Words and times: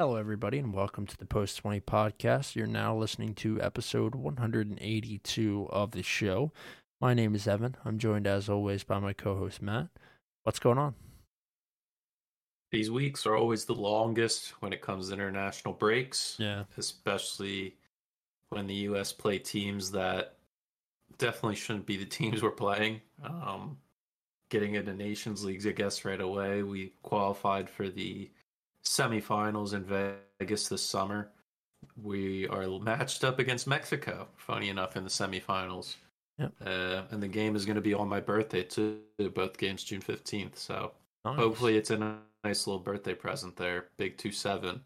Hello, 0.00 0.16
everybody, 0.16 0.58
and 0.58 0.72
welcome 0.72 1.04
to 1.06 1.16
the 1.18 1.26
Post 1.26 1.58
20 1.58 1.82
podcast. 1.82 2.56
You're 2.56 2.66
now 2.66 2.96
listening 2.96 3.34
to 3.34 3.60
episode 3.60 4.14
182 4.14 5.68
of 5.70 5.90
the 5.90 6.02
show. 6.02 6.52
My 7.02 7.12
name 7.12 7.34
is 7.34 7.46
Evan. 7.46 7.76
I'm 7.84 7.98
joined, 7.98 8.26
as 8.26 8.48
always, 8.48 8.82
by 8.82 8.98
my 8.98 9.12
co 9.12 9.36
host, 9.36 9.60
Matt. 9.60 9.88
What's 10.44 10.58
going 10.58 10.78
on? 10.78 10.94
These 12.72 12.90
weeks 12.90 13.26
are 13.26 13.36
always 13.36 13.66
the 13.66 13.74
longest 13.74 14.54
when 14.60 14.72
it 14.72 14.80
comes 14.80 15.08
to 15.08 15.12
international 15.12 15.74
breaks. 15.74 16.34
Yeah. 16.38 16.64
Especially 16.78 17.76
when 18.48 18.66
the 18.66 18.74
U.S. 18.76 19.12
play 19.12 19.38
teams 19.38 19.90
that 19.90 20.36
definitely 21.18 21.56
shouldn't 21.56 21.84
be 21.84 21.98
the 21.98 22.04
teams 22.06 22.42
we're 22.42 22.52
playing. 22.52 23.02
Um, 23.22 23.76
getting 24.48 24.76
into 24.76 24.94
Nations 24.94 25.44
Leagues, 25.44 25.66
I 25.66 25.72
guess, 25.72 26.06
right 26.06 26.22
away. 26.22 26.62
We 26.62 26.94
qualified 27.02 27.68
for 27.68 27.90
the 27.90 28.30
semifinals 28.84 29.74
in 29.74 29.84
Vegas 29.84 30.68
this 30.68 30.82
summer. 30.82 31.30
We 32.02 32.46
are 32.48 32.66
matched 32.80 33.24
up 33.24 33.38
against 33.38 33.66
Mexico, 33.66 34.28
funny 34.36 34.68
enough, 34.68 34.96
in 34.96 35.04
the 35.04 35.10
semifinals. 35.10 35.96
Yep. 36.38 36.52
Uh, 36.64 37.02
and 37.10 37.22
the 37.22 37.28
game 37.28 37.56
is 37.56 37.64
going 37.64 37.76
to 37.76 37.82
be 37.82 37.94
on 37.94 38.08
my 38.08 38.20
birthday, 38.20 38.62
too. 38.62 39.00
Both 39.34 39.58
games 39.58 39.84
June 39.84 40.00
15th. 40.00 40.56
So 40.56 40.92
Nice. 41.24 41.36
hopefully 41.36 41.76
it's 41.76 41.90
a 41.90 42.18
nice 42.44 42.66
little 42.66 42.78
birthday 42.78 43.14
present 43.14 43.56
there. 43.56 43.86
Big 43.98 44.16
2 44.16 44.32
7. 44.32 44.80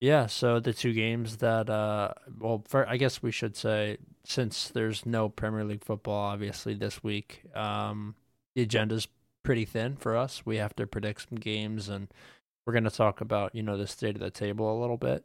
Yeah, 0.00 0.26
so 0.26 0.60
the 0.60 0.72
two 0.72 0.94
games 0.94 1.36
that, 1.38 1.68
uh, 1.68 2.14
well, 2.38 2.64
for, 2.66 2.88
I 2.88 2.96
guess 2.96 3.22
we 3.22 3.30
should 3.30 3.54
say, 3.54 3.98
since 4.24 4.68
there's 4.68 5.04
no 5.04 5.28
Premier 5.28 5.62
League 5.62 5.84
football, 5.84 6.30
obviously, 6.30 6.74
this 6.74 7.02
week, 7.04 7.42
um, 7.54 8.14
the 8.54 8.62
agenda's 8.62 9.08
pretty 9.42 9.66
thin 9.66 9.96
for 9.96 10.16
us. 10.16 10.46
We 10.46 10.56
have 10.56 10.74
to 10.76 10.86
predict 10.86 11.28
some 11.28 11.36
games, 11.38 11.90
and 11.90 12.08
we're 12.70 12.74
going 12.74 12.84
to 12.84 12.90
talk 12.90 13.20
about, 13.20 13.52
you 13.52 13.64
know, 13.64 13.76
the 13.76 13.88
state 13.88 14.14
of 14.14 14.20
the 14.20 14.30
table 14.30 14.72
a 14.72 14.80
little 14.80 14.96
bit. 14.96 15.24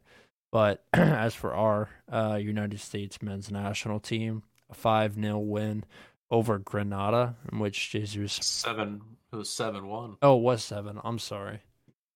But 0.50 0.82
as 0.92 1.32
for 1.32 1.54
our 1.54 1.88
uh, 2.10 2.40
United 2.42 2.80
States 2.80 3.22
men's 3.22 3.52
national 3.52 4.00
team, 4.00 4.42
a 4.68 4.74
5 4.74 5.14
0 5.14 5.38
win 5.38 5.84
over 6.28 6.58
Grenada, 6.58 7.36
in 7.52 7.60
which 7.60 7.90
Jesus. 7.90 8.32
Seven. 8.32 9.00
It 9.32 9.36
was 9.36 9.48
7 9.48 9.86
1. 9.86 10.16
Oh, 10.22 10.36
it 10.36 10.42
was 10.42 10.64
7. 10.64 11.00
I'm 11.04 11.20
sorry. 11.20 11.60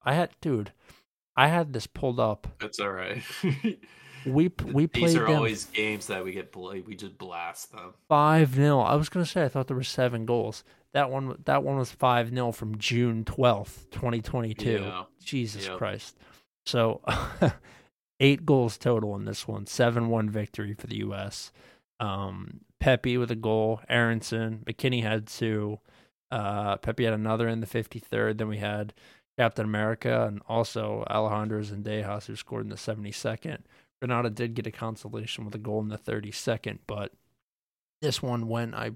I 0.02 0.14
had, 0.14 0.30
dude, 0.40 0.72
I 1.36 1.46
had 1.46 1.74
this 1.74 1.86
pulled 1.86 2.18
up. 2.18 2.48
It's 2.60 2.80
all 2.80 2.90
right. 2.90 3.22
We 4.26 4.52
we 4.66 4.86
played 4.86 5.06
These 5.08 5.16
are 5.16 5.26
them 5.26 5.36
always 5.36 5.64
games 5.64 6.08
that 6.08 6.22
we 6.22 6.32
get 6.32 6.52
bla- 6.52 6.82
we 6.86 6.94
just 6.94 7.16
blast 7.16 7.72
them. 7.72 7.94
five 8.06 8.54
0 8.54 8.80
I 8.80 8.94
was 8.94 9.08
gonna 9.08 9.24
say 9.24 9.44
I 9.44 9.48
thought 9.48 9.66
there 9.66 9.76
were 9.76 9.82
seven 9.82 10.26
goals. 10.26 10.62
That 10.92 11.10
one 11.10 11.36
that 11.44 11.62
one 11.62 11.76
was 11.76 11.90
five 11.92 12.30
0 12.30 12.52
from 12.52 12.78
June 12.78 13.24
twelfth, 13.24 13.90
twenty 13.90 14.20
twenty 14.20 14.54
two. 14.54 14.82
Yeah. 14.82 15.04
Jesus. 15.22 15.68
Christ. 15.68 16.18
So 16.66 17.00
eight 18.20 18.44
goals 18.44 18.76
total 18.76 19.14
in 19.16 19.24
this 19.24 19.46
one. 19.46 19.66
Seven 19.66 20.08
one 20.08 20.28
victory 20.28 20.74
for 20.74 20.86
the 20.86 20.98
US. 20.98 21.52
Um 22.00 22.60
Pepi 22.80 23.18
with 23.18 23.30
a 23.30 23.36
goal, 23.36 23.80
Aaronson, 23.88 24.64
McKennie 24.66 25.02
had 25.02 25.26
two, 25.26 25.78
uh 26.30 26.76
Pepi 26.78 27.04
had 27.04 27.14
another 27.14 27.46
in 27.48 27.60
the 27.60 27.66
fifty 27.66 27.98
third, 27.98 28.38
then 28.38 28.48
we 28.48 28.58
had 28.58 28.92
Captain 29.38 29.64
America 29.64 30.26
and 30.26 30.42
also 30.48 31.04
Alejandro 31.08 31.62
Zendejas 31.62 32.26
who 32.26 32.34
scored 32.36 32.64
in 32.64 32.70
the 32.70 32.76
seventy 32.76 33.12
second. 33.12 33.64
Grenada 34.00 34.30
did 34.30 34.54
get 34.54 34.66
a 34.66 34.70
consolation 34.72 35.44
with 35.44 35.54
a 35.54 35.58
goal 35.58 35.80
in 35.80 35.88
the 35.88 35.98
32nd, 35.98 36.78
but 36.86 37.12
this 38.00 38.22
one 38.22 38.48
went 38.48 38.74
I 38.74 38.92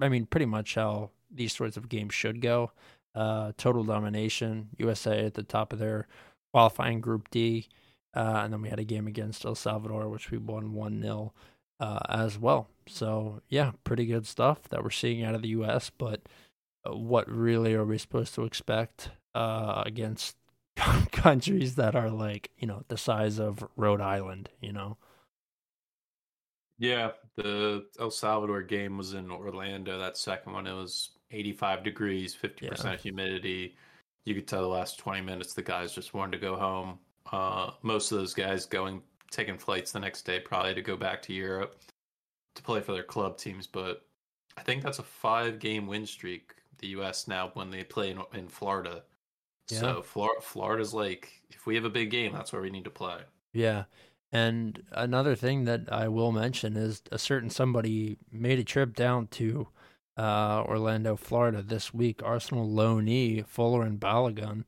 I 0.00 0.08
mean 0.08 0.26
pretty 0.26 0.46
much 0.46 0.74
how 0.74 1.10
these 1.30 1.54
sorts 1.54 1.76
of 1.76 1.88
games 1.88 2.14
should 2.14 2.40
go. 2.40 2.72
Uh, 3.14 3.52
total 3.56 3.82
domination, 3.82 4.68
USA 4.78 5.24
at 5.26 5.34
the 5.34 5.42
top 5.42 5.72
of 5.72 5.78
their 5.78 6.06
qualifying 6.52 7.00
group 7.00 7.30
D. 7.30 7.68
Uh, 8.14 8.40
and 8.44 8.52
then 8.52 8.62
we 8.62 8.70
had 8.70 8.78
a 8.78 8.84
game 8.84 9.06
against 9.06 9.44
El 9.44 9.54
Salvador, 9.54 10.08
which 10.08 10.30
we 10.30 10.38
won 10.38 10.72
1 10.72 11.02
0 11.02 11.32
uh, 11.80 11.98
as 12.08 12.38
well. 12.38 12.68
So, 12.88 13.42
yeah, 13.48 13.72
pretty 13.84 14.06
good 14.06 14.26
stuff 14.26 14.68
that 14.70 14.82
we're 14.82 14.90
seeing 14.90 15.22
out 15.22 15.34
of 15.34 15.42
the 15.42 15.48
U.S. 15.48 15.90
But 15.90 16.22
uh, 16.84 16.96
what 16.96 17.30
really 17.30 17.74
are 17.74 17.84
we 17.84 17.98
supposed 17.98 18.34
to 18.34 18.44
expect 18.44 19.10
uh, 19.34 19.82
against 19.84 20.36
countries 20.76 21.74
that 21.74 21.94
are 21.94 22.10
like, 22.10 22.50
you 22.56 22.66
know, 22.66 22.84
the 22.88 22.96
size 22.96 23.38
of 23.38 23.66
Rhode 23.76 24.00
Island, 24.00 24.48
you 24.60 24.72
know? 24.72 24.96
Yeah, 26.78 27.12
the 27.36 27.86
El 28.00 28.10
Salvador 28.10 28.62
game 28.62 28.96
was 28.96 29.14
in 29.14 29.30
Orlando. 29.30 29.98
That 29.98 30.16
second 30.16 30.52
one, 30.52 30.66
it 30.66 30.74
was 30.74 31.10
85 31.30 31.84
degrees, 31.84 32.34
50% 32.34 32.98
humidity. 32.98 33.76
You 34.24 34.34
could 34.34 34.48
tell 34.48 34.62
the 34.62 34.68
last 34.68 34.98
20 34.98 35.20
minutes 35.20 35.54
the 35.54 35.62
guys 35.62 35.92
just 35.92 36.14
wanted 36.14 36.32
to 36.32 36.38
go 36.38 36.56
home. 36.56 36.98
Uh, 37.30 37.70
most 37.82 38.10
of 38.10 38.18
those 38.18 38.34
guys 38.34 38.66
going 38.66 39.02
taking 39.30 39.58
flights 39.58 39.92
the 39.92 40.00
next 40.00 40.22
day, 40.22 40.40
probably 40.40 40.74
to 40.74 40.82
go 40.82 40.96
back 40.96 41.22
to 41.22 41.32
Europe 41.32 41.80
to 42.54 42.62
play 42.62 42.80
for 42.80 42.92
their 42.92 43.02
club 43.02 43.36
teams. 43.36 43.66
But 43.66 44.02
I 44.56 44.62
think 44.62 44.82
that's 44.82 44.98
a 44.98 45.04
five 45.04 45.58
game 45.58 45.86
win 45.86 46.06
streak. 46.06 46.54
The 46.78 46.88
U.S. 46.88 47.26
now 47.26 47.50
when 47.54 47.70
they 47.70 47.84
play 47.84 48.10
in, 48.10 48.20
in 48.34 48.48
Florida. 48.48 49.02
Yeah. 49.70 49.80
So 49.80 50.02
Flor- 50.02 50.40
Florida's 50.40 50.94
like, 50.94 51.42
if 51.50 51.66
we 51.66 51.74
have 51.74 51.84
a 51.84 51.90
big 51.90 52.10
game, 52.10 52.32
that's 52.32 52.52
where 52.52 52.62
we 52.62 52.70
need 52.70 52.84
to 52.84 52.90
play. 52.90 53.18
Yeah. 53.52 53.84
And 54.36 54.82
another 54.92 55.34
thing 55.34 55.64
that 55.64 55.90
I 55.90 56.08
will 56.08 56.30
mention 56.30 56.76
is 56.76 57.00
a 57.10 57.18
certain 57.18 57.48
somebody 57.48 58.18
made 58.30 58.58
a 58.58 58.64
trip 58.64 58.94
down 58.94 59.28
to 59.28 59.68
uh, 60.18 60.62
Orlando, 60.68 61.16
Florida 61.16 61.62
this 61.62 61.94
week. 61.94 62.22
Arsenal 62.22 62.68
loanee 62.68 63.46
Folarin 63.46 63.98
Balogun, 63.98 64.64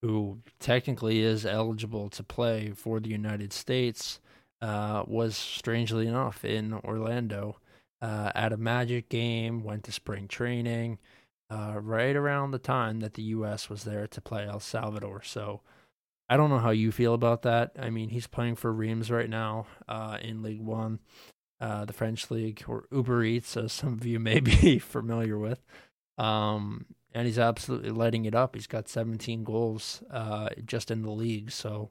who 0.00 0.38
technically 0.58 1.20
is 1.20 1.44
eligible 1.44 2.08
to 2.08 2.22
play 2.22 2.70
for 2.70 2.98
the 2.98 3.10
United 3.10 3.52
States, 3.52 4.20
uh, 4.62 5.04
was 5.06 5.36
strangely 5.36 6.06
enough 6.06 6.42
in 6.42 6.72
Orlando 6.72 7.58
uh, 8.00 8.32
at 8.34 8.54
a 8.54 8.56
Magic 8.56 9.10
game, 9.10 9.62
went 9.62 9.84
to 9.84 9.92
spring 9.92 10.28
training 10.28 10.98
uh, 11.50 11.78
right 11.78 12.16
around 12.16 12.52
the 12.52 12.58
time 12.58 13.00
that 13.00 13.12
the 13.12 13.22
U.S. 13.36 13.68
was 13.68 13.84
there 13.84 14.06
to 14.06 14.20
play 14.22 14.46
El 14.46 14.60
Salvador. 14.60 15.20
So 15.22 15.60
I 16.30 16.36
don't 16.36 16.48
know 16.48 16.60
how 16.60 16.70
you 16.70 16.92
feel 16.92 17.12
about 17.12 17.42
that. 17.42 17.72
I 17.76 17.90
mean, 17.90 18.08
he's 18.08 18.28
playing 18.28 18.54
for 18.54 18.72
Reims 18.72 19.10
right 19.10 19.28
now 19.28 19.66
uh, 19.88 20.16
in 20.22 20.42
League 20.44 20.62
One, 20.62 21.00
uh, 21.60 21.84
the 21.86 21.92
French 21.92 22.30
league, 22.30 22.62
or 22.68 22.84
Uber 22.92 23.24
Eats, 23.24 23.56
as 23.56 23.72
some 23.72 23.94
of 23.94 24.06
you 24.06 24.20
may 24.20 24.38
be 24.38 24.78
familiar 24.78 25.36
with. 25.36 25.60
Um, 26.18 26.86
and 27.12 27.26
he's 27.26 27.40
absolutely 27.40 27.90
lighting 27.90 28.26
it 28.26 28.36
up. 28.36 28.54
He's 28.54 28.68
got 28.68 28.88
17 28.88 29.42
goals 29.42 30.04
uh, 30.08 30.50
just 30.64 30.92
in 30.92 31.02
the 31.02 31.10
league. 31.10 31.50
So 31.50 31.90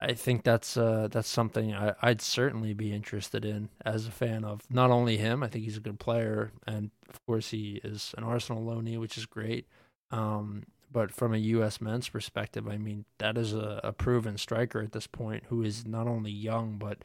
I 0.00 0.14
think 0.14 0.44
that's 0.44 0.76
uh, 0.76 1.08
that's 1.10 1.28
something 1.28 1.74
I, 1.74 1.94
I'd 2.00 2.20
certainly 2.20 2.74
be 2.74 2.92
interested 2.92 3.44
in 3.44 3.70
as 3.84 4.06
a 4.06 4.12
fan 4.12 4.44
of 4.44 4.60
not 4.70 4.90
only 4.90 5.16
him. 5.16 5.42
I 5.42 5.48
think 5.48 5.64
he's 5.64 5.76
a 5.76 5.80
good 5.80 5.98
player, 5.98 6.52
and 6.64 6.92
of 7.08 7.26
course 7.26 7.50
he 7.50 7.80
is 7.82 8.14
an 8.16 8.22
Arsenal 8.22 8.64
loanee, 8.64 9.00
which 9.00 9.18
is 9.18 9.26
great. 9.26 9.66
Um, 10.12 10.62
but 10.92 11.12
from 11.12 11.34
a 11.34 11.38
U.S. 11.38 11.80
men's 11.80 12.08
perspective, 12.08 12.68
I 12.68 12.78
mean 12.78 13.04
that 13.18 13.38
is 13.38 13.52
a, 13.54 13.80
a 13.84 13.92
proven 13.92 14.38
striker 14.38 14.80
at 14.82 14.92
this 14.92 15.06
point 15.06 15.44
who 15.48 15.62
is 15.62 15.86
not 15.86 16.06
only 16.06 16.30
young 16.30 16.78
but 16.78 16.98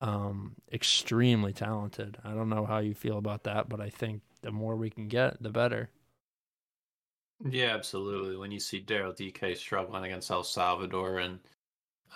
um, 0.00 0.56
extremely 0.72 1.52
talented. 1.52 2.18
I 2.24 2.34
don't 2.34 2.48
know 2.48 2.66
how 2.66 2.78
you 2.78 2.94
feel 2.94 3.18
about 3.18 3.44
that, 3.44 3.68
but 3.68 3.80
I 3.80 3.90
think 3.90 4.22
the 4.42 4.52
more 4.52 4.76
we 4.76 4.90
can 4.90 5.08
get, 5.08 5.42
the 5.42 5.50
better. 5.50 5.90
Yeah, 7.48 7.74
absolutely. 7.74 8.36
When 8.36 8.50
you 8.50 8.60
see 8.60 8.82
Daryl 8.82 9.14
Dike 9.14 9.56
struggling 9.56 10.04
against 10.04 10.30
El 10.30 10.42
Salvador 10.44 11.18
and 11.18 11.38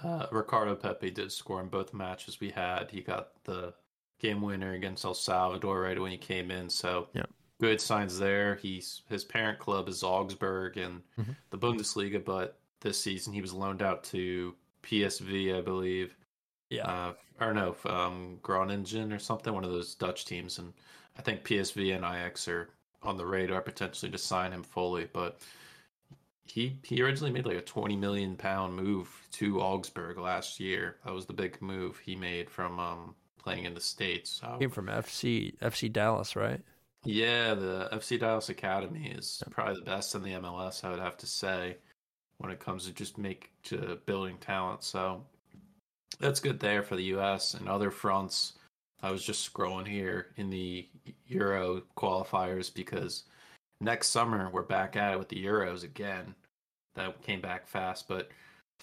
uh, 0.03 0.27
Ricardo 0.33 0.75
Pepi 0.75 1.11
did 1.11 1.31
score 1.33 1.61
in 1.61 1.69
both 1.69 1.95
matches 1.95 2.41
we 2.41 2.51
had. 2.51 2.91
He 2.91 3.01
got 3.03 3.31
the 3.45 3.75
game 4.21 4.43
winner 4.43 4.73
against 4.73 5.05
El 5.05 5.15
Salvador 5.15 5.83
right 5.83 6.01
when 6.01 6.11
he 6.13 6.19
came 6.19 6.51
in. 6.51 6.69
So 6.71 7.09
Yeah. 7.15 7.27
Good 7.63 7.81
signs 7.81 8.19
there. 8.19 8.57
He's 8.57 9.03
his 9.09 9.25
parent 9.25 9.61
club 9.61 9.89
is 9.89 10.03
Augsburg 10.03 10.77
in 10.77 11.01
Mhm. 11.17 11.37
the 11.51 11.59
Bundesliga, 11.59 12.23
but 12.23 12.59
this 12.81 12.99
season 13.01 13.33
he 13.33 13.41
was 13.41 13.53
loaned 13.53 13.83
out 13.83 14.03
to 14.05 14.57
PSV, 14.83 15.57
I 15.57 15.61
believe. 15.61 16.17
Yeah, 16.71 16.91
Uh, 16.91 17.15
or 17.41 17.55
no, 17.55 17.77
um, 17.85 18.39
Groningen 18.43 19.13
or 19.13 19.21
something, 19.21 19.55
one 19.55 19.63
of 19.63 19.71
those 19.71 19.95
Dutch 19.95 20.25
teams, 20.25 20.59
and 20.59 20.73
I 21.17 21.23
think 21.23 21.45
PSV 21.45 21.93
and 21.93 22.05
Ajax 22.05 22.49
are 22.49 22.71
on 23.01 23.17
the 23.17 23.27
radar 23.27 23.61
potentially 23.63 24.11
to 24.11 24.19
sign 24.19 24.51
him 24.53 24.65
fully. 24.65 25.05
But 25.13 25.41
he 26.45 26.79
he 26.83 27.01
originally 27.01 27.31
made 27.33 27.47
like 27.47 27.57
a 27.57 27.63
twenty 27.63 27.95
million 27.95 28.37
pound 28.37 28.75
move 28.75 29.29
to 29.33 29.61
Augsburg 29.61 30.19
last 30.19 30.59
year. 30.59 30.97
That 31.05 31.13
was 31.15 31.27
the 31.27 31.33
big 31.33 31.63
move 31.63 31.99
he 32.01 32.17
made 32.17 32.51
from 32.51 32.81
um, 32.81 33.15
playing 33.39 33.67
in 33.67 33.75
the 33.75 33.81
states. 33.81 34.31
So 34.31 34.57
came 34.59 34.71
from 34.71 34.87
FC 34.89 35.57
FC 35.61 35.89
Dallas, 35.93 36.35
right? 36.35 36.61
Yeah, 37.05 37.55
the 37.55 37.89
FC 37.93 38.19
Dallas 38.19 38.49
Academy 38.49 39.13
is 39.17 39.43
probably 39.51 39.77
the 39.77 39.83
best 39.83 40.15
in 40.15 40.23
the 40.23 40.33
MLS. 40.33 40.85
I 40.85 40.91
would 40.91 41.01
have 41.01 41.17
to 41.19 41.27
say 41.27 41.77
when 42.39 42.51
it 42.51 42.61
comes 42.61 42.87
to 42.87 42.93
just 42.93 43.19
make 43.19 43.51
to 43.65 43.99
building 44.07 44.37
talent. 44.39 44.85
So 44.85 45.23
that's 46.21 46.41
good 46.41 46.61
there 46.61 46.83
for 46.83 46.97
the 46.97 47.05
U.S. 47.05 47.55
and 47.55 47.69
other 47.69 47.91
fronts. 47.91 48.55
I 49.03 49.11
was 49.11 49.25
just 49.25 49.53
scrolling 49.53 49.89
here 49.89 50.29
in 50.37 50.49
the 50.49 50.89
Euro 51.27 51.83
qualifiers 51.97 52.73
because 52.73 53.25
next 53.81 54.09
summer 54.09 54.49
we're 54.53 54.63
back 54.63 54.97
at 54.97 55.15
it 55.15 55.19
with 55.19 55.29
the 55.29 55.45
Euros 55.45 55.83
again. 55.83 56.35
That 56.95 57.21
came 57.23 57.41
back 57.41 57.67
fast, 57.67 58.07
but 58.07 58.29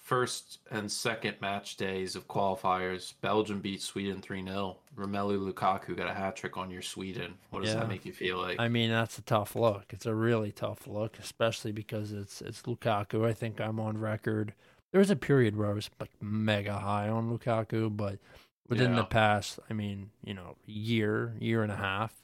first 0.02 0.58
and 0.70 0.90
second 0.90 1.36
match 1.40 1.76
days 1.76 2.16
of 2.16 2.26
qualifiers, 2.26 3.14
Belgium 3.20 3.60
beat 3.60 3.82
Sweden 3.82 4.20
3 4.20 4.44
0. 4.44 4.76
Romelu 4.96 5.52
Lukaku 5.52 5.96
got 5.96 6.08
a 6.08 6.14
hat 6.14 6.36
trick 6.36 6.56
on 6.56 6.70
your 6.70 6.82
Sweden. 6.82 7.34
What 7.50 7.62
does 7.62 7.72
yeah. 7.74 7.80
that 7.80 7.88
make 7.88 8.04
you 8.04 8.12
feel 8.12 8.38
like? 8.38 8.58
I 8.58 8.68
mean, 8.68 8.90
that's 8.90 9.18
a 9.18 9.22
tough 9.22 9.54
look. 9.54 9.84
It's 9.90 10.06
a 10.06 10.14
really 10.14 10.52
tough 10.52 10.86
look, 10.86 11.18
especially 11.18 11.72
because 11.72 12.12
it's 12.12 12.42
it's 12.42 12.62
Lukaku. 12.62 13.26
I 13.26 13.32
think 13.32 13.60
I'm 13.60 13.78
on 13.78 13.98
record. 13.98 14.54
There 14.92 14.98
was 14.98 15.10
a 15.10 15.16
period 15.16 15.56
where 15.56 15.70
I 15.70 15.74
was 15.74 15.88
like 16.00 16.10
mega 16.20 16.74
high 16.74 17.08
on 17.08 17.30
Lukaku, 17.30 17.96
but 17.96 18.18
within 18.68 18.90
yeah. 18.90 18.96
the 18.96 19.04
past, 19.04 19.58
I 19.68 19.74
mean, 19.74 20.10
you 20.24 20.34
know, 20.34 20.56
year, 20.66 21.34
year 21.38 21.62
and 21.62 21.70
a 21.70 21.76
half, 21.76 22.14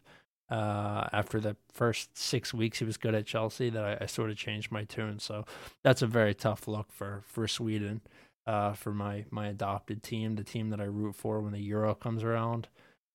uh, 0.48 1.08
after 1.12 1.40
the 1.40 1.56
first 1.72 2.16
six 2.16 2.54
weeks 2.54 2.78
he 2.78 2.84
was 2.84 2.96
good 2.96 3.14
at 3.14 3.26
Chelsea 3.26 3.70
that 3.70 3.84
I, 3.84 4.04
I, 4.04 4.06
sort 4.06 4.30
of 4.30 4.36
changed 4.36 4.70
my 4.70 4.84
tune. 4.84 5.18
So 5.18 5.44
that's 5.82 6.02
a 6.02 6.06
very 6.06 6.34
tough 6.34 6.68
look 6.68 6.92
for 6.92 7.22
for 7.26 7.48
Sweden, 7.48 8.00
uh, 8.46 8.72
for 8.74 8.92
my 8.92 9.24
my 9.30 9.48
adopted 9.48 10.02
team, 10.02 10.36
the 10.36 10.44
team 10.44 10.70
that 10.70 10.80
I 10.80 10.84
root 10.84 11.16
for 11.16 11.40
when 11.40 11.52
the 11.52 11.62
Euro 11.62 11.94
comes 11.94 12.22
around. 12.22 12.68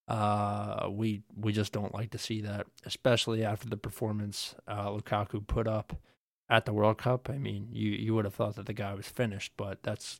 Uh, 0.08 0.90
we 0.92 1.22
we 1.38 1.54
just 1.54 1.72
don't 1.72 1.94
like 1.94 2.12
to 2.12 2.18
see 2.18 2.42
that, 2.42 2.68
especially 2.86 3.46
after 3.46 3.70
the 3.70 3.78
performance 3.78 4.56
uh, 4.68 4.90
Lukaku 4.90 5.46
put 5.46 5.68
up 5.68 5.96
at 6.50 6.66
the 6.66 6.74
World 6.74 6.98
Cup. 6.98 7.30
I 7.30 7.38
mean, 7.38 7.70
you 7.72 7.92
you 7.92 8.14
would 8.14 8.26
have 8.26 8.36
thought 8.36 8.56
that 8.58 8.66
the 8.66 8.74
guy 8.74 8.94
was 8.94 9.08
finished, 9.08 9.54
but 9.56 9.84
that's 9.84 10.20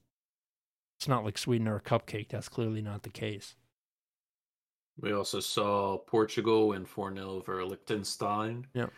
it's 0.98 1.10
not 1.10 1.26
like 1.26 1.38
Sweden 1.38 1.68
or 1.68 1.76
a 1.76 1.82
cupcake. 1.82 2.30
That's 2.30 2.48
clearly 2.48 2.82
not 2.82 3.04
the 3.04 3.10
case. 3.10 3.56
We 5.00 5.14
also 5.14 5.40
saw 5.40 5.98
Portugal 5.98 6.70
win 6.70 6.86
4 6.86 7.16
0 7.16 7.30
over 7.30 7.66
Liechtenstein. 7.66 8.68
Yep. 8.74 8.92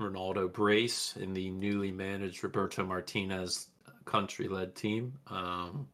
Ronaldo 0.00 0.50
brace 0.50 1.16
in 1.16 1.34
the 1.34 1.50
newly 1.50 1.92
managed 1.92 2.42
Roberto 2.42 2.84
Martinez 2.84 3.68
country 4.04 4.48
led 4.48 4.74
team. 4.74 5.12
Um, 5.28 5.86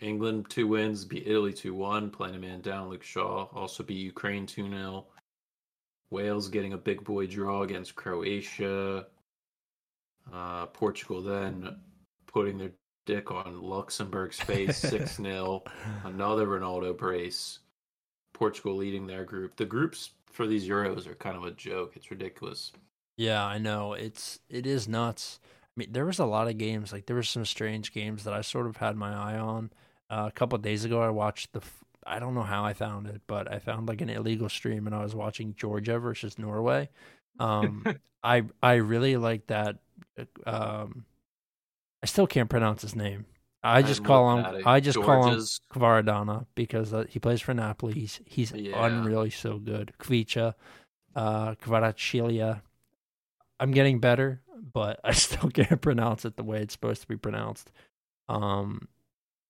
England 0.00 0.46
two 0.50 0.66
wins, 0.66 1.04
beat 1.04 1.26
Italy 1.26 1.52
2 1.52 1.74
1, 1.74 2.10
playing 2.10 2.34
a 2.34 2.38
man 2.38 2.60
down. 2.60 2.90
Luke 2.90 3.02
Shaw 3.02 3.48
also 3.54 3.82
beat 3.82 3.98
Ukraine 3.98 4.46
2 4.46 4.68
0. 4.68 5.06
Wales 6.10 6.48
getting 6.48 6.72
a 6.74 6.78
big 6.78 7.02
boy 7.04 7.26
draw 7.26 7.62
against 7.62 7.94
Croatia. 7.94 9.06
Uh, 10.32 10.66
Portugal 10.66 11.22
then 11.22 11.76
putting 12.26 12.58
their 12.58 12.72
dick 13.06 13.30
on 13.30 13.62
Luxembourg's 13.62 14.40
face 14.40 14.76
6 14.90 15.16
0. 15.16 15.62
Another 16.04 16.46
Ronaldo 16.46 16.96
brace. 16.96 17.60
Portugal 18.36 18.76
leading 18.76 19.06
their 19.06 19.24
group. 19.24 19.56
The 19.56 19.64
groups 19.64 20.10
for 20.30 20.46
these 20.46 20.68
Euros 20.68 21.06
are 21.06 21.14
kind 21.14 21.38
of 21.38 21.44
a 21.44 21.52
joke. 21.52 21.94
It's 21.96 22.10
ridiculous. 22.10 22.70
Yeah, 23.16 23.42
I 23.42 23.56
know. 23.56 23.94
It's 23.94 24.40
it 24.50 24.66
is 24.66 24.86
nuts. 24.86 25.40
I 25.44 25.80
mean, 25.80 25.88
there 25.92 26.04
was 26.04 26.18
a 26.18 26.26
lot 26.26 26.46
of 26.46 26.58
games. 26.58 26.92
Like 26.92 27.06
there 27.06 27.16
were 27.16 27.22
some 27.22 27.46
strange 27.46 27.94
games 27.94 28.24
that 28.24 28.34
I 28.34 28.42
sort 28.42 28.66
of 28.66 28.76
had 28.76 28.94
my 28.94 29.14
eye 29.14 29.38
on. 29.38 29.70
Uh, 30.10 30.26
a 30.28 30.32
couple 30.32 30.58
days 30.58 30.84
ago, 30.84 31.00
I 31.00 31.08
watched 31.08 31.54
the. 31.54 31.62
I 32.06 32.18
don't 32.18 32.34
know 32.34 32.42
how 32.42 32.62
I 32.62 32.74
found 32.74 33.06
it, 33.06 33.22
but 33.26 33.50
I 33.50 33.58
found 33.58 33.88
like 33.88 34.02
an 34.02 34.10
illegal 34.10 34.50
stream, 34.50 34.86
and 34.86 34.94
I 34.94 35.02
was 35.02 35.14
watching 35.14 35.54
Georgia 35.56 35.98
versus 35.98 36.38
Norway. 36.38 36.90
Um, 37.40 37.86
I 38.22 38.44
I 38.62 38.74
really 38.74 39.16
like 39.16 39.46
that. 39.46 39.78
Uh, 40.18 40.24
um, 40.46 41.06
I 42.02 42.06
still 42.06 42.26
can't 42.26 42.50
pronounce 42.50 42.82
his 42.82 42.94
name. 42.94 43.24
I 43.66 43.82
just 43.82 44.04
call 44.04 44.38
him. 44.38 44.62
I 44.64 44.80
just 44.80 44.94
George's. 44.94 45.60
call 45.72 45.82
him 45.88 46.04
Kvaradona 46.04 46.46
because 46.54 46.94
uh, 46.94 47.04
he 47.08 47.18
plays 47.18 47.40
for 47.40 47.52
Napoli. 47.54 47.94
He's 47.94 48.20
he's 48.24 48.52
yeah. 48.52 48.76
unreally 48.76 49.32
so 49.32 49.58
good. 49.58 49.92
Kvicha, 49.98 50.54
uh, 51.14 51.54
Kvaratskhelia. 51.56 52.62
I'm 53.58 53.72
getting 53.72 53.98
better, 53.98 54.42
but 54.72 55.00
I 55.04 55.12
still 55.12 55.50
can't 55.50 55.80
pronounce 55.80 56.24
it 56.24 56.36
the 56.36 56.44
way 56.44 56.62
it's 56.62 56.74
supposed 56.74 57.00
to 57.02 57.08
be 57.08 57.16
pronounced. 57.16 57.70
Um, 58.28 58.88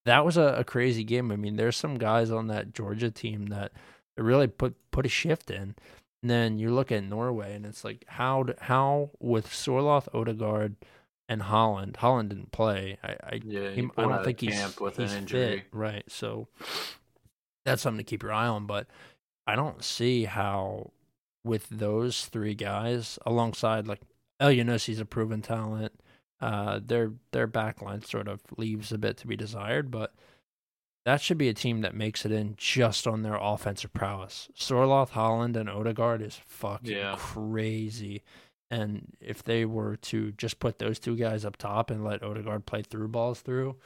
that 0.07 0.25
was 0.25 0.37
a, 0.37 0.55
a 0.55 0.65
crazy 0.65 1.05
game. 1.05 1.31
I 1.31 1.37
mean, 1.37 1.57
there's 1.57 1.77
some 1.77 1.99
guys 1.99 2.31
on 2.31 2.47
that 2.47 2.73
Georgia 2.73 3.11
team 3.11 3.47
that 3.47 3.73
really 4.17 4.47
put 4.47 4.75
put 4.91 5.07
a 5.07 5.11
shift 5.11 5.51
in. 5.51 5.75
And 6.23 6.31
then 6.31 6.59
you 6.59 6.73
look 6.73 6.91
at 6.91 7.05
Norway, 7.05 7.55
and 7.55 7.67
it's 7.67 7.85
like 7.85 8.05
how 8.09 8.47
how 8.61 9.11
with 9.21 9.47
Sorloth, 9.47 10.09
Odegaard 10.15 10.77
and 11.29 11.43
Haaland. 11.43 11.95
Haaland 11.95 12.29
didn't 12.29 12.53
play. 12.53 12.99
I 13.03 13.17
I, 13.23 13.41
yeah, 13.45 13.71
he, 13.71 13.89
I 13.97 14.03
don't 14.03 14.25
think 14.25 14.41
he's, 14.41 14.79
with 14.79 14.97
he's 14.97 15.13
an 15.13 15.19
injury. 15.19 15.59
Fit, 15.59 15.67
right? 15.73 16.05
So 16.09 16.49
that's 17.65 17.83
something 17.83 18.05
to 18.05 18.09
keep 18.09 18.23
your 18.23 18.33
eye 18.33 18.47
on. 18.47 18.67
But 18.67 18.87
I 19.47 19.57
don't 19.57 19.83
see 19.83 20.25
how 20.25 20.93
with 21.45 21.69
those 21.69 22.27
three 22.27 22.55
guys 22.55 23.19
alongside 23.25 23.87
like 23.87 24.01
Elyounoussi 24.41 25.01
a 25.01 25.05
proven 25.05 25.43
talent. 25.43 25.93
Uh, 26.39 26.81
their 26.85 27.13
their 27.33 27.49
backline 27.49 28.07
sort 28.07 28.29
of 28.29 28.43
leaves 28.59 28.93
a 28.93 28.99
bit 28.99 29.17
to 29.17 29.27
be 29.27 29.37
desired, 29.37 29.91
but 29.91 30.15
that 31.07 31.23
should 31.23 31.39
be 31.39 31.49
a 31.49 31.55
team 31.55 31.81
that 31.81 31.95
makes 31.95 32.27
it 32.27 32.33
in 32.33 32.55
just 32.59 33.07
on 33.07 33.23
their 33.23 33.39
offensive 33.41 33.93
prowess. 33.95 34.49
Sorloth, 34.55 35.13
Haaland, 35.13 35.57
and 35.57 35.71
Odegaard 35.71 36.21
is 36.21 36.39
fucking 36.47 36.91
yeah. 36.91 37.15
crazy. 37.17 38.23
And 38.71 39.13
if 39.21 39.43
they 39.45 39.65
were 39.65 39.97
to 39.97 40.33
just 40.33 40.59
put 40.59 40.79
those 40.79 40.99
two 40.99 41.17
guys 41.17 41.45
up 41.45 41.57
top 41.57 41.91
and 41.91 42.05
let 42.05 42.23
Odegaard 42.23 42.67
play 42.67 42.83
through 42.83 43.09
balls 43.09 43.41
through, 43.41 43.77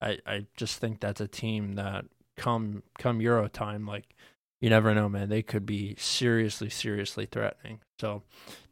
I, 0.00 0.18
I 0.26 0.46
just 0.56 0.78
think 0.78 1.00
that's 1.00 1.20
a 1.20 1.28
team 1.28 1.74
that 1.74 2.06
come 2.36 2.82
come 2.98 3.20
Euro 3.20 3.48
time, 3.48 3.86
like 3.86 4.14
you 4.60 4.70
never 4.70 4.94
know, 4.94 5.08
man. 5.08 5.28
They 5.28 5.42
could 5.42 5.64
be 5.64 5.94
seriously, 5.98 6.70
seriously 6.70 7.26
threatening. 7.26 7.80
So 7.98 8.22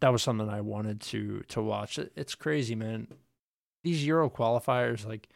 that 0.01 0.11
was 0.11 0.23
something 0.23 0.49
I 0.49 0.61
wanted 0.61 1.01
to 1.03 1.43
to 1.49 1.63
watch. 1.63 1.99
It's 1.99 2.35
crazy, 2.35 2.75
man. 2.75 3.09
These 3.85 4.07
Euro 4.07 4.31
qualifiers, 4.31 5.07
like 5.07 5.29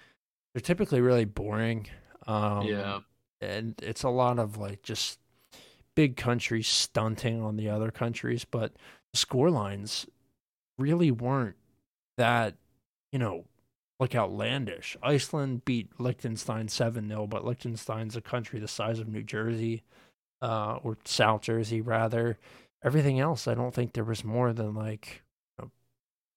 they're 0.54 0.60
typically 0.60 1.00
really 1.00 1.24
boring. 1.24 1.88
Um, 2.26 2.66
yeah, 2.66 3.00
and 3.40 3.74
it's 3.82 4.02
a 4.02 4.08
lot 4.08 4.38
of 4.38 4.56
like 4.56 4.82
just 4.82 5.18
big 5.94 6.16
countries 6.16 6.68
stunting 6.68 7.42
on 7.42 7.56
the 7.56 7.68
other 7.68 7.90
countries, 7.90 8.44
but 8.44 8.72
score 9.14 9.50
lines 9.50 10.06
really 10.82 11.10
weren't 11.10 11.56
that, 12.18 12.54
you 13.12 13.18
know, 13.18 13.44
like 14.00 14.14
outlandish. 14.16 14.96
Iceland 15.02 15.64
beat 15.64 15.88
Liechtenstein 16.00 16.68
7 16.68 17.08
0, 17.08 17.26
but 17.28 17.44
Liechtenstein's 17.44 18.16
a 18.16 18.20
country 18.20 18.58
the 18.58 18.66
size 18.66 18.98
of 18.98 19.06
New 19.08 19.22
Jersey, 19.22 19.82
uh, 20.42 20.78
or 20.82 20.98
South 21.04 21.42
Jersey, 21.42 21.80
rather. 21.80 22.36
Everything 22.84 23.20
else, 23.20 23.46
I 23.46 23.54
don't 23.54 23.72
think 23.72 23.92
there 23.92 24.02
was 24.02 24.24
more 24.24 24.52
than 24.52 24.74
like 24.74 25.22
you 25.56 25.64
know, 25.64 25.70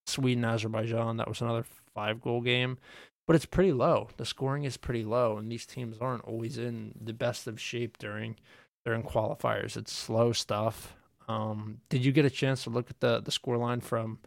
Sweden, 0.06 0.44
Azerbaijan. 0.44 1.16
That 1.16 1.28
was 1.28 1.40
another 1.40 1.64
five 1.92 2.20
goal 2.20 2.40
game, 2.40 2.78
but 3.26 3.34
it's 3.34 3.46
pretty 3.46 3.72
low. 3.72 4.10
The 4.16 4.24
scoring 4.24 4.62
is 4.62 4.76
pretty 4.76 5.02
low, 5.02 5.36
and 5.36 5.50
these 5.50 5.66
teams 5.66 5.98
aren't 5.98 6.24
always 6.24 6.58
in 6.58 6.94
the 7.00 7.12
best 7.12 7.48
of 7.48 7.60
shape 7.60 7.98
during 7.98 8.36
during 8.84 9.02
qualifiers. 9.02 9.76
It's 9.76 9.92
slow 9.92 10.30
stuff. 10.30 10.94
Um, 11.28 11.80
did 11.88 12.04
you 12.04 12.12
get 12.12 12.24
a 12.24 12.30
chance 12.30 12.64
to 12.64 12.70
look 12.70 12.90
at 12.90 13.00
the 13.00 13.20
the 13.20 13.30
score 13.30 13.56
line 13.56 13.80
from 13.80 14.18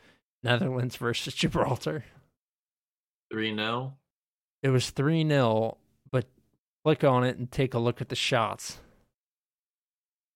Netherlands 0.43 0.95
versus 0.97 1.33
Gibraltar? 1.33 2.05
3 3.31 3.55
0. 3.55 3.93
It 4.63 4.69
was 4.69 4.89
3 4.89 5.27
0, 5.27 5.77
but 6.11 6.25
click 6.83 7.03
on 7.03 7.23
it 7.23 7.37
and 7.37 7.51
take 7.51 7.73
a 7.73 7.79
look 7.79 8.01
at 8.01 8.09
the 8.09 8.15
shots. 8.15 8.79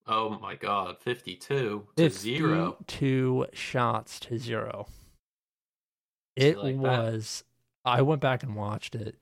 Oh 0.05 0.37
my 0.41 0.55
god, 0.55 0.97
52 0.99 1.87
to 1.95 2.09
0. 2.09 2.77
2 2.87 3.47
shots 3.53 4.19
to 4.21 4.37
0. 4.37 4.87
It 6.35 6.57
like 6.57 6.75
was 6.75 7.43
that? 7.85 7.91
I 7.91 8.01
went 8.01 8.21
back 8.21 8.43
and 8.43 8.55
watched 8.55 8.95
it. 8.95 9.15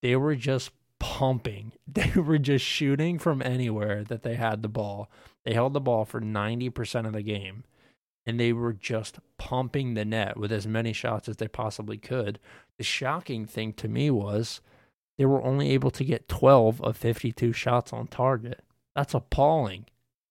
They 0.00 0.16
were 0.16 0.34
just 0.34 0.70
pumping. 0.98 1.72
They 1.86 2.12
were 2.18 2.38
just 2.38 2.64
shooting 2.64 3.18
from 3.18 3.42
anywhere 3.42 4.02
that 4.04 4.22
they 4.22 4.36
had 4.36 4.62
the 4.62 4.68
ball. 4.68 5.10
They 5.44 5.54
held 5.54 5.72
the 5.72 5.80
ball 5.80 6.04
for 6.04 6.20
90% 6.20 7.06
of 7.06 7.12
the 7.12 7.22
game 7.22 7.64
and 8.24 8.38
they 8.38 8.52
were 8.52 8.72
just 8.72 9.18
pumping 9.38 9.94
the 9.94 10.04
net 10.04 10.36
with 10.36 10.52
as 10.52 10.66
many 10.66 10.92
shots 10.92 11.28
as 11.28 11.36
they 11.38 11.48
possibly 11.48 11.98
could. 11.98 12.38
The 12.78 12.84
shocking 12.84 13.46
thing 13.46 13.72
to 13.74 13.88
me 13.88 14.10
was 14.10 14.60
they 15.18 15.24
were 15.24 15.42
only 15.42 15.70
able 15.70 15.90
to 15.90 16.04
get 16.04 16.28
12 16.28 16.80
of 16.80 16.96
52 16.96 17.52
shots 17.52 17.92
on 17.92 18.06
target. 18.06 18.60
That's 18.94 19.14
appalling. 19.14 19.86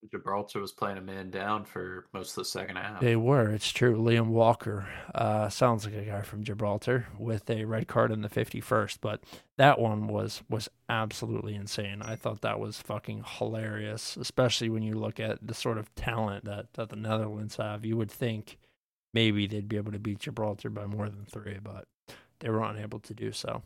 Gibraltar 0.09 0.59
was 0.59 0.71
playing 0.71 0.97
a 0.97 1.01
man 1.01 1.29
down 1.29 1.63
for 1.63 2.05
most 2.13 2.31
of 2.31 2.35
the 2.37 2.45
second 2.45 2.77
half. 2.77 3.01
They 3.01 3.15
were. 3.15 3.49
It's 3.51 3.71
true. 3.71 3.95
Liam 3.95 4.27
Walker 4.27 4.87
uh, 5.13 5.49
sounds 5.49 5.85
like 5.85 5.93
a 5.93 6.03
guy 6.03 6.21
from 6.21 6.43
Gibraltar 6.43 7.07
with 7.17 7.49
a 7.49 7.65
red 7.65 7.87
card 7.87 8.11
in 8.11 8.21
the 8.21 8.29
51st, 8.29 8.97
but 8.99 9.21
that 9.57 9.79
one 9.79 10.07
was 10.07 10.41
was 10.49 10.69
absolutely 10.89 11.55
insane. 11.55 12.01
I 12.01 12.15
thought 12.15 12.41
that 12.41 12.59
was 12.59 12.81
fucking 12.81 13.25
hilarious, 13.37 14.17
especially 14.17 14.69
when 14.69 14.83
you 14.83 14.95
look 14.95 15.19
at 15.19 15.45
the 15.45 15.53
sort 15.53 15.77
of 15.77 15.93
talent 15.93 16.45
that, 16.45 16.73
that 16.73 16.89
the 16.89 16.95
Netherlands 16.95 17.57
have. 17.57 17.85
You 17.85 17.95
would 17.97 18.11
think 18.11 18.57
maybe 19.13 19.45
they'd 19.45 19.69
be 19.69 19.77
able 19.77 19.91
to 19.91 19.99
beat 19.99 20.19
Gibraltar 20.19 20.69
by 20.69 20.87
more 20.87 21.09
than 21.09 21.25
three, 21.25 21.59
but 21.61 21.85
they 22.39 22.49
were 22.49 22.63
unable 22.63 22.99
to 23.01 23.13
do 23.13 23.31
so. 23.31 23.61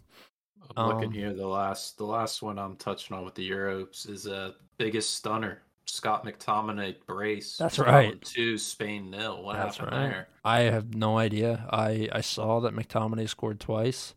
I'm 0.76 0.88
looking 0.88 1.10
um, 1.10 1.14
here. 1.14 1.34
The 1.34 1.48
last, 1.48 1.98
the 1.98 2.06
last 2.06 2.42
one 2.42 2.58
I'm 2.58 2.76
touching 2.76 3.16
on 3.16 3.24
with 3.24 3.36
the 3.36 3.50
Euros 3.50 4.10
is 4.10 4.26
a 4.26 4.36
uh, 4.36 4.52
biggest 4.78 5.14
stunner 5.14 5.62
Scott 5.86 6.26
McTominay 6.26 6.96
brace. 7.06 7.58
That's 7.58 7.80
right. 7.80 8.20
Two 8.22 8.58
Spain 8.58 9.12
nil. 9.12 9.44
What 9.44 9.56
That's 9.56 9.78
happened 9.78 9.98
right. 9.98 10.10
there? 10.10 10.28
I 10.44 10.60
have 10.62 10.96
no 10.96 11.18
idea. 11.18 11.68
I 11.70 12.10
I 12.12 12.22
saw 12.22 12.60
that 12.62 12.76
McTominay 12.76 13.30
scored 13.30 13.60
twice. 13.60 14.16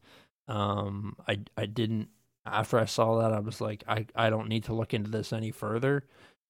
Um, 0.48 1.16
I 1.26 1.40
I 1.56 1.66
didn't 1.66 2.08
after 2.46 2.78
I 2.78 2.86
saw 2.86 3.20
that 3.20 3.32
I 3.32 3.40
was 3.40 3.60
like 3.60 3.84
I 3.86 4.06
I 4.14 4.30
don't 4.30 4.48
need 4.48 4.64
to 4.64 4.74
look 4.74 4.94
into 4.94 5.10
this 5.10 5.32
any 5.32 5.50
further. 5.50 6.04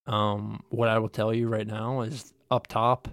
Um, 0.07 0.63
what 0.71 0.89
I 0.89 0.99
will 0.99 1.09
tell 1.09 1.35
you 1.35 1.49
right 1.49 1.67
now 1.67 2.01
is 2.03 2.33
up 2.51 2.67
top 2.67 3.09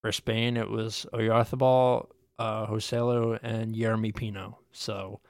for 0.00 0.10
Spain 0.10 0.56
it 0.56 0.68
was 0.68 1.06
Oyarzabal, 1.12 2.08
uh, 2.38 2.66
Joselu, 2.66 3.38
and 3.42 3.74
Jeremy 3.74 4.12
Pino. 4.12 4.58
So 4.72 5.20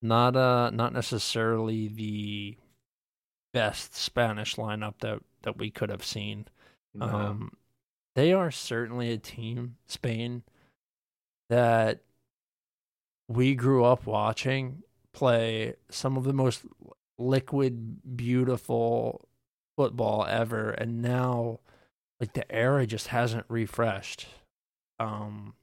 not 0.00 0.36
uh 0.36 0.70
not 0.70 0.92
necessarily 0.92 1.88
the 1.88 2.56
best 3.52 3.94
Spanish 3.94 4.56
lineup 4.56 4.94
that 5.00 5.20
that 5.42 5.58
we 5.58 5.70
could 5.70 5.90
have 5.90 6.04
seen. 6.04 6.46
No. 6.94 7.06
Um, 7.06 7.52
they 8.14 8.32
are 8.32 8.50
certainly 8.50 9.12
a 9.12 9.18
team, 9.18 9.76
Spain, 9.86 10.42
that 11.48 12.00
we 13.28 13.54
grew 13.54 13.84
up 13.84 14.06
watching 14.06 14.82
play 15.12 15.74
some 15.90 16.16
of 16.16 16.24
the 16.24 16.32
most 16.32 16.64
liquid, 17.18 18.16
beautiful 18.16 19.28
football 19.76 20.26
ever, 20.26 20.70
and 20.70 21.00
now 21.00 21.60
like 22.20 22.34
the 22.34 22.50
era 22.52 22.86
just 22.86 23.08
hasn't 23.08 23.46
refreshed. 23.48 24.26
Um, 24.98 25.54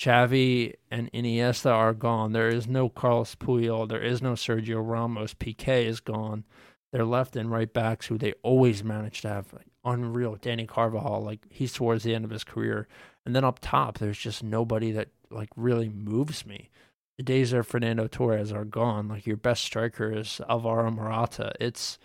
Xavi 0.00 0.74
and 0.90 1.10
Iniesta 1.12 1.70
are 1.70 1.92
gone. 1.92 2.32
There 2.32 2.48
is 2.48 2.66
no 2.66 2.88
Carlos 2.88 3.34
Puyol. 3.34 3.88
There 3.88 4.00
is 4.00 4.22
no 4.22 4.32
Sergio 4.32 4.80
Ramos. 4.82 5.34
Piqué 5.34 5.84
is 5.84 6.00
gone. 6.00 6.44
Their 6.92 7.04
left 7.04 7.36
and 7.36 7.50
right 7.50 7.72
backs, 7.72 8.06
who 8.06 8.18
they 8.18 8.32
always 8.42 8.82
manage 8.82 9.20
to 9.22 9.28
have 9.28 9.54
unreal. 9.84 10.36
Danny 10.40 10.66
Carvajal, 10.66 11.22
like 11.22 11.40
he's 11.50 11.72
towards 11.72 12.02
the 12.02 12.14
end 12.14 12.24
of 12.24 12.30
his 12.30 12.44
career, 12.44 12.88
and 13.24 13.34
then 13.34 13.44
up 13.44 13.58
top, 13.60 13.98
there's 13.98 14.18
just 14.18 14.42
nobody 14.42 14.90
that 14.92 15.08
like 15.30 15.50
really 15.56 15.88
moves 15.88 16.44
me. 16.44 16.70
The 17.18 17.24
days 17.24 17.52
of 17.52 17.66
Fernando 17.66 18.06
Torres 18.06 18.52
are 18.52 18.64
gone. 18.64 19.08
Like 19.08 19.26
your 19.26 19.36
best 19.36 19.62
striker 19.62 20.10
is 20.10 20.40
Alvaro 20.48 20.90
Morata. 20.90 21.52
It's 21.60 21.98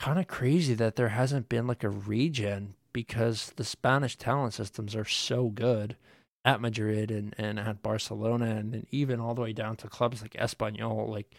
kind 0.00 0.18
of 0.18 0.26
crazy 0.26 0.74
that 0.74 0.96
there 0.96 1.10
hasn't 1.10 1.48
been 1.48 1.66
like 1.66 1.84
a 1.84 1.90
regen 1.90 2.74
because 2.92 3.52
the 3.56 3.64
Spanish 3.64 4.16
talent 4.16 4.54
systems 4.54 4.96
are 4.96 5.04
so 5.04 5.48
good 5.48 5.96
at 6.44 6.60
Madrid 6.60 7.10
and, 7.10 7.34
and 7.36 7.58
at 7.58 7.82
Barcelona 7.82 8.46
and, 8.46 8.74
and 8.74 8.86
even 8.90 9.20
all 9.20 9.34
the 9.34 9.42
way 9.42 9.52
down 9.52 9.76
to 9.76 9.88
clubs 9.88 10.22
like 10.22 10.32
Espanyol. 10.32 11.08
Like 11.08 11.34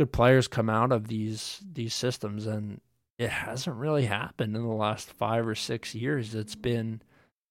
good 0.00 0.12
players 0.14 0.48
come 0.48 0.70
out 0.70 0.92
of 0.92 1.08
these 1.08 1.60
these 1.74 1.92
systems 1.92 2.46
and 2.46 2.80
it 3.18 3.28
hasn't 3.28 3.76
really 3.76 4.06
happened 4.06 4.56
in 4.56 4.62
the 4.62 4.68
last 4.72 5.12
five 5.12 5.46
or 5.46 5.54
six 5.54 5.94
years. 5.94 6.34
It's 6.34 6.54
been 6.54 7.02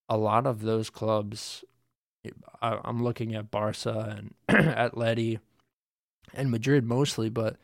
a 0.09 0.17
lot 0.17 0.47
of 0.47 0.61
those 0.61 0.89
clubs. 0.89 1.63
I, 2.59 2.79
am 2.85 3.03
looking 3.03 3.35
at 3.35 3.51
Barca 3.51 4.17
and 4.17 4.33
Atleti 4.49 5.37
and 6.33 6.49
Madrid 6.49 6.85
mostly, 6.85 7.29
but 7.29 7.57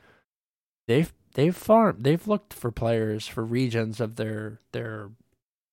they've 0.88 1.12
they've 1.34 1.56
farmed 1.56 2.04
they've 2.04 2.28
looked 2.28 2.54
for 2.54 2.70
players 2.70 3.26
for 3.26 3.44
regions 3.44 4.00
of 4.00 4.18
their 4.18 4.60
their 4.72 5.10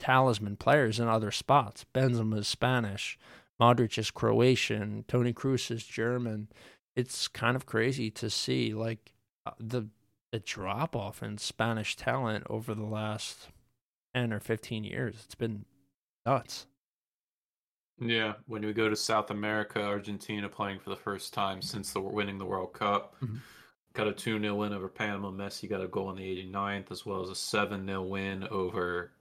talisman 0.01 0.57
players 0.57 0.99
in 0.99 1.07
other 1.07 1.31
spots. 1.31 1.85
Benzema 1.95 2.39
is 2.39 2.49
Spanish, 2.49 3.19
Modric 3.61 3.99
is 3.99 4.11
Croatian, 4.11 5.05
Toni 5.07 5.35
Kroos 5.35 5.71
is 5.71 5.85
German. 5.85 6.49
It's 6.95 7.29
kind 7.29 7.57
of 7.57 7.67
crazy 7.67 8.11
to 8.13 8.29
see 8.29 8.75
like 8.75 9.13
uh, 9.47 9.53
the 9.59 9.89
the 10.31 10.41
drop 10.41 10.97
off 10.97 11.23
in 11.23 11.39
Spanish 11.39 11.95
talent 11.95 12.45
over 12.49 12.75
the 12.75 12.87
last 12.87 13.51
10 14.15 14.33
or 14.33 14.41
15 14.41 14.83
years. 14.83 15.23
It's 15.25 15.35
been 15.35 15.67
nuts. 16.25 16.67
Yeah, 18.01 18.33
when 18.47 18.65
we 18.65 18.73
go 18.73 18.89
to 18.89 18.97
South 18.97 19.31
America, 19.31 19.81
Argentina 19.81 20.49
playing 20.49 20.81
for 20.81 20.91
the 20.91 20.97
first 20.97 21.33
time 21.33 21.63
since 21.63 21.93
the 21.93 22.01
winning 22.01 22.39
the 22.39 22.45
World 22.45 22.73
Cup. 22.73 23.15
Mm-hmm. 23.23 23.37
Got 23.93 24.09
a 24.09 24.13
2 24.13 24.41
0 24.41 24.55
win 24.55 24.73
over 24.73 24.89
Panama. 24.89 25.31
Messi 25.31 25.69
got 25.69 25.83
a 25.83 25.87
goal 25.87 26.11
in 26.11 26.17
the 26.17 26.23
89th, 26.23 26.91
as 26.91 27.05
well 27.05 27.23
as 27.23 27.29
a 27.29 27.35
7 27.35 27.87
0 27.87 28.03
win 28.03 28.49
over 28.51 29.13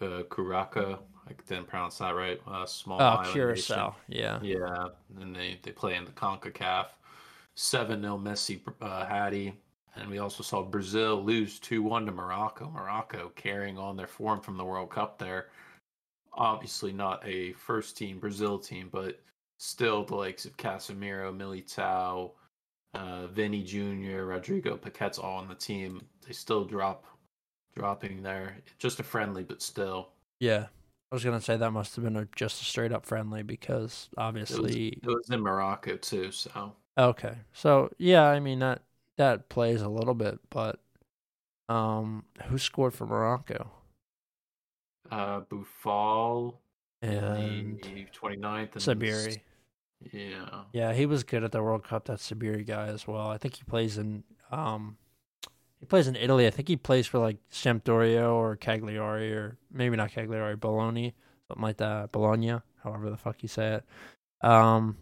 uh, 0.00 0.22
Curaca. 0.28 0.98
I 1.26 1.32
didn't 1.48 1.68
pronounce 1.68 1.98
that 1.98 2.14
right. 2.14 2.40
Uh, 2.46 2.66
small 2.66 3.00
oh, 3.00 3.32
Curacao. 3.32 3.96
Yeah. 4.08 4.38
Yeah. 4.42 4.88
And 5.20 5.34
they, 5.34 5.58
they 5.62 5.70
play 5.70 5.94
in 5.94 6.04
the 6.04 6.10
CONCACAF. 6.10 6.88
7 7.56 8.00
0 8.00 8.18
Messi 8.18 8.60
uh, 8.80 9.06
Hattie. 9.06 9.54
And 9.94 10.08
we 10.08 10.18
also 10.18 10.42
saw 10.42 10.62
Brazil 10.62 11.22
lose 11.22 11.58
2 11.58 11.82
1 11.82 12.06
to 12.06 12.12
Morocco. 12.12 12.70
Morocco 12.70 13.30
carrying 13.36 13.78
on 13.78 13.96
their 13.96 14.06
form 14.06 14.40
from 14.40 14.56
the 14.56 14.64
World 14.64 14.90
Cup 14.90 15.18
there. 15.18 15.48
Obviously, 16.32 16.92
not 16.92 17.26
a 17.26 17.52
first 17.52 17.96
team 17.96 18.18
Brazil 18.18 18.58
team, 18.58 18.88
but 18.90 19.20
still 19.58 20.04
the 20.04 20.14
likes 20.14 20.46
of 20.46 20.56
Casemiro, 20.56 21.30
Militao, 21.36 22.30
uh, 22.94 23.26
Vinny 23.26 23.62
Jr., 23.62 24.24
Rodrigo 24.24 24.76
Paquetá's 24.76 25.18
all 25.18 25.38
on 25.38 25.48
the 25.48 25.54
team. 25.54 26.00
They 26.26 26.32
still 26.32 26.64
drop 26.64 27.04
dropping 27.76 28.22
there. 28.22 28.56
Just 28.78 28.98
a 28.98 29.02
friendly, 29.02 29.42
but 29.42 29.60
still. 29.60 30.10
Yeah. 30.40 30.66
I 31.10 31.14
was 31.14 31.24
gonna 31.24 31.42
say 31.42 31.58
that 31.58 31.70
must 31.72 31.94
have 31.96 32.04
been 32.04 32.16
a, 32.16 32.26
just 32.34 32.62
a 32.62 32.64
straight 32.64 32.90
up 32.90 33.04
friendly 33.04 33.42
because 33.42 34.08
obviously 34.16 34.88
it 34.88 35.04
was, 35.04 35.12
it 35.12 35.16
was 35.16 35.30
in 35.30 35.40
Morocco 35.40 35.98
too. 35.98 36.32
So 36.32 36.72
okay, 36.96 37.36
so 37.52 37.90
yeah, 37.98 38.24
I 38.24 38.40
mean 38.40 38.60
that 38.60 38.82
that 39.16 39.48
plays 39.48 39.82
a 39.82 39.88
little 39.88 40.14
bit, 40.14 40.38
but 40.50 40.80
um, 41.68 42.24
who 42.46 42.58
scored 42.58 42.94
for 42.94 43.06
Morocco? 43.06 43.70
Uh, 45.10 45.42
Boufal 45.42 46.54
and 47.02 47.80
29th 47.82 48.72
and 48.72 48.74
Sabiri. 48.76 49.40
Yeah. 50.12 50.64
Yeah, 50.72 50.92
he 50.92 51.06
was 51.06 51.22
good 51.22 51.44
at 51.44 51.52
the 51.52 51.62
World 51.62 51.84
Cup. 51.84 52.06
That 52.06 52.18
Sabiri 52.18 52.66
guy 52.66 52.86
as 52.88 53.06
well. 53.06 53.28
I 53.28 53.38
think 53.38 53.54
he 53.56 53.64
plays 53.64 53.98
in 53.98 54.24
um 54.50 54.96
he 55.80 55.86
plays 55.86 56.06
in 56.06 56.16
Italy. 56.16 56.46
I 56.46 56.50
think 56.50 56.68
he 56.68 56.76
plays 56.76 57.06
for 57.06 57.18
like 57.18 57.36
Sampdoria 57.50 58.32
or 58.32 58.56
Cagliari 58.56 59.32
or 59.32 59.58
maybe 59.70 59.96
not 59.96 60.12
Cagliari, 60.12 60.56
Bologna, 60.56 61.14
something 61.48 61.62
like 61.62 61.78
that. 61.78 62.12
Bologna, 62.12 62.60
however 62.82 63.10
the 63.10 63.16
fuck 63.16 63.42
you 63.42 63.48
say 63.48 63.74
it. 63.74 63.84
Um, 64.46 64.96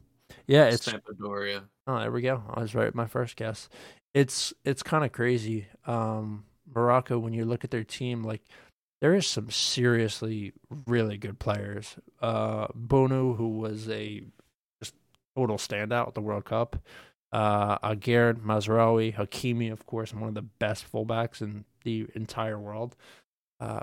yeah, 0.46 0.64
it's 0.66 0.88
Sampdoria. 0.88 1.64
Oh, 1.90 1.98
there 1.98 2.12
we 2.12 2.22
go. 2.22 2.42
I 2.54 2.60
was 2.60 2.74
right. 2.74 2.94
My 2.94 3.06
first 3.06 3.36
guess. 3.36 3.68
It's 4.14 4.52
it's 4.64 4.82
kind 4.82 5.04
of 5.04 5.12
crazy. 5.12 5.66
Um, 5.86 6.44
Morocco, 6.72 7.18
when 7.18 7.32
you 7.32 7.44
look 7.44 7.64
at 7.64 7.70
their 7.70 7.84
team, 7.84 8.22
like 8.22 8.42
there 9.00 9.14
is 9.14 9.26
some 9.26 9.50
seriously 9.50 10.52
really 10.86 11.16
good 11.16 11.38
players. 11.38 11.96
Uh, 12.20 12.68
Bounou, 12.68 13.36
who 13.36 13.48
was 13.58 13.88
a 13.88 14.22
just 14.80 14.94
total 15.36 15.56
standout 15.56 16.08
at 16.08 16.14
the 16.14 16.20
World 16.20 16.44
Cup 16.44 16.76
uh, 17.32 17.78
Aguerd, 17.78 18.40
Mazraoui, 18.40 19.14
Hakimi, 19.14 19.70
of 19.72 19.86
course, 19.86 20.12
one 20.12 20.28
of 20.28 20.34
the 20.34 20.42
best 20.42 20.90
fullbacks 20.90 21.40
in 21.40 21.64
the 21.84 22.06
entire 22.14 22.58
world. 22.58 22.96
Uh, 23.60 23.80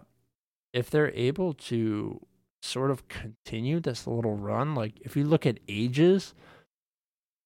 if 0.74 0.90
they're 0.90 1.12
able 1.14 1.54
to 1.54 2.26
sort 2.62 2.92
of 2.92 3.08
continue 3.08 3.80
this 3.80 4.06
little 4.06 4.36
run, 4.36 4.76
like 4.76 5.00
if 5.02 5.16
you 5.16 5.24
look 5.24 5.46
at 5.46 5.60
ages, 5.68 6.34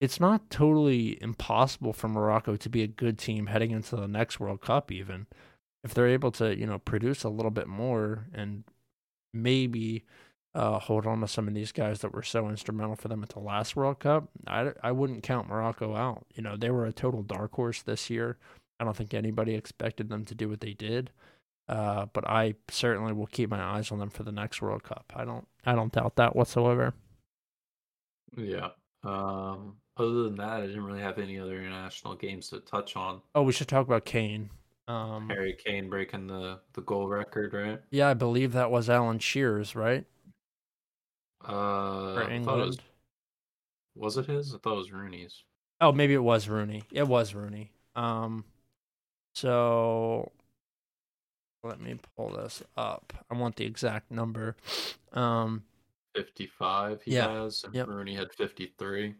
it's 0.01 0.20
not 0.20 0.50
totally 0.50 1.22
impossible 1.22 1.93
for 1.93 2.10
Morocco 2.10 2.55
to 2.55 2.70
be 2.70 2.81
a 2.81 2.88
good 2.88 3.20
team 3.20 3.46
heading 3.46 3.72
into 3.72 3.96
the 3.96 4.08
next 4.08 4.39
World 4.39 4.62
Cup, 4.62 4.91
even 4.91 5.27
if 5.84 5.93
they're 5.93 6.08
able 6.08 6.31
to, 6.34 6.58
you 6.58 6.65
know, 6.65 6.79
produce 6.79 7.24
a 7.24 7.29
little 7.29 7.51
bit 7.51 7.67
more 7.67 8.27
and 8.34 8.63
maybe 9.34 10.03
uh, 10.55 10.79
hold 10.79 11.05
on 11.05 11.22
to 11.22 11.27
some 11.27 11.48
of 11.48 11.53
these 11.53 11.72
guys 11.72 12.00
that 12.00 12.13
were 12.13 12.24
so 12.24 12.50
instrumental 12.50 12.96
for 12.96 13.08
them 13.08 13.22
at 13.22 13.29
the 13.29 13.39
last 13.39 13.75
World 13.75 14.00
Cup. 14.00 14.27
I, 14.48 14.72
I 14.84 14.91
wouldn't 14.91 15.24
count 15.24 15.48
Morocco 15.48 15.96
out. 15.96 16.25
You 16.34 16.41
know, 16.41 16.58
they 16.58 16.72
were 16.72 16.86
a 16.86 16.91
total 16.91 17.22
dark 17.22 17.53
horse 17.53 17.84
this 17.84 18.10
year. 18.10 18.38
I 18.79 18.84
don't 18.84 18.98
think 18.98 19.13
anybody 19.13 19.53
expected 19.53 20.10
them 20.10 20.25
to 20.25 20.36
do 20.36 20.50
what 20.50 20.62
they 20.62 20.74
did. 20.74 21.12
Uh, 21.70 22.08
but 22.12 22.27
I 22.27 22.55
certainly 22.70 23.13
will 23.13 23.27
keep 23.27 23.51
my 23.51 23.62
eyes 23.62 23.91
on 23.91 24.00
them 24.00 24.10
for 24.10 24.24
the 24.24 24.31
next 24.31 24.62
World 24.62 24.84
Cup. 24.84 25.13
I 25.15 25.24
don't 25.24 25.48
I 25.63 25.74
don't 25.74 25.93
doubt 25.93 26.15
that 26.15 26.36
whatsoever. 26.36 26.93
Yeah. 28.36 28.70
Um, 29.03 29.77
other 30.01 30.24
than 30.24 30.36
that, 30.36 30.62
I 30.62 30.67
didn't 30.67 30.84
really 30.84 31.01
have 31.01 31.20
any 31.20 31.39
other 31.39 31.58
international 31.58 32.15
games 32.15 32.50
to 32.50 32.60
touch 32.60 32.96
on. 32.96 33.22
Oh, 33.36 33.43
we 33.43 33.53
should 33.53 33.67
talk 33.67 33.86
about 33.86 34.05
Kane. 34.05 34.50
Um, 34.88 35.29
Harry 35.29 35.55
Kane 35.63 35.89
breaking 35.89 36.27
the 36.27 36.60
the 36.74 36.81
goal 36.81 37.08
record, 37.08 37.53
right? 37.53 37.79
Yeah, 37.91 38.10
I 38.10 38.13
believe 38.13 38.53
that 38.53 38.72
was 38.72 38.89
Alan 38.89 39.20
Shearer's, 39.20 39.75
right? 39.75 40.05
Uh, 41.43 42.15
for 42.15 42.29
England. 42.29 42.62
It 42.62 42.65
was, 42.65 44.15
was, 44.15 44.17
it 44.17 44.25
his? 44.25 44.53
I 44.53 44.58
thought 44.58 44.74
it 44.74 44.77
was 44.77 44.91
Rooney's. 44.91 45.43
Oh, 45.79 45.91
maybe 45.91 46.13
it 46.13 46.24
was 46.24 46.48
Rooney. 46.48 46.84
It 46.91 47.08
was 47.08 47.34
Rooney. 47.34 47.72
Um, 47.96 48.46
so 49.34 50.31
let 51.63 51.79
me 51.79 51.98
pull 52.15 52.29
this 52.29 52.63
up. 52.75 53.13
I 53.29 53.36
want 53.36 53.55
the 53.55 53.65
exact 53.65 54.12
number. 54.12 54.55
Um, 55.13 55.63
55 56.15 57.01
he 57.03 57.15
yeah, 57.15 57.43
has, 57.43 57.63
and 57.63 57.74
yep. 57.74 57.88
Rooney 57.88 58.15
had 58.15 58.34
53. 58.34 59.15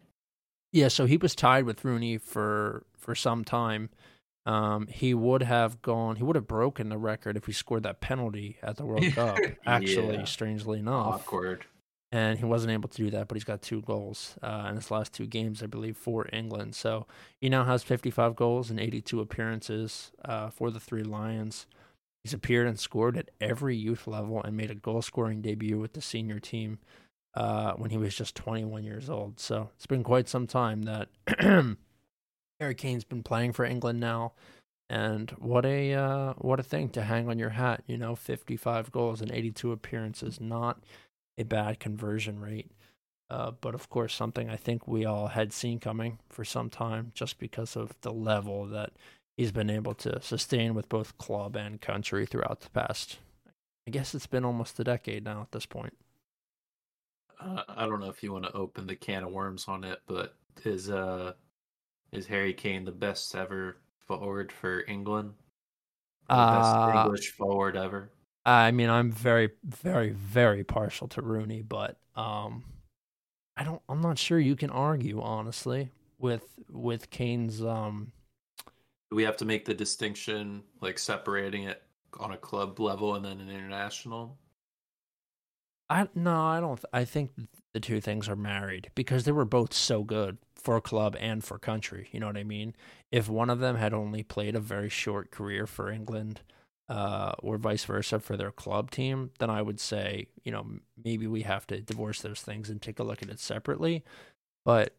Yeah, 0.72 0.88
so 0.88 1.06
he 1.06 1.18
was 1.18 1.36
tied 1.36 1.66
with 1.66 1.84
Rooney 1.84 2.18
for 2.18 2.84
for 2.98 3.16
some 3.16 3.44
time. 3.44 3.90
Um, 4.46 4.88
he 4.88 5.14
would 5.14 5.44
have 5.44 5.82
gone. 5.82 6.16
He 6.16 6.24
would 6.24 6.36
have 6.36 6.48
broken 6.48 6.90
the 6.90 6.98
record 6.98 7.38
if 7.38 7.46
he 7.46 7.52
scored 7.52 7.84
that 7.84 8.02
penalty 8.02 8.58
at 8.64 8.78
the 8.78 8.86
World 8.86 9.04
Cup. 9.14 9.38
Actually, 9.66 10.16
yeah. 10.16 10.24
strangely 10.24 10.80
enough, 10.80 11.22
awkward. 11.28 11.66
and 12.12 12.40
he 12.40 12.46
wasn't 12.46 12.72
able 12.72 12.90
to 12.90 12.98
do 12.98 13.10
that, 13.12 13.28
but 13.28 13.36
he's 13.36 13.44
got 13.44 13.62
two 13.62 13.82
goals 13.82 14.36
uh, 14.42 14.68
in 14.70 14.76
his 14.76 14.90
last 14.90 15.14
two 15.14 15.28
games, 15.28 15.62
I 15.62 15.68
believe, 15.68 15.96
for 15.98 16.28
England. 16.34 16.74
So 16.76 17.06
he 17.40 17.50
now 17.50 17.66
has 17.66 17.84
55 17.84 18.36
goals 18.36 18.72
and 18.72 18.80
82 18.80 19.20
appearances 19.20 20.12
uh, 20.26 20.50
for 20.50 20.72
the 20.72 20.80
Three 20.80 21.04
Lions. 21.04 21.68
He's 22.24 22.34
appeared 22.34 22.68
and 22.68 22.80
scored 22.80 23.18
at 23.18 23.30
every 23.40 23.76
youth 23.76 24.08
level 24.08 24.42
and 24.42 24.56
made 24.58 24.72
a 24.72 24.76
goal 24.76 25.02
scoring 25.04 25.42
debut 25.42 25.78
with 25.78 25.94
the 25.94 26.02
senior 26.02 26.40
team 26.40 26.80
uh, 27.34 27.74
when 27.74 27.90
he 27.90 27.98
was 27.98 28.16
just 28.16 28.36
21 28.36 28.84
years 28.84 29.10
old. 29.10 29.40
So 29.40 29.70
it's 29.76 29.86
been 29.86 30.04
quite 30.04 30.28
some 30.28 30.48
time 30.48 30.84
that 30.84 31.10
Harry 32.60 32.76
Kane's 32.76 33.04
been 33.04 33.24
playing 33.24 33.54
for 33.54 33.66
England 33.66 34.00
now. 34.00 34.34
And 34.90 35.32
what 35.32 35.66
a 35.66 35.94
uh, 35.94 36.34
what 36.34 36.60
a 36.60 36.64
thing 36.64 36.90
to 36.90 37.04
hang 37.04 37.30
on 37.30 37.40
your 37.40 37.52
hat, 37.52 37.82
you 37.88 37.98
know, 37.98 38.14
55 38.14 38.92
goals 38.92 39.22
and 39.22 39.32
82 39.32 39.72
appearances, 39.72 40.42
not 40.42 40.84
a 41.38 41.44
bad 41.44 41.80
conversion 41.80 42.42
rate. 42.42 42.72
Uh, 43.30 43.52
but 43.62 43.74
of 43.74 43.90
course, 43.90 44.14
something 44.14 44.50
I 44.50 44.58
think 44.58 44.90
we 44.90 45.06
all 45.06 45.28
had 45.28 45.54
seen 45.54 45.80
coming 45.80 46.20
for 46.30 46.44
some 46.44 46.70
time 46.70 47.14
just 47.16 47.40
because 47.40 47.78
of 47.78 47.96
the 48.02 48.12
level 48.12 48.66
that 48.66 48.92
he's 49.38 49.54
been 49.54 49.70
able 49.70 49.94
to 49.94 50.22
sustain 50.22 50.74
with 50.74 50.90
both 50.90 51.18
club 51.18 51.56
and 51.56 51.80
country 51.80 52.26
throughout 52.26 52.60
the 52.60 52.70
past. 52.72 53.20
I 53.88 53.92
guess 53.92 54.14
it's 54.14 54.28
been 54.28 54.44
almost 54.44 54.78
a 54.82 54.84
decade 54.84 55.24
now 55.24 55.42
at 55.42 55.54
this 55.54 55.66
point. 55.66 55.94
Uh, 57.42 57.64
I 57.68 57.86
don't 57.88 58.00
know 58.00 58.10
if 58.10 58.24
you 58.24 58.32
want 58.32 58.46
to 58.46 58.54
open 58.54 58.88
the 58.88 58.96
can 58.96 59.24
of 59.24 59.32
worms 59.32 59.68
on 59.68 59.84
it, 59.84 60.00
but 60.06 60.36
is 60.64 60.90
uh 60.90 61.34
is 62.12 62.28
Harry 62.28 62.54
Kane 62.54 62.86
the 62.86 62.92
best 62.92 63.36
ever 63.36 63.78
forward 64.08 64.52
for 64.52 64.84
England? 64.88 65.36
The 66.34 66.44
best 66.44 66.78
Uh, 66.78 66.88
English 66.88 67.32
forward 67.32 67.78
ever? 67.78 68.12
I 68.46 68.72
mean, 68.72 68.90
I'm 68.90 69.12
very, 69.12 69.52
very, 69.64 70.12
very 70.12 70.64
partial 70.64 71.08
to 71.10 71.22
Rooney, 71.22 71.62
but 71.62 71.98
um, 72.16 72.64
I 73.58 73.64
don't. 73.64 73.82
I'm 73.90 74.02
not 74.02 74.18
sure 74.18 74.40
you 74.40 74.56
can 74.56 74.70
argue 74.70 75.22
honestly 75.22 75.92
with 76.20 76.60
with 76.70 77.10
Kane's. 77.10 77.64
Um, 77.64 78.14
Do 79.12 79.16
we 79.16 79.24
have 79.24 79.38
to 79.38 79.46
make 79.46 79.66
the 79.66 79.76
distinction, 79.76 80.64
like 80.80 80.98
separating 80.98 81.64
it 81.66 81.84
on 82.20 82.32
a 82.32 82.38
club 82.38 82.80
level 82.80 83.14
and 83.16 83.24
then 83.24 83.40
an 83.40 83.50
international? 83.50 84.40
I 85.92 86.08
no, 86.16 86.42
I 86.42 86.60
don't. 86.62 86.84
I 86.94 87.04
think 87.06 87.32
the 87.74 87.82
two 87.82 88.00
things 88.00 88.30
are 88.30 88.36
married 88.36 88.92
because 88.96 89.26
they 89.26 89.32
were 89.34 89.46
both 89.46 89.74
so 89.74 90.04
good 90.04 90.38
for 90.56 90.80
club 90.80 91.18
and 91.20 91.44
for 91.44 91.60
country. 91.60 92.08
You 92.12 92.22
know 92.22 92.28
what 92.28 92.38
I 92.38 92.44
mean? 92.44 92.76
If 93.12 93.28
one 93.28 93.50
of 93.50 93.60
them 93.60 93.76
had 93.76 93.94
only 93.94 94.24
played 94.24 94.56
a 94.56 94.62
very 94.62 94.90
short 94.90 95.32
career 95.32 95.68
for 95.68 95.92
England, 95.92 96.42
uh, 96.88 97.34
or 97.40 97.58
vice 97.58 97.86
versa 97.86 98.20
for 98.20 98.38
their 98.38 98.52
club 98.52 98.92
team, 98.92 99.32
then 99.40 99.50
I 99.50 99.62
would 99.62 99.80
say, 99.80 100.28
you 100.44 100.52
know, 100.52 100.66
maybe 101.04 101.28
we 101.28 101.42
have 101.44 101.68
to 101.68 101.82
divorce 101.82 102.22
those 102.22 102.42
things 102.42 102.70
and 102.70 102.82
take 102.82 103.00
a 103.00 103.04
look 103.04 103.22
at 103.22 103.30
it 103.30 103.40
separately. 103.40 104.04
But 104.66 104.96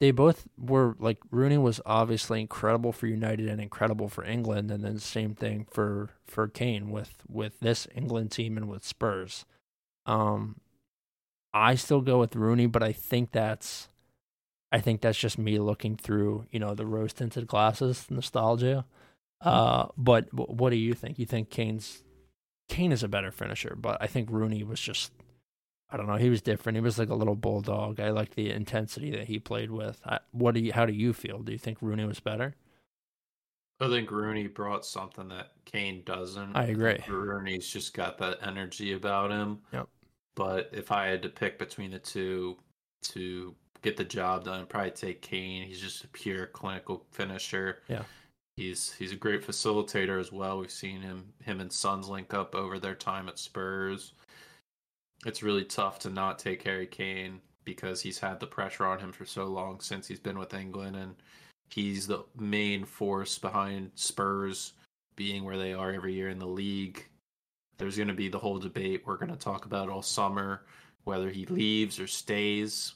they 0.00 0.10
both 0.12 0.46
were 0.58 0.96
like 0.98 1.18
Rooney 1.30 1.58
was 1.58 1.80
obviously 1.86 2.40
incredible 2.40 2.92
for 2.92 3.06
United 3.06 3.48
and 3.48 3.60
incredible 3.60 4.08
for 4.08 4.24
England, 4.24 4.70
and 4.70 4.84
then 4.84 4.94
the 4.94 5.00
same 5.00 5.34
thing 5.34 5.66
for 5.70 6.10
for 6.26 6.48
Kane 6.48 6.90
with 6.90 7.14
with 7.28 7.60
this 7.60 7.86
England 7.94 8.32
team 8.32 8.56
and 8.58 8.68
with 8.68 8.84
Spurs. 8.84 9.46
Um, 10.06 10.60
I 11.52 11.74
still 11.74 12.00
go 12.00 12.18
with 12.18 12.36
Rooney, 12.36 12.66
but 12.66 12.82
I 12.82 12.92
think 12.92 13.32
that's 13.32 13.88
I 14.72 14.80
think 14.80 15.00
that's 15.00 15.18
just 15.18 15.38
me 15.38 15.58
looking 15.58 15.96
through, 15.96 16.46
you 16.50 16.60
know, 16.60 16.74
the 16.74 16.86
rose 16.86 17.12
tinted 17.12 17.46
glasses, 17.46 18.06
nostalgia. 18.08 18.84
Uh, 19.40 19.86
but 19.96 20.28
wh- 20.30 20.50
what 20.50 20.70
do 20.70 20.76
you 20.76 20.94
think? 20.94 21.18
You 21.18 21.26
think 21.26 21.50
Kane's 21.50 22.04
Kane 22.68 22.92
is 22.92 23.02
a 23.02 23.08
better 23.08 23.32
finisher, 23.32 23.76
but 23.76 23.98
I 24.00 24.06
think 24.06 24.30
Rooney 24.30 24.62
was 24.62 24.80
just 24.80 25.12
I 25.92 25.96
don't 25.96 26.06
know, 26.06 26.16
he 26.16 26.30
was 26.30 26.40
different. 26.42 26.76
He 26.76 26.82
was 26.82 26.98
like 26.98 27.08
a 27.08 27.14
little 27.16 27.34
bulldog. 27.34 27.98
I 27.98 28.10
like 28.10 28.34
the 28.36 28.50
intensity 28.50 29.10
that 29.10 29.26
he 29.26 29.40
played 29.40 29.72
with. 29.72 30.00
I, 30.06 30.20
what 30.30 30.54
do 30.54 30.60
you 30.60 30.72
how 30.72 30.86
do 30.86 30.92
you 30.92 31.12
feel? 31.12 31.40
Do 31.40 31.52
you 31.52 31.58
think 31.58 31.78
Rooney 31.80 32.04
was 32.04 32.20
better? 32.20 32.54
I 33.80 33.88
think 33.88 34.10
Rooney 34.10 34.46
brought 34.46 34.84
something 34.84 35.28
that 35.28 35.52
Kane 35.64 36.02
doesn't. 36.04 36.54
I 36.54 36.64
agree. 36.64 36.98
Rooney's 37.08 37.68
just 37.68 37.94
got 37.94 38.18
that 38.18 38.38
energy 38.42 38.92
about 38.92 39.30
him. 39.30 39.60
Yep. 39.72 39.88
But 40.36 40.70
if 40.72 40.92
I 40.92 41.06
had 41.06 41.22
to 41.22 41.28
pick 41.28 41.58
between 41.58 41.90
the 41.90 41.98
two 41.98 42.56
to 43.04 43.54
get 43.82 43.96
the 43.96 44.04
job 44.04 44.44
done, 44.44 44.60
I'd 44.60 44.68
probably 44.68 44.90
take 44.90 45.22
Kane. 45.22 45.66
He's 45.66 45.80
just 45.80 46.04
a 46.04 46.08
pure 46.08 46.46
clinical 46.46 47.06
finisher. 47.10 47.78
Yeah. 47.88 48.02
He's 48.56 48.92
he's 48.92 49.12
a 49.12 49.16
great 49.16 49.46
facilitator 49.46 50.20
as 50.20 50.30
well. 50.30 50.58
We've 50.58 50.70
seen 50.70 51.00
him 51.00 51.32
him 51.42 51.60
and 51.60 51.72
Sons 51.72 52.08
link 52.08 52.34
up 52.34 52.54
over 52.54 52.78
their 52.78 52.94
time 52.94 53.28
at 53.28 53.38
Spurs. 53.38 54.12
It's 55.24 55.42
really 55.42 55.64
tough 55.64 55.98
to 56.00 56.10
not 56.10 56.38
take 56.38 56.62
Harry 56.64 56.86
Kane 56.86 57.40
because 57.64 58.02
he's 58.02 58.18
had 58.18 58.40
the 58.40 58.46
pressure 58.46 58.86
on 58.86 58.98
him 58.98 59.12
for 59.12 59.24
so 59.24 59.46
long 59.46 59.80
since 59.80 60.06
he's 60.06 60.20
been 60.20 60.38
with 60.38 60.54
England 60.54 60.96
and 60.96 61.14
he's 61.72 62.06
the 62.06 62.24
main 62.38 62.84
force 62.84 63.38
behind 63.38 63.92
Spurs 63.94 64.72
being 65.16 65.44
where 65.44 65.58
they 65.58 65.72
are 65.72 65.92
every 65.92 66.14
year 66.14 66.28
in 66.28 66.38
the 66.38 66.46
league. 66.46 67.06
There's 67.78 67.96
going 67.96 68.08
to 68.08 68.14
be 68.14 68.28
the 68.28 68.38
whole 68.38 68.58
debate 68.58 69.02
we're 69.04 69.16
going 69.16 69.30
to 69.30 69.36
talk 69.36 69.64
about 69.64 69.88
all 69.88 70.02
summer 70.02 70.62
whether 71.04 71.30
he 71.30 71.46
leaves 71.46 71.98
or 71.98 72.06
stays 72.06 72.94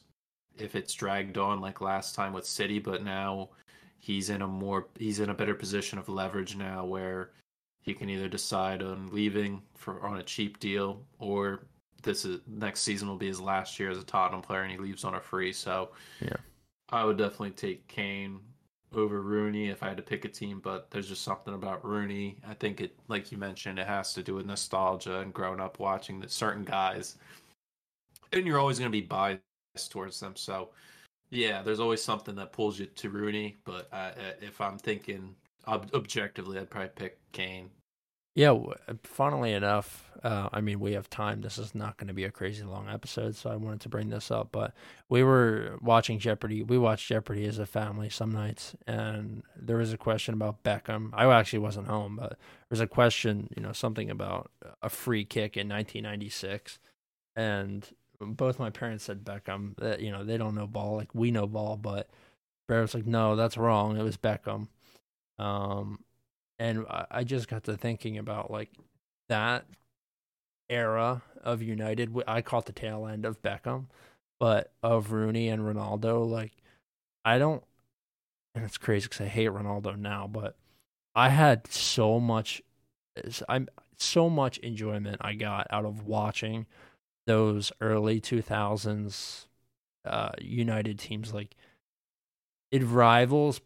if 0.58 0.76
it's 0.76 0.94
dragged 0.94 1.38
on 1.38 1.60
like 1.60 1.80
last 1.80 2.14
time 2.14 2.32
with 2.32 2.46
City, 2.46 2.78
but 2.78 3.02
now 3.02 3.50
he's 3.98 4.30
in 4.30 4.42
a 4.42 4.46
more 4.46 4.86
he's 4.98 5.20
in 5.20 5.30
a 5.30 5.34
better 5.34 5.54
position 5.54 5.98
of 5.98 6.08
leverage 6.08 6.56
now 6.56 6.84
where 6.84 7.30
he 7.80 7.94
can 7.94 8.08
either 8.08 8.28
decide 8.28 8.82
on 8.82 9.08
leaving 9.12 9.62
for 9.74 10.04
on 10.06 10.18
a 10.18 10.22
cheap 10.22 10.58
deal 10.60 11.02
or 11.18 11.66
this 12.02 12.24
is 12.24 12.40
next 12.46 12.80
season 12.80 13.08
will 13.08 13.16
be 13.16 13.26
his 13.26 13.40
last 13.40 13.80
year 13.80 13.90
as 13.90 13.98
a 13.98 14.04
Tottenham 14.04 14.42
player 14.42 14.62
and 14.62 14.70
he 14.70 14.78
leaves 14.78 15.04
on 15.04 15.14
a 15.14 15.20
free. 15.20 15.52
So 15.52 15.90
Yeah. 16.20 16.36
I 16.90 17.04
would 17.04 17.16
definitely 17.16 17.52
take 17.52 17.88
Kane 17.88 18.40
over 18.96 19.20
Rooney 19.20 19.68
if 19.68 19.82
I 19.82 19.88
had 19.88 19.96
to 19.96 20.02
pick 20.02 20.24
a 20.24 20.28
team, 20.28 20.60
but 20.62 20.90
there's 20.90 21.08
just 21.08 21.22
something 21.22 21.54
about 21.54 21.84
Rooney. 21.84 22.36
I 22.46 22.54
think 22.54 22.80
it 22.80 22.96
like 23.08 23.32
you 23.32 23.38
mentioned, 23.38 23.78
it 23.78 23.86
has 23.86 24.12
to 24.14 24.22
do 24.22 24.34
with 24.34 24.46
nostalgia 24.46 25.20
and 25.20 25.32
growing 25.32 25.60
up 25.60 25.78
watching 25.78 26.20
the 26.20 26.28
certain 26.28 26.64
guys. 26.64 27.16
And 28.32 28.46
you're 28.46 28.58
always 28.58 28.78
gonna 28.78 28.90
be 28.90 29.00
biased 29.00 29.40
towards 29.90 30.20
them. 30.20 30.36
So 30.36 30.70
yeah, 31.30 31.62
there's 31.62 31.80
always 31.80 32.02
something 32.02 32.34
that 32.36 32.52
pulls 32.52 32.78
you 32.78 32.86
to 32.86 33.10
Rooney, 33.10 33.56
but 33.64 33.88
uh, 33.92 34.12
if 34.40 34.60
I'm 34.60 34.78
thinking 34.78 35.34
ob- 35.66 35.90
objectively, 35.94 36.58
I'd 36.58 36.70
probably 36.70 36.90
pick 36.94 37.18
Kane. 37.32 37.70
Yeah, 38.34 38.58
funnily 39.04 39.52
enough, 39.52 40.10
uh, 40.24 40.48
I 40.52 40.60
mean, 40.60 40.80
we 40.80 40.94
have 40.94 41.08
time. 41.08 41.42
This 41.42 41.56
is 41.56 41.74
not 41.74 41.98
going 41.98 42.08
to 42.08 42.14
be 42.14 42.24
a 42.24 42.30
crazy 42.30 42.64
long 42.64 42.88
episode, 42.88 43.36
so 43.36 43.50
I 43.50 43.56
wanted 43.56 43.82
to 43.82 43.88
bring 43.88 44.08
this 44.08 44.30
up. 44.30 44.48
But 44.50 44.72
we 45.08 45.22
were 45.22 45.78
watching 45.80 46.18
Jeopardy. 46.18 46.62
We 46.64 46.76
watched 46.76 47.06
Jeopardy 47.06 47.46
as 47.46 47.58
a 47.60 47.66
family 47.66 48.08
some 48.08 48.32
nights, 48.32 48.74
and 48.86 49.44
there 49.54 49.76
was 49.76 49.92
a 49.92 49.98
question 49.98 50.34
about 50.34 50.64
Beckham. 50.64 51.10
I 51.12 51.30
actually 51.32 51.60
wasn't 51.60 51.86
home, 51.86 52.16
but 52.16 52.30
there 52.30 52.38
was 52.70 52.80
a 52.80 52.88
question, 52.88 53.50
you 53.56 53.62
know, 53.62 53.72
something 53.72 54.10
about 54.10 54.50
a 54.82 54.88
free 54.88 55.24
kick 55.24 55.56
in 55.56 55.68
1996, 55.68 56.80
and 57.36 57.86
both 58.18 58.58
my 58.58 58.70
parents 58.70 59.04
said 59.04 59.24
Beckham. 59.24 59.76
That 59.76 60.00
you 60.00 60.10
know, 60.10 60.24
they 60.24 60.38
don't 60.38 60.56
know 60.56 60.66
ball 60.66 60.96
like 60.96 61.14
we 61.14 61.30
know 61.30 61.46
ball, 61.46 61.76
but 61.76 62.08
Bear 62.66 62.80
was 62.80 62.94
like, 62.94 63.06
no, 63.06 63.36
that's 63.36 63.56
wrong. 63.58 63.96
It 63.96 64.02
was 64.02 64.16
Beckham. 64.16 64.68
Um, 65.38 65.98
and 66.58 66.86
I- 66.88 67.24
just 67.24 67.48
got 67.48 67.64
to 67.64 67.76
thinking 67.76 68.18
about 68.18 68.50
like 68.50 68.70
that 69.28 69.66
era 70.68 71.22
of 71.42 71.62
United. 71.62 72.14
I 72.26 72.42
caught 72.42 72.66
the 72.66 72.72
tail 72.72 73.06
end 73.06 73.24
of 73.24 73.42
Beckham, 73.42 73.86
but 74.40 74.72
of 74.82 75.12
Rooney 75.12 75.48
and 75.48 75.62
Ronaldo. 75.62 76.28
Like, 76.28 76.52
I 77.24 77.38
don't, 77.38 77.62
and 78.54 78.64
it's 78.64 78.78
crazy 78.78 79.06
because 79.06 79.22
I 79.22 79.28
hate 79.28 79.50
Ronaldo 79.50 79.98
now, 79.98 80.26
but 80.26 80.56
I 81.14 81.30
had 81.30 81.66
so 81.68 82.20
much, 82.20 82.62
I'm 83.48 83.68
so 83.98 84.30
much 84.30 84.58
enjoyment 84.58 85.18
I 85.20 85.34
got 85.34 85.66
out 85.70 85.84
of 85.84 86.06
watching 86.06 86.66
those 87.26 87.72
early 87.80 88.20
2000s 88.20 89.48
uh, 90.04 90.32
United 90.40 90.98
teams. 90.98 91.34
Like, 91.34 91.56
it 92.70 92.82
rivals 92.82 93.60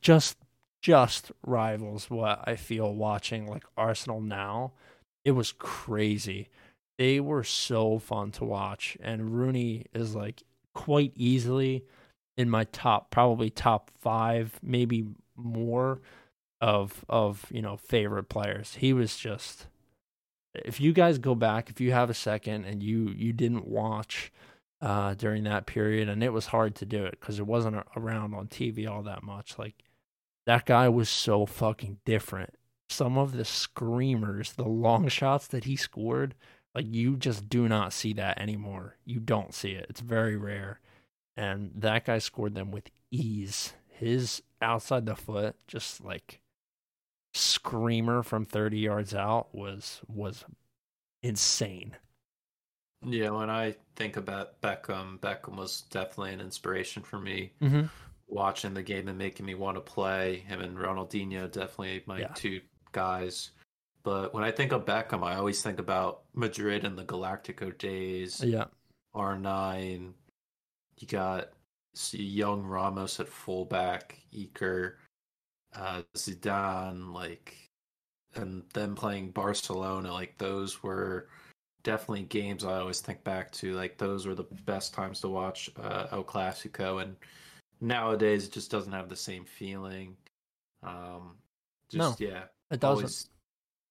just 0.00 0.36
just 0.80 1.30
rivals 1.44 2.08
what 2.08 2.42
I 2.44 2.56
feel 2.56 2.94
watching 2.94 3.46
like 3.46 3.64
Arsenal 3.76 4.20
now. 4.20 4.72
It 5.24 5.32
was 5.32 5.52
crazy. 5.52 6.48
They 6.98 7.20
were 7.20 7.44
so 7.44 7.98
fun 7.98 8.30
to 8.32 8.44
watch 8.44 8.96
and 9.00 9.34
Rooney 9.34 9.86
is 9.94 10.14
like 10.14 10.42
quite 10.74 11.12
easily 11.14 11.84
in 12.36 12.48
my 12.48 12.64
top 12.64 13.10
probably 13.10 13.50
top 13.50 13.90
5 14.00 14.60
maybe 14.62 15.06
more 15.36 16.00
of 16.60 17.04
of 17.08 17.46
you 17.50 17.62
know 17.62 17.76
favorite 17.76 18.28
players. 18.28 18.76
He 18.76 18.92
was 18.92 19.16
just 19.16 19.66
if 20.54 20.80
you 20.80 20.92
guys 20.92 21.18
go 21.18 21.34
back 21.34 21.70
if 21.70 21.80
you 21.80 21.92
have 21.92 22.10
a 22.10 22.14
second 22.14 22.64
and 22.64 22.82
you 22.82 23.08
you 23.16 23.32
didn't 23.32 23.66
watch 23.66 24.32
uh 24.80 25.14
during 25.14 25.44
that 25.44 25.66
period 25.66 26.08
and 26.08 26.22
it 26.22 26.32
was 26.32 26.46
hard 26.46 26.74
to 26.76 26.86
do 26.86 27.04
it 27.04 27.20
cuz 27.20 27.38
it 27.38 27.46
wasn't 27.46 27.76
around 27.96 28.34
on 28.34 28.48
TV 28.48 28.88
all 28.90 29.02
that 29.02 29.22
much 29.22 29.58
like 29.58 29.84
that 30.50 30.66
guy 30.66 30.88
was 30.88 31.08
so 31.08 31.46
fucking 31.46 31.98
different. 32.04 32.54
Some 32.88 33.16
of 33.16 33.36
the 33.36 33.44
screamers, 33.44 34.54
the 34.54 34.66
long 34.66 35.06
shots 35.06 35.46
that 35.46 35.62
he 35.62 35.76
scored 35.76 36.34
Like 36.74 36.86
you 36.88 37.16
just 37.16 37.48
do 37.48 37.68
not 37.68 37.92
see 37.92 38.12
that 38.14 38.40
anymore. 38.40 38.96
You 39.04 39.20
don't 39.20 39.54
see 39.54 39.72
it. 39.72 39.86
It's 39.88 40.00
very 40.00 40.36
rare. 40.36 40.80
And 41.36 41.70
that 41.76 42.04
guy 42.04 42.18
scored 42.18 42.54
them 42.54 42.70
with 42.72 42.90
ease. 43.10 43.74
His 43.88 44.42
outside 44.60 45.06
the 45.06 45.14
foot, 45.14 45.56
just 45.66 46.04
like 46.04 46.40
screamer 47.34 48.22
from 48.22 48.44
30 48.44 48.78
yards 48.78 49.14
out 49.14 49.54
was 49.54 50.00
was 50.08 50.44
insane. 51.22 51.96
Yeah, 53.04 53.30
when 53.30 53.50
I 53.50 53.76
think 53.96 54.16
about 54.16 54.60
Beckham, 54.60 55.20
Beckham 55.20 55.56
was 55.56 55.82
definitely 55.90 56.34
an 56.34 56.40
inspiration 56.40 57.02
for 57.02 57.18
me. 57.18 57.52
Mm-hmm. 57.62 57.86
Watching 58.30 58.74
the 58.74 58.82
game 58.82 59.08
and 59.08 59.18
making 59.18 59.46
me 59.46 59.54
want 59.54 59.76
to 59.76 59.80
play. 59.80 60.44
Him 60.46 60.60
and 60.60 60.76
Ronaldinho 60.76 61.50
definitely 61.50 62.02
my 62.06 62.20
yeah. 62.20 62.32
two 62.34 62.60
guys. 62.92 63.50
But 64.02 64.32
when 64.32 64.44
I 64.44 64.50
think 64.50 64.72
of 64.72 64.86
Beckham, 64.86 65.22
I 65.22 65.36
always 65.36 65.62
think 65.62 65.78
about 65.78 66.22
Madrid 66.34 66.84
and 66.84 66.96
the 66.96 67.04
Galactico 67.04 67.76
days. 67.76 68.42
Yeah. 68.42 68.66
R9. 69.14 70.12
You 70.98 71.06
got 71.06 71.50
young 72.12 72.62
Ramos 72.62 73.20
at 73.20 73.28
fullback, 73.28 74.16
Iker, 74.34 74.94
uh, 75.74 76.02
Zidane, 76.16 77.12
like, 77.12 77.56
and 78.34 78.62
then 78.72 78.94
playing 78.94 79.32
Barcelona. 79.32 80.12
Like, 80.12 80.38
those 80.38 80.82
were 80.82 81.28
definitely 81.82 82.22
games 82.22 82.64
I 82.64 82.78
always 82.78 83.00
think 83.00 83.24
back 83.24 83.50
to. 83.52 83.74
Like 83.74 83.98
those 83.98 84.26
were 84.26 84.34
the 84.34 84.46
best 84.64 84.94
times 84.94 85.20
to 85.20 85.28
watch 85.28 85.70
uh, 85.80 86.06
El 86.12 86.24
Clasico, 86.24 87.02
and 87.02 87.16
nowadays 87.80 88.46
it 88.46 88.52
just 88.52 88.70
doesn't 88.70 88.92
have 88.92 89.08
the 89.08 89.16
same 89.16 89.44
feeling. 89.44 90.16
Um, 90.82 91.36
just 91.88 92.20
no, 92.20 92.26
yeah, 92.26 92.44
it 92.70 92.80
doesn't. 92.80 93.04
Always, 93.04 93.28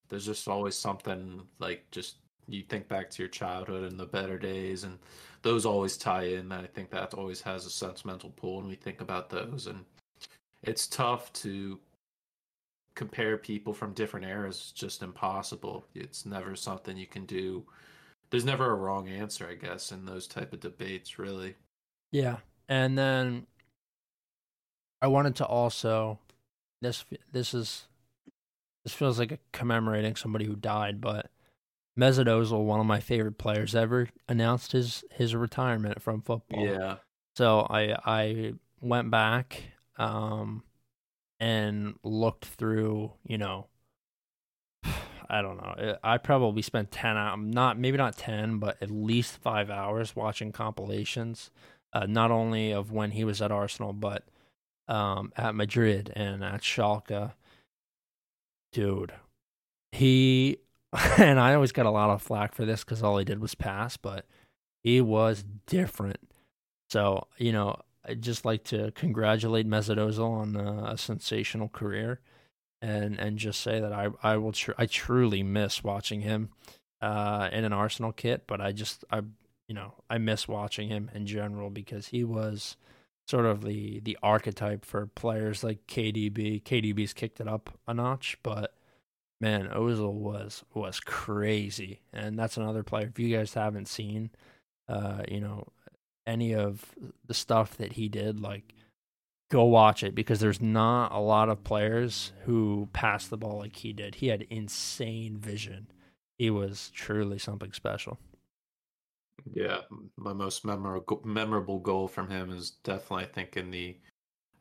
there's 0.08 0.26
just 0.26 0.48
always 0.48 0.76
something 0.76 1.42
like 1.58 1.90
just 1.90 2.16
you 2.48 2.62
think 2.62 2.88
back 2.88 3.10
to 3.10 3.22
your 3.22 3.28
childhood 3.28 3.90
and 3.90 3.98
the 3.98 4.06
better 4.06 4.38
days, 4.38 4.84
and 4.84 4.98
those 5.42 5.66
always 5.66 5.96
tie 5.96 6.24
in. 6.24 6.52
I 6.52 6.66
think 6.66 6.90
that 6.90 7.14
always 7.14 7.40
has 7.42 7.66
a 7.66 7.70
sentimental 7.70 8.30
pull 8.30 8.58
when 8.58 8.68
we 8.68 8.74
think 8.74 9.00
about 9.00 9.30
those, 9.30 9.66
and 9.66 9.84
it's 10.62 10.86
tough 10.86 11.32
to 11.32 11.78
compare 12.94 13.36
people 13.36 13.72
from 13.72 13.94
different 13.94 14.26
eras 14.26 14.56
it's 14.56 14.72
just 14.72 15.02
impossible 15.02 15.86
it's 15.94 16.26
never 16.26 16.54
something 16.56 16.96
you 16.96 17.06
can 17.06 17.24
do 17.24 17.64
there's 18.30 18.44
never 18.44 18.72
a 18.72 18.74
wrong 18.74 19.08
answer 19.08 19.46
i 19.48 19.54
guess 19.54 19.92
in 19.92 20.04
those 20.04 20.26
type 20.26 20.52
of 20.52 20.60
debates 20.60 21.18
really 21.18 21.54
yeah 22.10 22.36
and 22.68 22.98
then 22.98 23.46
i 25.02 25.06
wanted 25.06 25.34
to 25.36 25.44
also 25.46 26.18
this 26.80 27.04
this 27.32 27.54
is 27.54 27.86
this 28.84 28.94
feels 28.94 29.18
like 29.18 29.32
a 29.32 29.38
commemorating 29.52 30.16
somebody 30.16 30.44
who 30.46 30.56
died 30.56 31.00
but 31.00 31.30
Mesut 31.98 32.26
Ozil, 32.26 32.64
one 32.64 32.80
of 32.80 32.86
my 32.86 33.00
favorite 33.00 33.36
players 33.36 33.74
ever, 33.74 34.08
announced 34.28 34.72
his 34.72 35.04
his 35.10 35.34
retirement 35.34 36.00
from 36.00 36.22
football. 36.22 36.64
Yeah. 36.64 36.96
So 37.36 37.66
I 37.68 37.96
I 38.04 38.54
went 38.80 39.10
back 39.10 39.62
um 39.98 40.62
and 41.38 41.94
looked 42.02 42.44
through, 42.44 43.12
you 43.26 43.38
know, 43.38 43.66
I 45.28 45.42
don't 45.42 45.56
know. 45.56 45.98
I 46.02 46.18
probably 46.18 46.62
spent 46.62 46.90
10 46.90 47.16
hours, 47.16 47.38
not 47.42 47.78
maybe 47.78 47.96
not 47.96 48.16
10, 48.16 48.58
but 48.58 48.76
at 48.82 48.90
least 48.90 49.38
5 49.38 49.70
hours 49.70 50.14
watching 50.14 50.52
compilations 50.52 51.50
uh, 51.92 52.06
not 52.06 52.30
only 52.30 52.72
of 52.72 52.92
when 52.92 53.12
he 53.12 53.24
was 53.24 53.42
at 53.42 53.50
Arsenal 53.50 53.92
but 53.92 54.24
um, 54.90 55.32
at 55.36 55.54
Madrid 55.54 56.12
and 56.14 56.44
at 56.44 56.60
Schalke. 56.60 57.32
Dude, 58.72 59.12
he 59.92 60.58
and 61.18 61.40
I 61.40 61.54
always 61.54 61.72
got 61.72 61.86
a 61.86 61.90
lot 61.90 62.10
of 62.10 62.20
flack 62.20 62.54
for 62.54 62.66
this 62.66 62.84
cuz 62.84 63.02
all 63.02 63.16
he 63.18 63.24
did 63.24 63.40
was 63.40 63.54
pass, 63.54 63.96
but 63.96 64.26
he 64.82 65.00
was 65.00 65.44
different. 65.66 66.30
So, 66.90 67.28
you 67.38 67.52
know, 67.52 67.76
I'd 68.04 68.22
just 68.22 68.44
like 68.44 68.64
to 68.64 68.90
congratulate 68.92 69.68
Mesut 69.68 69.96
Ozil 69.96 70.28
on 70.28 70.56
a, 70.56 70.92
a 70.92 70.98
sensational 70.98 71.68
career, 71.68 72.20
and 72.82 73.18
and 73.18 73.38
just 73.38 73.60
say 73.60 73.80
that 73.80 73.92
I 73.92 74.08
I 74.22 74.36
will 74.38 74.52
tr- 74.52 74.72
I 74.78 74.86
truly 74.86 75.42
miss 75.42 75.84
watching 75.84 76.22
him 76.22 76.50
uh, 77.00 77.48
in 77.52 77.64
an 77.64 77.72
Arsenal 77.72 78.12
kit, 78.12 78.44
but 78.46 78.60
I 78.60 78.72
just 78.72 79.04
I 79.10 79.20
you 79.68 79.74
know 79.74 80.02
I 80.08 80.18
miss 80.18 80.48
watching 80.48 80.88
him 80.88 81.10
in 81.14 81.26
general 81.26 81.70
because 81.70 82.08
he 82.08 82.24
was 82.24 82.76
sort 83.30 83.46
of 83.46 83.62
the 83.62 84.00
the 84.00 84.18
archetype 84.22 84.84
for 84.84 85.06
players 85.06 85.62
like 85.62 85.86
KDB. 85.86 86.62
KDB's 86.62 87.12
kicked 87.14 87.40
it 87.40 87.48
up 87.48 87.70
a 87.86 87.94
notch, 87.94 88.36
but 88.42 88.74
man, 89.40 89.68
Ozil 89.68 90.12
was 90.12 90.64
was 90.74 91.00
crazy, 91.00 92.00
and 92.12 92.38
that's 92.38 92.56
another 92.56 92.82
player. 92.82 93.06
If 93.06 93.18
you 93.18 93.34
guys 93.34 93.54
haven't 93.54 93.88
seen, 93.88 94.30
uh, 94.88 95.22
you 95.28 95.40
know, 95.40 95.68
any 96.26 96.54
of 96.54 96.84
the 97.26 97.34
stuff 97.34 97.76
that 97.78 97.92
he 97.92 98.08
did, 98.08 98.40
like 98.40 98.74
go 99.50 99.64
watch 99.64 100.02
it 100.02 100.14
because 100.14 100.40
there's 100.40 100.60
not 100.60 101.12
a 101.12 101.18
lot 101.18 101.48
of 101.48 101.64
players 101.64 102.32
who 102.44 102.88
pass 102.92 103.26
the 103.26 103.36
ball 103.36 103.58
like 103.58 103.76
he 103.76 103.92
did. 103.92 104.16
He 104.16 104.28
had 104.28 104.42
insane 104.50 105.36
vision. 105.38 105.88
He 106.38 106.50
was 106.50 106.90
truly 106.94 107.38
something 107.38 107.72
special. 107.72 108.18
Yeah, 109.52 109.80
my 110.16 110.32
most 110.32 110.64
memorable 110.64 111.20
memorable 111.24 111.78
goal 111.78 112.08
from 112.08 112.28
him 112.28 112.50
is 112.50 112.72
definitely 112.82 113.24
I 113.24 113.28
think 113.28 113.56
in 113.56 113.70
the 113.70 113.96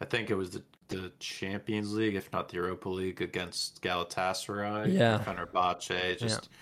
I 0.01 0.05
think 0.05 0.29
it 0.29 0.35
was 0.35 0.51
the, 0.51 0.63
the 0.87 1.11
Champions 1.19 1.93
League, 1.93 2.15
if 2.15 2.31
not 2.31 2.49
the 2.49 2.55
Europa 2.55 2.89
League, 2.89 3.21
against 3.21 3.81
Galatasaray. 3.81 4.93
Yeah, 4.93 5.21
Fenerbahce, 5.25 6.17
just 6.17 6.49
yeah. 6.51 6.57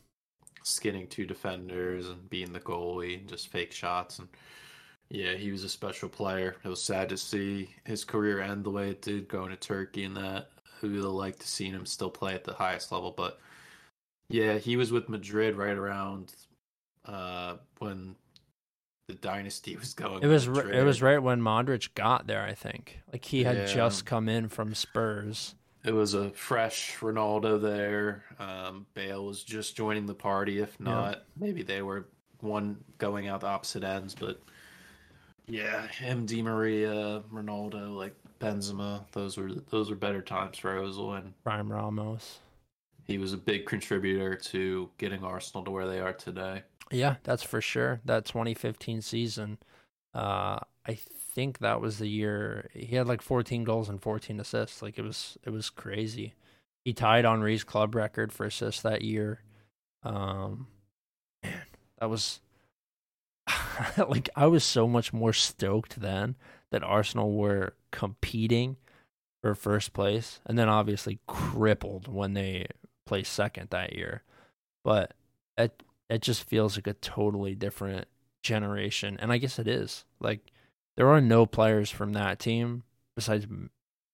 skinning 0.64 1.08
two 1.08 1.26
defenders 1.26 2.10
and 2.10 2.30
being 2.30 2.52
the 2.52 2.60
goalie 2.60 3.20
and 3.20 3.28
just 3.28 3.50
fake 3.50 3.72
shots 3.72 4.20
and 4.20 4.28
yeah, 5.10 5.36
he 5.36 5.52
was 5.52 5.64
a 5.64 5.70
special 5.70 6.10
player. 6.10 6.58
It 6.64 6.68
was 6.68 6.84
sad 6.84 7.10
to 7.10 7.18
see 7.18 7.70
his 7.86 8.04
career 8.04 8.42
end 8.42 8.66
the 8.66 8.72
way 8.72 8.90
it 8.90 9.02
did, 9.02 9.28
going 9.30 9.52
to 9.52 9.56
Turkey 9.56 10.04
and 10.04 10.18
that. 10.18 10.50
Who 10.82 10.90
would 10.90 10.98
have 10.98 11.06
liked 11.06 11.40
to 11.40 11.48
seen 11.48 11.74
him 11.74 11.86
still 11.86 12.10
play 12.10 12.36
at 12.36 12.44
the 12.44 12.54
highest 12.54 12.92
level, 12.92 13.12
but 13.12 13.40
yeah, 14.30 14.58
he 14.58 14.76
was 14.76 14.92
with 14.92 15.10
Madrid 15.10 15.56
right 15.56 15.76
around 15.76 16.34
uh, 17.08 17.56
when 17.80 18.16
the 19.08 19.16
dynasty 19.16 19.76
was 19.80 19.94
going. 19.94 20.24
It 20.24 20.28
was 20.28 20.48
it 20.48 20.84
was 20.84 21.02
right 21.02 21.22
when 21.22 21.42
Modric 21.42 21.94
got 21.96 22.28
there. 22.28 22.44
I 22.44 22.54
think 22.54 23.00
like 23.12 23.26
he 23.26 23.44
had 23.44 23.58
yeah. 23.58 23.66
just 23.66 24.06
come 24.06 24.30
in 24.30 24.50
from 24.50 24.76
Spurs. 24.76 25.56
It 25.86 25.94
was 25.94 26.14
a 26.14 26.32
fresh 26.32 26.98
Ronaldo 27.00 27.62
there. 27.62 28.26
Um, 28.40 28.88
Bale 28.94 29.26
was 29.26 29.44
just 29.44 29.78
joining 29.78 30.06
the 30.06 30.16
party. 30.16 30.60
If 30.60 30.78
not, 30.80 31.14
yeah. 31.14 31.20
maybe 31.38 31.64
they 31.64 31.82
were 31.82 32.08
one 32.42 32.84
going 32.98 33.28
out 33.28 33.42
the 33.42 33.48
opposite 33.48 33.84
ends, 33.84 34.14
but 34.14 34.42
yeah, 35.48 35.88
Di 36.26 36.42
Maria, 36.42 37.24
Ronaldo, 37.34 37.96
like 37.96 38.16
Benzema. 38.40 39.06
Those 39.14 39.38
were 39.38 39.54
those 39.70 39.90
were 39.90 39.96
better 39.96 40.22
times 40.22 40.58
for 40.58 40.76
Ozil, 40.76 41.18
and 41.18 41.34
Prime 41.44 41.72
Ramos. 41.72 42.40
He 43.06 43.18
was 43.18 43.32
a 43.32 43.38
big 43.38 43.66
contributor 43.66 44.36
to 44.36 44.90
getting 44.98 45.24
Arsenal 45.24 45.64
to 45.64 45.72
where 45.72 45.88
they 45.88 46.00
are 46.00 46.12
today. 46.12 46.64
Yeah, 46.92 47.16
that's 47.24 47.44
for 47.44 47.62
sure. 47.62 48.00
That 48.06 48.26
2015 48.26 49.02
season, 49.02 49.58
uh, 50.14 50.60
I 50.86 50.94
think 50.94 51.60
that 51.60 51.82
was 51.82 52.00
the 52.00 52.08
year 52.08 52.70
he 52.74 52.96
had 52.96 53.08
like 53.08 53.22
14 53.22 53.64
goals 53.64 53.90
and 53.90 54.02
14 54.02 54.40
assists. 54.40 54.82
Like 54.82 54.98
it 54.98 55.04
was 55.04 55.38
it 55.44 55.50
was 55.50 55.70
crazy. 55.70 56.34
He 56.86 56.94
tied 56.94 57.26
Henry's 57.26 57.64
club 57.64 57.96
record 57.96 58.32
for 58.32 58.46
assists 58.46 58.82
that 58.84 59.02
year. 59.02 59.42
Um, 60.04 60.68
man, 61.44 61.62
that 62.00 62.10
was 62.10 62.40
like 63.98 64.30
I 64.36 64.48
was 64.48 64.64
so 64.64 64.88
much 64.88 65.14
more 65.14 65.34
stoked 65.34 66.00
then 66.00 66.36
that 66.72 66.84
Arsenal 66.84 67.34
were 67.34 67.76
competing 67.92 68.78
for 69.42 69.56
first 69.56 69.94
place, 69.94 70.40
and 70.46 70.58
then 70.58 70.70
obviously 70.70 71.20
crippled 71.28 72.08
when 72.08 72.34
they 72.34 72.68
placed 73.06 73.34
second 73.34 73.70
that 73.70 73.94
year. 73.94 74.24
But 74.84 75.14
it 75.58 75.84
it 76.10 76.22
just 76.22 76.44
feels 76.44 76.78
like 76.78 76.88
a 76.88 76.94
totally 76.94 77.56
different 77.56 78.08
generation, 78.44 79.18
and 79.20 79.32
I 79.32 79.38
guess 79.38 79.60
it 79.60 79.68
is. 79.68 80.06
Like 80.20 80.52
there 80.96 81.10
are 81.10 81.22
no 81.22 81.46
players 81.46 81.90
from 81.90 82.14
that 82.14 82.40
team 82.40 82.84
besides 83.16 83.48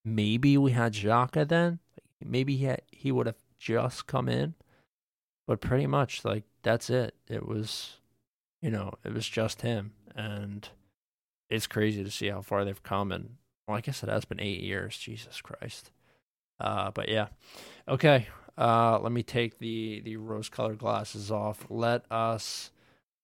maybe 0.06 0.58
we 0.58 0.72
had 0.72 0.94
Xhaka 0.94 1.48
then. 1.48 1.80
Maybe 2.24 2.56
he 2.56 2.66
had, 2.66 2.82
he 2.92 3.12
would 3.12 3.28
have 3.28 3.42
just 3.60 4.08
come 4.08 4.30
in, 4.30 4.54
but 5.48 5.62
pretty 5.62 5.88
much 5.88 6.24
like 6.24 6.44
that's 6.64 6.90
it. 6.90 7.16
It 7.28 7.48
was 7.48 7.98
you 8.64 8.72
know, 8.72 8.94
it 9.04 9.14
was 9.14 9.28
just 9.28 9.62
him. 9.62 9.92
And 10.16 10.68
it's 11.50 11.68
crazy 11.68 12.04
to 12.04 12.10
see 12.10 12.30
how 12.30 12.42
far 12.42 12.64
they've 12.64 12.82
come. 12.82 13.12
And 13.12 13.36
well, 13.68 13.78
I 13.78 13.82
guess 13.82 14.02
it 14.02 14.10
has 14.10 14.26
been 14.26 14.40
eight 14.40 14.62
years. 14.62 14.98
Jesus 14.98 15.42
Christ. 15.42 15.92
Uh, 16.60 16.90
but 16.90 17.10
yeah. 17.10 17.28
Okay. 17.88 18.28
Uh, 18.58 19.00
let 19.00 19.12
me 19.12 19.24
take 19.24 19.58
the, 19.60 20.02
the 20.02 20.16
rose 20.18 20.50
colored 20.50 20.78
glasses 20.78 21.32
off. 21.32 21.66
Let 21.70 22.06
us 22.12 22.72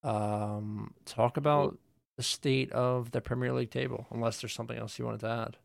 um, 0.03 0.93
talk 1.05 1.37
about 1.37 1.77
the 2.17 2.23
state 2.23 2.71
of 2.71 3.11
the 3.11 3.21
Premier 3.21 3.53
League 3.53 3.71
table, 3.71 4.07
unless 4.11 4.41
there's 4.41 4.53
something 4.53 4.77
else 4.77 4.97
you 4.97 5.05
wanted 5.05 5.21
to 5.21 5.29
add. 5.29 5.57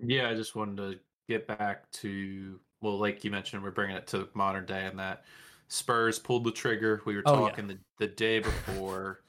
Yeah, 0.00 0.28
I 0.28 0.34
just 0.34 0.56
wanted 0.56 0.76
to 0.76 0.98
get 1.28 1.46
back 1.46 1.90
to, 1.92 2.58
well, 2.80 2.98
like 2.98 3.24
you 3.24 3.30
mentioned, 3.30 3.62
we're 3.62 3.70
bringing 3.70 3.96
it 3.96 4.06
to 4.08 4.28
modern 4.34 4.66
day 4.66 4.86
and 4.86 4.98
that 4.98 5.24
Spurs 5.68 6.18
pulled 6.18 6.44
the 6.44 6.50
trigger. 6.52 7.02
We 7.04 7.16
were 7.16 7.22
Oh, 7.26 7.34
yeah. 7.34 7.48
talking 7.50 7.66
the, 7.66 7.78
the 7.98 8.06
day 8.06 8.38
before. 8.38 9.20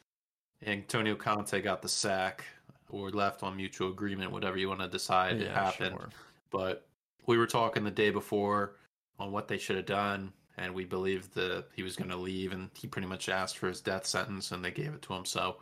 Antonio 0.66 1.16
Conte 1.16 1.62
got 1.62 1.82
the 1.82 1.90
sack 1.90 2.44
or 2.90 3.10
left 3.12 3.44
on 3.44 3.56
mutual 3.56 3.90
agreement, 3.92 4.32
whatever 4.32 4.58
you 4.58 4.68
want 4.70 4.80
to 4.80 4.88
decide 4.88 5.42
it 5.42 5.52
happened. 5.52 5.96
sure. 5.98 6.10
But 6.52 6.88
we 7.26 7.38
were 7.38 7.48
talking 7.48 7.84
the 7.84 7.92
day 7.92 8.10
before 8.10 8.76
on 9.20 9.32
what 9.32 9.48
they 9.48 9.58
should 9.58 9.76
have 9.78 9.86
done, 9.86 10.32
and 10.58 10.74
we 10.74 10.86
believed 10.86 11.34
that 11.36 11.66
he 11.76 11.84
was 11.84 11.96
going 11.96 12.10
to 12.10 12.18
leave, 12.18 12.52
and 12.52 12.70
he 12.76 12.88
pretty 12.88 13.08
much 13.08 13.30
asked 13.30 13.58
for 13.58 13.68
his 13.68 13.82
death 13.82 14.06
sentence, 14.06 14.52
and 14.52 14.64
they 14.64 14.72
gave 14.72 14.94
it 14.94 15.02
to 15.04 15.14
him. 15.14 15.26
So, 15.26 15.58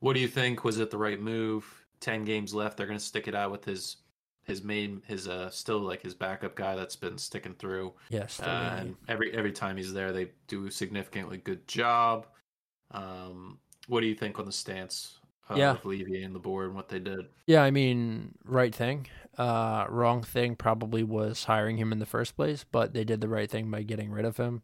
what 0.00 0.14
do 0.14 0.20
you 0.20 0.28
think? 0.28 0.64
Was 0.64 0.78
it 0.78 0.90
the 0.90 0.98
right 0.98 1.20
move? 1.20 1.64
Ten 2.00 2.24
games 2.24 2.52
left. 2.52 2.76
They're 2.76 2.86
going 2.86 2.98
to 2.98 3.04
stick 3.04 3.28
it 3.28 3.34
out 3.34 3.50
with 3.50 3.64
his 3.64 3.96
his 4.44 4.64
main 4.64 5.00
his 5.06 5.28
uh 5.28 5.48
still 5.50 5.78
like 5.78 6.02
his 6.02 6.14
backup 6.14 6.56
guy 6.56 6.74
that's 6.74 6.96
been 6.96 7.16
sticking 7.16 7.54
through. 7.54 7.92
Yes. 8.08 8.40
Uh, 8.40 8.76
and 8.80 8.96
every 9.06 9.32
every 9.32 9.52
time 9.52 9.76
he's 9.76 9.92
there, 9.92 10.12
they 10.12 10.30
do 10.48 10.66
a 10.66 10.70
significantly 10.70 11.38
good 11.38 11.66
job. 11.68 12.26
Um, 12.90 13.58
what 13.86 14.00
do 14.00 14.06
you 14.06 14.14
think 14.16 14.38
on 14.40 14.44
the 14.46 14.52
stance 14.52 15.18
of 15.48 15.58
Yeah. 15.58 15.76
Levy 15.84 16.24
and 16.24 16.34
the 16.34 16.40
board 16.40 16.66
and 16.66 16.74
what 16.74 16.88
they 16.88 16.98
did? 16.98 17.26
Yeah, 17.46 17.62
I 17.62 17.70
mean, 17.70 18.34
right 18.44 18.74
thing. 18.74 19.06
Uh, 19.38 19.86
wrong 19.88 20.22
thing 20.22 20.56
probably 20.56 21.02
was 21.02 21.44
hiring 21.44 21.78
him 21.78 21.92
in 21.92 21.98
the 21.98 22.06
first 22.06 22.36
place, 22.36 22.64
but 22.70 22.92
they 22.92 23.04
did 23.04 23.20
the 23.20 23.28
right 23.28 23.50
thing 23.50 23.70
by 23.70 23.82
getting 23.82 24.10
rid 24.10 24.24
of 24.24 24.36
him. 24.36 24.62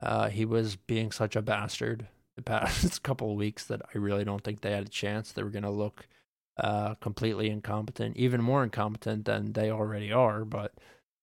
Uh, 0.00 0.28
he 0.28 0.44
was 0.44 0.76
being 0.76 1.12
such 1.12 1.36
a 1.36 1.42
bastard 1.42 2.08
the 2.36 2.42
past 2.42 3.02
couple 3.02 3.30
of 3.30 3.36
weeks 3.36 3.64
that 3.66 3.82
I 3.94 3.98
really 3.98 4.24
don't 4.24 4.42
think 4.42 4.60
they 4.60 4.72
had 4.72 4.86
a 4.86 4.90
chance. 4.90 5.32
They 5.32 5.42
were 5.42 5.50
going 5.50 5.64
to 5.64 5.70
look 5.70 6.08
uh, 6.56 6.94
completely 6.96 7.50
incompetent, 7.50 8.16
even 8.16 8.42
more 8.42 8.64
incompetent 8.64 9.24
than 9.24 9.52
they 9.52 9.70
already 9.70 10.12
are. 10.12 10.44
But 10.44 10.72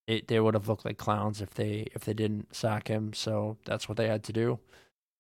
it, 0.08 0.28
they 0.28 0.40
would 0.40 0.54
have 0.54 0.68
looked 0.68 0.86
like 0.86 0.98
clowns 0.98 1.42
if 1.42 1.54
they 1.54 1.88
if 1.94 2.06
they 2.06 2.14
didn't 2.14 2.56
sack 2.56 2.88
him. 2.88 3.14
So 3.14 3.58
that's 3.66 3.90
what 3.90 3.98
they 3.98 4.08
had 4.08 4.24
to 4.26 4.34
do. 4.34 4.60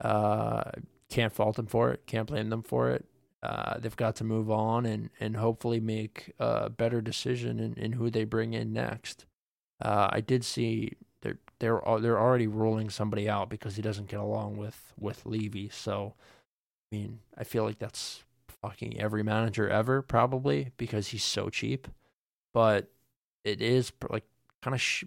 Uh, 0.01 0.71
can't 1.09 1.33
fault 1.33 1.55
them 1.55 1.67
for 1.67 1.91
it. 1.91 2.05
Can't 2.07 2.27
blame 2.27 2.49
them 2.49 2.63
for 2.63 2.91
it. 2.91 3.05
Uh, 3.45 3.77
they've 3.77 3.95
got 3.95 4.15
to 4.15 4.23
move 4.23 4.49
on 4.49 4.87
and, 4.87 5.11
and 5.19 5.37
hopefully 5.37 5.79
make 5.79 6.33
a 6.39 6.67
better 6.67 6.99
decision 6.99 7.59
in, 7.59 7.75
in 7.75 7.91
who 7.91 8.09
they 8.09 8.23
bring 8.23 8.53
in 8.53 8.73
next. 8.73 9.27
Uh, 9.79 10.07
I 10.11 10.21
did 10.21 10.43
see 10.43 10.93
they're 11.21 11.37
they're 11.59 11.79
they're 11.99 12.19
already 12.19 12.47
ruling 12.47 12.89
somebody 12.89 13.29
out 13.29 13.49
because 13.49 13.75
he 13.75 13.83
doesn't 13.83 14.07
get 14.07 14.19
along 14.19 14.57
with 14.57 14.93
with 14.99 15.27
Levy. 15.27 15.69
So, 15.69 16.15
I 16.91 16.95
mean, 16.95 17.19
I 17.37 17.43
feel 17.43 17.65
like 17.65 17.77
that's 17.77 18.23
fucking 18.63 18.99
every 18.99 19.21
manager 19.21 19.69
ever 19.69 20.01
probably 20.01 20.71
because 20.77 21.09
he's 21.09 21.23
so 21.23 21.49
cheap. 21.49 21.87
But 22.51 22.89
it 23.43 23.61
is 23.61 23.91
like 24.09 24.25
kind 24.63 24.73
of. 24.73 24.81
Sh- 24.81 25.03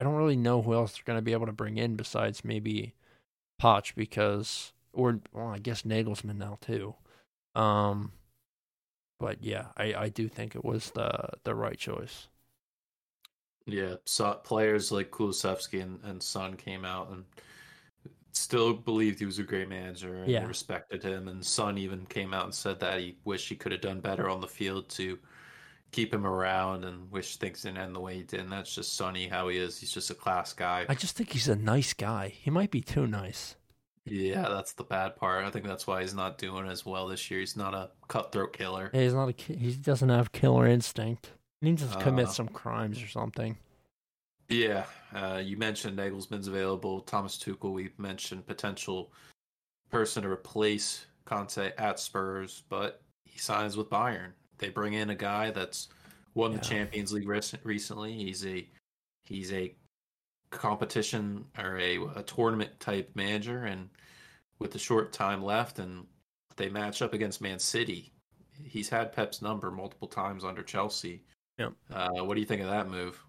I 0.00 0.04
don't 0.04 0.14
really 0.14 0.36
know 0.36 0.62
who 0.62 0.72
else 0.72 0.94
they're 0.94 1.04
going 1.04 1.18
to 1.18 1.22
be 1.22 1.32
able 1.32 1.46
to 1.46 1.52
bring 1.52 1.76
in 1.76 1.94
besides 1.94 2.42
maybe 2.42 2.94
Poch 3.60 3.94
because 3.94 4.72
or 4.94 5.20
well, 5.32 5.48
I 5.48 5.58
guess 5.58 5.82
Nagelsmann 5.82 6.38
now 6.38 6.56
too. 6.60 6.94
Um, 7.54 8.12
but 9.18 9.42
yeah, 9.42 9.68
I, 9.76 9.94
I 9.94 10.08
do 10.08 10.28
think 10.28 10.54
it 10.54 10.64
was 10.64 10.90
the 10.90 11.30
the 11.44 11.54
right 11.54 11.78
choice. 11.78 12.28
Yeah, 13.66 13.96
so 14.06 14.34
players 14.44 14.90
like 14.92 15.10
Kulusevski 15.10 15.82
and, 15.82 16.00
and 16.04 16.22
Son 16.22 16.56
came 16.56 16.84
out 16.84 17.10
and 17.10 17.24
still 18.32 18.72
believed 18.74 19.18
he 19.18 19.26
was 19.26 19.38
a 19.38 19.42
great 19.42 19.68
manager 19.68 20.24
and 20.24 20.30
Yeah. 20.30 20.44
respected 20.44 21.02
him. 21.02 21.28
And 21.28 21.44
Son 21.44 21.78
even 21.78 22.06
came 22.06 22.32
out 22.34 22.44
and 22.44 22.54
said 22.54 22.80
that 22.80 22.98
he 23.00 23.18
wished 23.24 23.48
he 23.48 23.56
could 23.56 23.72
have 23.72 23.80
done 23.80 24.00
better 24.00 24.28
on 24.28 24.40
the 24.40 24.48
field 24.48 24.88
to 24.90 25.18
keep 25.92 26.12
him 26.14 26.26
around 26.26 26.84
and 26.84 27.10
wish 27.10 27.36
things 27.36 27.62
didn't 27.62 27.78
end 27.78 27.96
the 27.96 28.00
way 28.00 28.16
he 28.16 28.22
did. 28.24 28.40
And 28.40 28.52
that's 28.52 28.74
just 28.74 28.96
Sonny 28.96 29.28
how 29.28 29.48
he 29.48 29.58
is. 29.58 29.78
He's 29.78 29.92
just 29.92 30.10
a 30.10 30.14
class 30.14 30.52
guy. 30.54 30.88
I 30.88 30.94
just 30.94 31.16
think 31.16 31.30
he's 31.30 31.48
a 31.48 31.56
nice 31.56 31.92
guy. 31.92 32.28
He 32.28 32.48
might 32.48 32.70
be 32.70 32.82
too 32.82 33.06
nice. 33.08 33.56
Yeah, 34.04 34.48
that's 34.48 34.72
the 34.72 34.84
bad 34.84 35.14
part. 35.16 35.44
I 35.44 35.50
think 35.50 35.64
that's 35.64 35.86
why 35.86 36.00
he's 36.02 36.14
not 36.14 36.36
doing 36.38 36.66
as 36.66 36.84
well 36.84 37.06
this 37.06 37.30
year. 37.30 37.40
He's 37.40 37.56
not 37.56 37.72
a 37.74 37.90
cutthroat 38.08 38.52
killer. 38.52 38.90
Yeah, 38.92 39.02
he's 39.02 39.14
not 39.14 39.28
a 39.28 39.32
ki- 39.32 39.56
he 39.56 39.72
doesn't 39.74 40.08
have 40.08 40.32
killer 40.32 40.66
instinct. 40.66 41.30
He 41.60 41.68
needs 41.70 41.86
to 41.86 41.98
commit 42.00 42.26
Uh, 42.26 42.30
some 42.30 42.48
crimes 42.48 43.00
or 43.02 43.06
something. 43.06 43.56
Yeah, 44.48 44.84
uh, 45.14 45.40
you 45.42 45.56
mentioned 45.56 45.96
Nagelsmann's 45.96 46.48
available. 46.48 47.00
Thomas 47.02 47.38
Tuchel, 47.38 47.72
we 47.72 47.90
mentioned 47.96 48.44
potential 48.46 49.12
person 49.90 50.24
to 50.24 50.28
replace 50.28 51.06
Conte 51.24 51.72
at 51.78 52.00
Spurs, 52.00 52.64
but 52.68 53.02
he 53.24 53.38
signs 53.38 53.76
with 53.76 53.88
Bayern. 53.88 54.32
They 54.58 54.68
bring 54.70 54.94
in 54.94 55.10
a 55.10 55.14
guy 55.14 55.50
that's 55.52 55.88
won 56.34 56.50
Yeah. 56.52 56.58
the 56.58 56.64
Champions 56.64 57.12
League 57.12 57.28
rec- 57.28 57.64
recently. 57.64 58.12
He's 58.14 58.44
a 58.44 58.68
he's 59.24 59.52
a 59.52 59.74
competition 60.58 61.44
or 61.58 61.78
a, 61.78 61.98
a 62.16 62.22
tournament 62.22 62.78
type 62.80 63.10
manager, 63.14 63.64
and 63.64 63.88
with 64.58 64.72
the 64.72 64.78
short 64.78 65.12
time 65.12 65.42
left, 65.42 65.78
and 65.78 66.06
they 66.56 66.68
match 66.68 67.02
up 67.02 67.12
against 67.14 67.40
Man 67.40 67.58
City. 67.58 68.12
He's 68.64 68.88
had 68.88 69.12
Pep's 69.12 69.42
number 69.42 69.70
multiple 69.70 70.08
times 70.08 70.44
under 70.44 70.62
Chelsea. 70.62 71.24
Yep. 71.58 71.72
Uh, 71.92 72.24
what 72.24 72.34
do 72.34 72.40
you 72.40 72.46
think 72.46 72.62
of 72.62 72.68
that 72.68 72.88
move? 72.88 73.22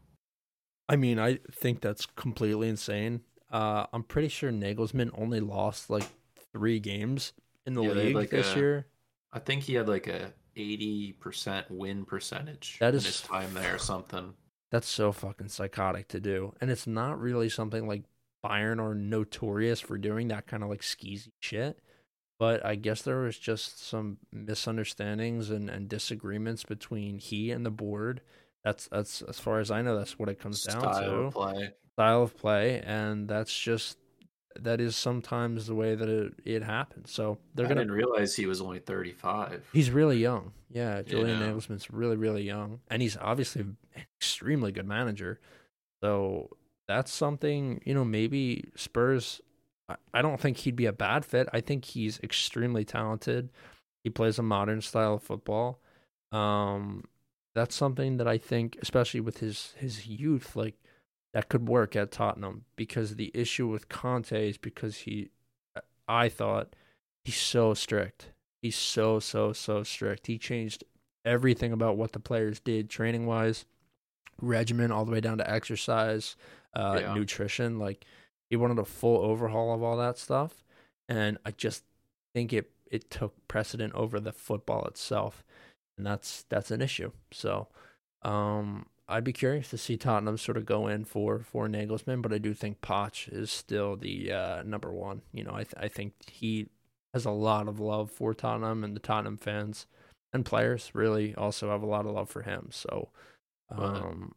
I 0.90 0.96
mean, 0.96 1.18
I 1.20 1.40
think 1.52 1.82
that's 1.82 2.06
completely 2.06 2.70
insane. 2.70 3.22
Uh, 3.52 3.86
I'm 3.94 4.04
pretty 4.04 4.28
sure 4.28 4.52
Nagelsmann 4.52 5.10
only 5.14 5.40
lost 5.40 5.90
like 5.90 6.04
three 6.52 6.80
games 6.80 7.34
in 7.66 7.74
the 7.74 7.84
Yeah, 7.84 7.92
league 7.94 8.16
like, 8.16 8.30
this 8.30 8.54
a- 8.54 8.60
year. 8.60 8.88
I 9.32 9.40
think 9.40 9.64
he 9.64 9.74
had 9.74 9.88
like 9.88 10.08
a 10.08 10.34
eighty 10.56 11.14
percent 11.14 11.66
win 11.72 12.06
percentage 12.06 12.78
That 12.80 12.90
in 12.90 12.96
is 12.98 13.06
his 13.06 13.22
time 13.22 13.54
there 13.56 13.74
or 13.76 13.80
something. 13.80 14.34
That's 14.74 14.90
so 14.90 15.12
fucking 15.12 15.50
psychotic 15.50 16.08
to 16.08 16.20
do. 16.20 16.56
And 16.60 16.72
it's 16.72 16.88
not 16.88 17.22
really 17.22 17.48
something 17.48 17.88
like 17.88 18.06
Bayern 18.44 18.82
are 18.82 18.96
notorious 18.96 19.80
for 19.80 20.00
doing 20.00 20.30
that 20.30 20.48
kind 20.48 20.64
of 20.64 20.70
like 20.70 20.82
skeezy 20.82 21.30
shit. 21.40 21.78
But 22.40 22.66
I 22.66 22.74
guess 22.74 23.04
there 23.04 23.20
was 23.20 23.38
just 23.38 23.88
some 23.88 24.18
misunderstandings 24.32 25.52
and, 25.52 25.70
and 25.70 25.88
disagreements 25.88 26.64
between 26.64 27.20
he 27.20 27.52
and 27.52 27.64
the 27.64 27.70
board. 27.70 28.22
That's 28.64 28.88
that's 28.88 29.22
as 29.22 29.40
far 29.40 29.60
as 29.60 29.70
I 29.70 29.84
know, 29.84 29.96
that's 29.96 30.18
what 30.18 30.28
it 30.28 30.40
comes 30.40 30.64
down 30.64 30.82
Style 30.82 31.02
to. 31.02 31.16
of 31.18 31.34
play. 31.34 31.70
Style 31.94 32.24
of 32.24 32.36
play, 32.36 32.82
and 32.84 33.28
that's 33.28 33.56
just 33.56 34.00
that 34.60 34.80
is 34.82 34.96
sometimes 34.96 35.68
the 35.68 35.76
way 35.76 35.96
that 35.96 36.08
it, 36.10 36.34
it 36.46 36.64
happens. 36.64 37.12
So 37.12 37.38
they're 37.56 37.66
I 37.66 37.70
gonna 37.70 37.82
didn't 37.82 37.96
realize 37.96 38.36
he 38.36 38.46
was 38.46 38.62
only 38.62 38.80
thirty 38.80 39.12
five. 39.12 39.68
He's 39.74 39.92
really 39.92 40.18
young. 40.20 40.52
Yeah, 40.70 41.02
Julian 41.04 41.40
Yeah. 41.40 41.48
Nagelsmann's 41.48 41.92
really, 41.92 42.16
really 42.18 42.44
young, 42.44 42.80
and 42.90 43.02
he's 43.02 43.18
obviously 43.18 43.62
an 43.62 43.78
extremely 44.18 44.72
good 44.72 44.88
manager. 44.88 45.40
So 46.04 46.50
that's 46.88 47.12
something 47.14 47.82
you 47.86 47.94
know. 47.94 48.06
Maybe 48.06 48.66
Spurs. 48.76 49.42
I- 49.90 49.96
I 50.14 50.22
don't 50.22 50.40
think 50.40 50.58
he'd 50.58 50.76
be 50.78 50.86
a 50.86 50.94
bad 50.94 51.26
fit. 51.26 51.48
I 51.54 51.60
think 51.62 51.84
he's 51.86 52.20
extremely 52.22 52.86
talented. 52.86 53.50
He 54.04 54.10
plays 54.10 54.40
a 54.40 54.44
modern 54.44 54.82
style 54.82 55.16
of 55.16 55.24
football. 55.24 55.82
Um, 56.32 57.04
that's 57.54 57.76
something 57.76 58.18
that 58.18 58.28
I 58.28 58.38
think, 58.38 58.78
especially 58.82 59.20
with 59.20 59.40
his 59.40 59.74
his 59.78 60.08
youth, 60.08 60.56
like 60.56 60.76
that 61.34 61.50
could 61.50 61.68
work 61.68 61.96
at 61.96 62.12
Tottenham. 62.12 62.66
Because 62.76 63.16
the 63.16 63.32
issue 63.34 63.68
with 63.68 63.90
Conte 63.90 64.50
is 64.50 64.58
because 64.58 64.98
he, 64.98 65.30
I 66.08 66.30
thought, 66.30 66.76
he's 67.26 67.38
so 67.38 67.74
strict. 67.74 68.30
He's 68.62 68.76
so 68.78 69.20
so 69.20 69.52
so 69.54 69.84
strict. 69.84 70.28
He 70.28 70.38
changed 70.38 70.84
everything 71.26 71.72
about 71.72 71.98
what 71.98 72.12
the 72.14 72.20
players 72.20 72.60
did 72.60 72.90
training 72.90 73.26
wise, 73.26 73.66
regimen 74.42 74.92
all 74.92 75.06
the 75.06 75.12
way 75.12 75.22
down 75.22 75.38
to 75.40 75.50
exercise, 75.50 76.36
uh, 76.74 77.00
Yeah. 77.02 77.14
nutrition. 77.14 77.80
Like 77.80 78.06
he 78.50 78.56
wanted 78.56 78.80
a 78.80 78.86
full 78.86 79.18
overhaul 79.26 79.74
of 79.74 79.84
all 79.84 79.98
that 79.98 80.18
stuff, 80.18 80.64
and 81.10 81.38
I 81.46 81.52
just 81.52 81.84
think 82.34 82.54
it 82.54 82.72
it 82.90 83.10
took 83.10 83.34
precedent 83.48 83.94
over 83.96 84.20
the 84.20 84.32
football 84.32 84.86
itself, 84.86 85.44
and 85.98 86.06
that's 86.06 86.44
that's 86.50 86.72
an 86.72 86.82
issue. 86.82 87.12
So, 87.32 87.68
um, 88.22 88.86
I'd 89.08 89.24
be 89.24 89.34
curious 89.34 89.70
to 89.72 89.78
see 89.78 89.98
Tottenham 89.98 90.38
sort 90.38 90.58
of 90.58 90.66
go 90.66 90.88
in 90.88 91.04
for 91.06 91.40
for 91.40 91.68
Nagelsmann, 91.68 92.22
but 92.22 92.34
I 92.34 92.38
do 92.38 92.54
think 92.54 92.82
Poch 92.82 93.28
is 93.32 93.52
still 93.52 93.96
the 93.98 94.32
uh, 94.32 94.64
number 94.64 94.92
one. 94.92 95.22
You 95.34 95.44
know, 95.44 95.52
I 95.54 95.64
th- 95.64 95.74
I 95.78 95.88
think 95.90 96.14
he 96.30 96.70
has 97.14 97.26
a 97.26 97.32
lot 97.32 97.68
of 97.68 97.80
love 97.80 98.10
for 98.12 98.34
Tottenham 98.34 98.84
and 98.84 98.96
the 98.96 99.00
Tottenham 99.02 99.38
fans 99.38 99.86
and 100.32 100.46
players 100.46 100.90
really 100.94 101.36
also 101.36 101.70
have 101.70 101.84
a 101.84 101.86
lot 101.86 102.06
of 102.06 102.14
love 102.14 102.30
for 102.30 102.42
him. 102.42 102.70
So, 102.72 103.10
um, 103.70 104.34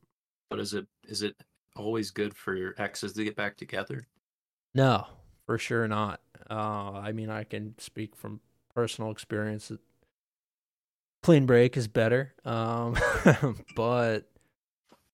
But 0.50 0.58
is 0.60 0.74
it 0.74 0.86
is 1.04 1.22
it 1.22 1.36
always 1.76 2.10
good 2.10 2.34
for 2.36 2.54
your 2.56 2.74
exes 2.78 3.12
to 3.14 3.24
get 3.24 3.36
back 3.36 3.56
together? 3.56 4.06
no, 4.74 5.06
for 5.46 5.58
sure 5.58 5.86
not. 5.88 6.20
Uh, 6.50 6.92
I 6.92 7.12
mean, 7.12 7.30
I 7.30 7.44
can 7.44 7.74
speak 7.78 8.14
from 8.16 8.40
personal 8.74 9.10
experience. 9.10 9.68
that 9.68 9.80
Clean 11.22 11.46
break 11.46 11.76
is 11.76 11.88
better, 11.88 12.34
um, 12.44 12.96
but 13.74 14.28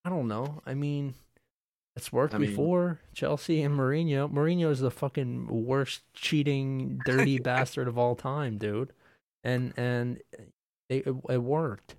I 0.05 0.11
don't 0.11 0.29
know. 0.29 0.63
I 0.67 0.75
mean, 0.75 1.15
it's 1.97 2.13
worked 2.13 2.35
I 2.35 2.39
mean- 2.39 2.51
before. 2.51 3.01
Chelsea 3.15 3.63
and 3.63 3.79
Mourinho. 3.79 4.31
Mourinho 4.33 4.71
is 4.71 4.81
the 4.81 4.91
fucking 4.91 5.47
worst 5.49 6.03
cheating, 6.15 7.01
dirty 7.05 7.39
bastard 7.43 7.89
of 7.89 7.99
all 7.99 8.17
time, 8.17 8.59
dude. 8.59 8.93
And 9.45 9.73
and 9.77 10.21
it, 10.89 11.07
it, 11.07 11.15
it 11.29 11.43
worked. 11.43 11.97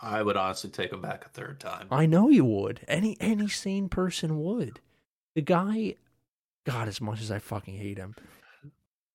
I 0.00 0.22
would 0.22 0.36
honestly 0.36 0.70
take 0.70 0.92
him 0.92 1.00
back 1.00 1.24
a 1.24 1.28
third 1.28 1.60
time. 1.60 1.88
I 1.90 2.06
know 2.06 2.28
you 2.28 2.44
would. 2.44 2.80
Any 2.88 3.16
any 3.20 3.48
sane 3.48 3.88
person 3.88 4.42
would. 4.42 4.80
The 5.34 5.42
guy 5.42 5.94
God, 6.66 6.88
as 6.88 7.00
much 7.00 7.20
as 7.20 7.30
I 7.30 7.38
fucking 7.38 7.76
hate 7.76 7.98
him, 7.98 8.14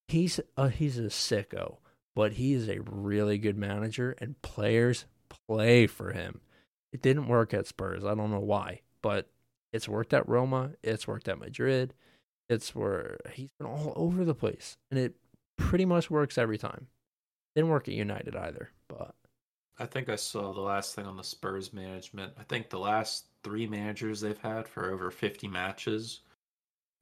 he's 0.07 0.39
a, 0.55 0.69
he's 0.69 0.97
a 0.99 1.03
sicko, 1.03 1.77
but 2.15 2.33
he 2.33 2.53
is 2.53 2.69
a 2.69 2.79
really 2.81 3.37
good 3.37 3.57
manager, 3.57 4.15
and 4.19 4.41
players 4.41 5.05
play 5.47 5.87
for 5.87 6.11
him. 6.13 6.41
It 6.91 7.01
didn't 7.01 7.27
work 7.27 7.53
at 7.53 7.67
Spurs. 7.67 8.03
I 8.03 8.15
don't 8.15 8.31
know 8.31 8.39
why, 8.39 8.81
but 9.01 9.29
it's 9.71 9.87
worked 9.87 10.13
at 10.13 10.27
Roma. 10.27 10.71
It's 10.83 11.07
worked 11.07 11.27
at 11.27 11.39
Madrid. 11.39 11.93
It's 12.49 12.73
where 12.73 13.19
he's 13.31 13.51
been 13.59 13.67
all 13.67 13.93
over 13.95 14.25
the 14.25 14.33
place, 14.33 14.77
and 14.89 14.99
it 14.99 15.15
pretty 15.57 15.85
much 15.85 16.09
works 16.09 16.37
every 16.37 16.57
time. 16.57 16.87
Didn't 17.55 17.69
work 17.69 17.87
at 17.87 17.93
United 17.93 18.35
either, 18.35 18.71
but 18.87 19.15
I 19.77 19.85
think 19.85 20.09
I 20.09 20.15
saw 20.15 20.51
the 20.53 20.61
last 20.61 20.95
thing 20.95 21.05
on 21.05 21.17
the 21.17 21.23
Spurs 21.23 21.71
management. 21.71 22.33
I 22.39 22.43
think 22.43 22.69
the 22.69 22.79
last 22.79 23.25
three 23.43 23.67
managers 23.67 24.19
they've 24.19 24.37
had 24.37 24.67
for 24.67 24.91
over 24.91 25.09
50 25.09 25.47
matches 25.47 26.21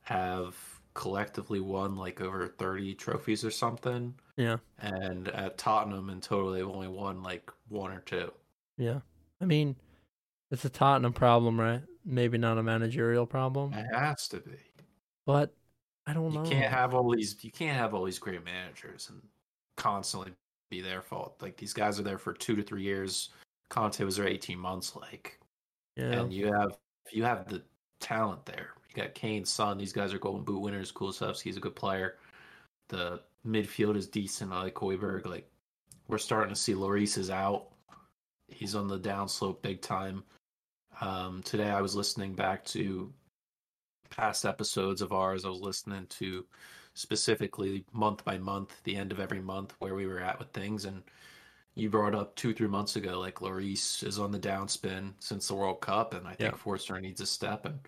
have 0.03 0.55
collectively 0.93 1.59
won 1.59 1.95
like 1.95 2.21
over 2.21 2.47
30 2.47 2.95
trophies 2.95 3.43
or 3.43 3.51
something. 3.51 4.13
Yeah. 4.35 4.57
And 4.79 5.27
at 5.29 5.57
Tottenham 5.57 6.09
in 6.09 6.21
total, 6.21 6.51
they've 6.51 6.67
only 6.67 6.87
won 6.87 7.23
like 7.23 7.51
one 7.69 7.91
or 7.91 8.01
two. 8.01 8.31
Yeah. 8.77 8.99
I 9.41 9.45
mean, 9.45 9.75
it's 10.51 10.65
a 10.65 10.69
Tottenham 10.69 11.13
problem, 11.13 11.59
right? 11.59 11.81
Maybe 12.05 12.37
not 12.37 12.57
a 12.57 12.63
managerial 12.63 13.25
problem. 13.25 13.73
It 13.73 13.85
has 13.93 14.27
to 14.29 14.37
be. 14.37 14.57
But 15.25 15.53
I 16.05 16.13
don't 16.13 16.31
you 16.31 16.37
know. 16.37 16.43
You 16.45 16.51
can't 16.51 16.73
have 16.73 16.93
all 16.93 17.11
these 17.11 17.35
you 17.43 17.51
can't 17.51 17.77
have 17.77 17.93
all 17.93 18.05
these 18.05 18.19
great 18.19 18.43
managers 18.45 19.09
and 19.09 19.21
constantly 19.75 20.31
be 20.69 20.81
their 20.81 21.01
fault. 21.01 21.35
Like 21.41 21.57
these 21.57 21.73
guys 21.73 21.99
are 21.99 22.03
there 22.03 22.17
for 22.17 22.33
two 22.33 22.55
to 22.55 22.63
three 22.63 22.83
years. 22.83 23.29
Conte 23.69 24.03
was 24.03 24.15
there 24.15 24.27
eighteen 24.27 24.57
months, 24.57 24.95
like 24.95 25.39
yeah. 25.97 26.21
and 26.21 26.33
you 26.33 26.51
have 26.51 26.77
you 27.11 27.23
have 27.23 27.47
the 27.47 27.61
talent 27.99 28.45
there. 28.45 28.69
You 28.89 29.03
got 29.03 29.13
Kane, 29.13 29.43
Son. 29.43 29.77
These 29.77 29.93
guys 29.93 30.13
are 30.13 30.19
Golden 30.19 30.43
Boot 30.43 30.61
winners. 30.61 30.91
Kulusevski's 30.91 31.57
a 31.57 31.61
good 31.61 31.75
player. 31.75 32.15
The 32.87 33.21
midfield 33.45 33.97
is 33.97 34.07
decent. 34.07 34.53
I 34.53 34.63
like 34.63 34.75
Højbjerg. 34.75 35.25
Like 35.25 35.49
we're 36.07 36.17
starting 36.17 36.53
to 36.53 36.59
see 36.59 36.73
Lloris 36.73 37.17
is 37.17 37.29
out. 37.29 37.67
He's 38.47 38.75
on 38.75 38.87
the 38.87 38.99
downslope 38.99 39.61
big 39.61 39.81
time. 39.81 40.23
Um, 41.01 41.43
today 41.43 41.69
I 41.69 41.81
was 41.81 41.95
listening 41.95 42.33
back 42.33 42.65
to 42.65 43.13
past 44.09 44.45
episodes 44.45 45.01
of 45.01 45.11
ours. 45.11 45.45
I 45.45 45.49
was 45.49 45.59
listening 45.59 46.07
to 46.09 46.45
specifically 46.93 47.85
month 47.93 48.25
by 48.25 48.37
month, 48.37 48.81
the 48.83 48.95
end 48.95 49.11
of 49.11 49.19
every 49.19 49.41
month, 49.41 49.75
where 49.79 49.95
we 49.95 50.07
were 50.07 50.19
at 50.19 50.39
with 50.39 50.49
things. 50.49 50.85
And 50.85 51.03
you 51.75 51.89
brought 51.89 52.15
up 52.15 52.35
two, 52.35 52.53
three 52.53 52.67
months 52.67 52.95
ago, 52.95 53.19
like 53.19 53.35
Lloris 53.35 54.03
is 54.03 54.17
on 54.17 54.31
the 54.31 54.39
downspin 54.39 55.13
since 55.19 55.47
the 55.47 55.55
World 55.55 55.81
Cup, 55.81 56.13
and 56.13 56.27
I 56.27 56.33
think 56.33 56.53
yeah. 56.53 56.57
Forster 56.57 56.99
needs 56.99 57.21
a 57.21 57.27
step. 57.27 57.65
And 57.65 57.79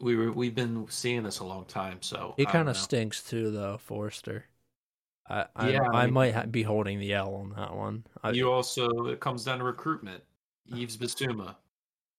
we 0.00 0.16
were 0.16 0.32
we've 0.32 0.54
been 0.54 0.86
seeing 0.88 1.24
this 1.24 1.40
a 1.40 1.44
long 1.44 1.66
time. 1.66 1.98
So 2.00 2.34
he 2.36 2.46
kind 2.46 2.68
of 2.68 2.76
stinks 2.76 3.22
too, 3.22 3.50
though, 3.50 3.78
Forster. 3.78 4.46
I 5.28 5.46
I, 5.56 5.68
yeah, 5.70 5.82
I, 5.92 6.02
I 6.02 6.04
mean, 6.04 6.14
might 6.14 6.52
be 6.52 6.62
holding 6.62 6.98
the 6.98 7.14
L 7.14 7.34
on 7.34 7.54
that 7.56 7.74
one. 7.74 8.04
I, 8.22 8.30
you 8.30 8.50
also 8.50 8.88
it 9.06 9.20
comes 9.20 9.44
down 9.44 9.58
to 9.58 9.64
recruitment. 9.64 10.22
Yves 10.72 10.96
Bissouma, 10.96 11.56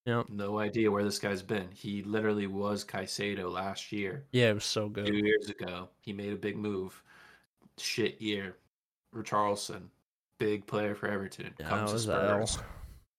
Yep. 0.05 0.29
No 0.29 0.59
idea 0.59 0.91
where 0.91 1.03
this 1.03 1.17
guy's 1.17 1.41
been. 1.41 1.67
He 1.71 2.03
literally 2.03 2.45
was 2.45 2.85
Caicedo 2.85 3.51
last 3.51 3.91
year. 3.91 4.25
Yeah, 4.31 4.51
it 4.51 4.55
was 4.55 4.65
so 4.65 4.87
good. 4.87 5.07
Two 5.07 5.17
years 5.17 5.49
ago, 5.49 5.89
he 5.99 6.13
made 6.13 6.31
a 6.31 6.37
big 6.37 6.57
move. 6.57 7.01
Shit 7.79 8.21
year. 8.21 8.55
Richarlison, 9.15 9.87
big 10.37 10.67
player 10.67 10.93
for 10.93 11.07
Everton. 11.07 11.53
Yeah, 11.59 11.69
Comes 11.69 11.91
to 11.91 11.99
Spurs. 11.99 12.59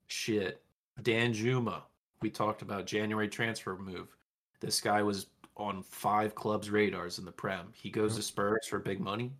Shit. 0.06 0.62
Danjuma. 1.02 1.82
We 2.22 2.30
talked 2.30 2.62
about 2.62 2.86
January 2.86 3.28
transfer 3.28 3.76
move. 3.76 4.16
This 4.60 4.80
guy 4.80 5.02
was 5.02 5.26
on 5.56 5.82
five 5.82 6.34
clubs' 6.34 6.70
radars 6.70 7.18
in 7.18 7.24
the 7.24 7.32
Prem. 7.32 7.68
He 7.72 7.90
goes 7.90 8.16
to 8.16 8.22
Spurs 8.22 8.66
for 8.68 8.78
big 8.78 9.00
money. 9.00 9.32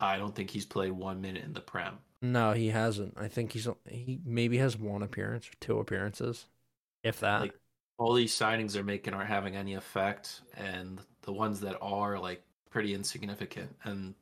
I 0.00 0.18
don't 0.18 0.34
think 0.34 0.50
he's 0.50 0.66
played 0.66 0.92
one 0.92 1.20
minute 1.20 1.44
in 1.44 1.52
the 1.52 1.60
Prem. 1.60 1.98
No, 2.20 2.52
he 2.52 2.68
hasn't. 2.68 3.14
I 3.18 3.28
think 3.28 3.52
he's 3.52 3.68
he 3.88 4.20
maybe 4.24 4.58
has 4.58 4.78
one 4.78 5.02
appearance 5.02 5.46
or 5.46 5.52
two 5.60 5.78
appearances 5.78 6.46
if 7.02 7.20
that. 7.20 7.42
Like, 7.42 7.58
all 7.98 8.14
these 8.14 8.36
signings 8.36 8.72
they're 8.72 8.82
making 8.82 9.14
aren't 9.14 9.28
having 9.28 9.56
any 9.56 9.74
effect, 9.74 10.40
and 10.56 11.00
the 11.22 11.32
ones 11.32 11.60
that 11.60 11.78
are 11.80 12.18
like 12.18 12.42
pretty 12.70 12.94
insignificant. 12.94 13.74
And 13.84 14.14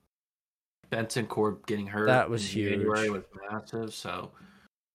Bentancur 0.91 1.65
getting 1.67 1.87
hurt 1.87 2.07
that 2.07 2.29
was 2.29 2.55
huge. 2.55 2.73
January 2.73 3.09
was 3.09 3.23
massive. 3.51 3.95
So 3.95 4.33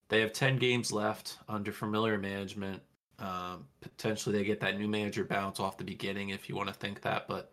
they 0.09 0.19
have 0.21 0.33
ten 0.33 0.57
games 0.57 0.91
left 0.91 1.37
under 1.49 1.71
familiar 1.71 2.17
management. 2.17 2.81
Um, 3.19 3.65
potentially 3.81 4.37
they 4.37 4.43
get 4.43 4.59
that 4.59 4.77
new 4.77 4.87
manager 4.87 5.23
bounce 5.23 5.59
off 5.59 5.77
the 5.77 5.83
beginning 5.83 6.29
if 6.29 6.47
you 6.47 6.55
want 6.55 6.67
to 6.67 6.73
think 6.73 7.01
that, 7.01 7.27
but 7.27 7.51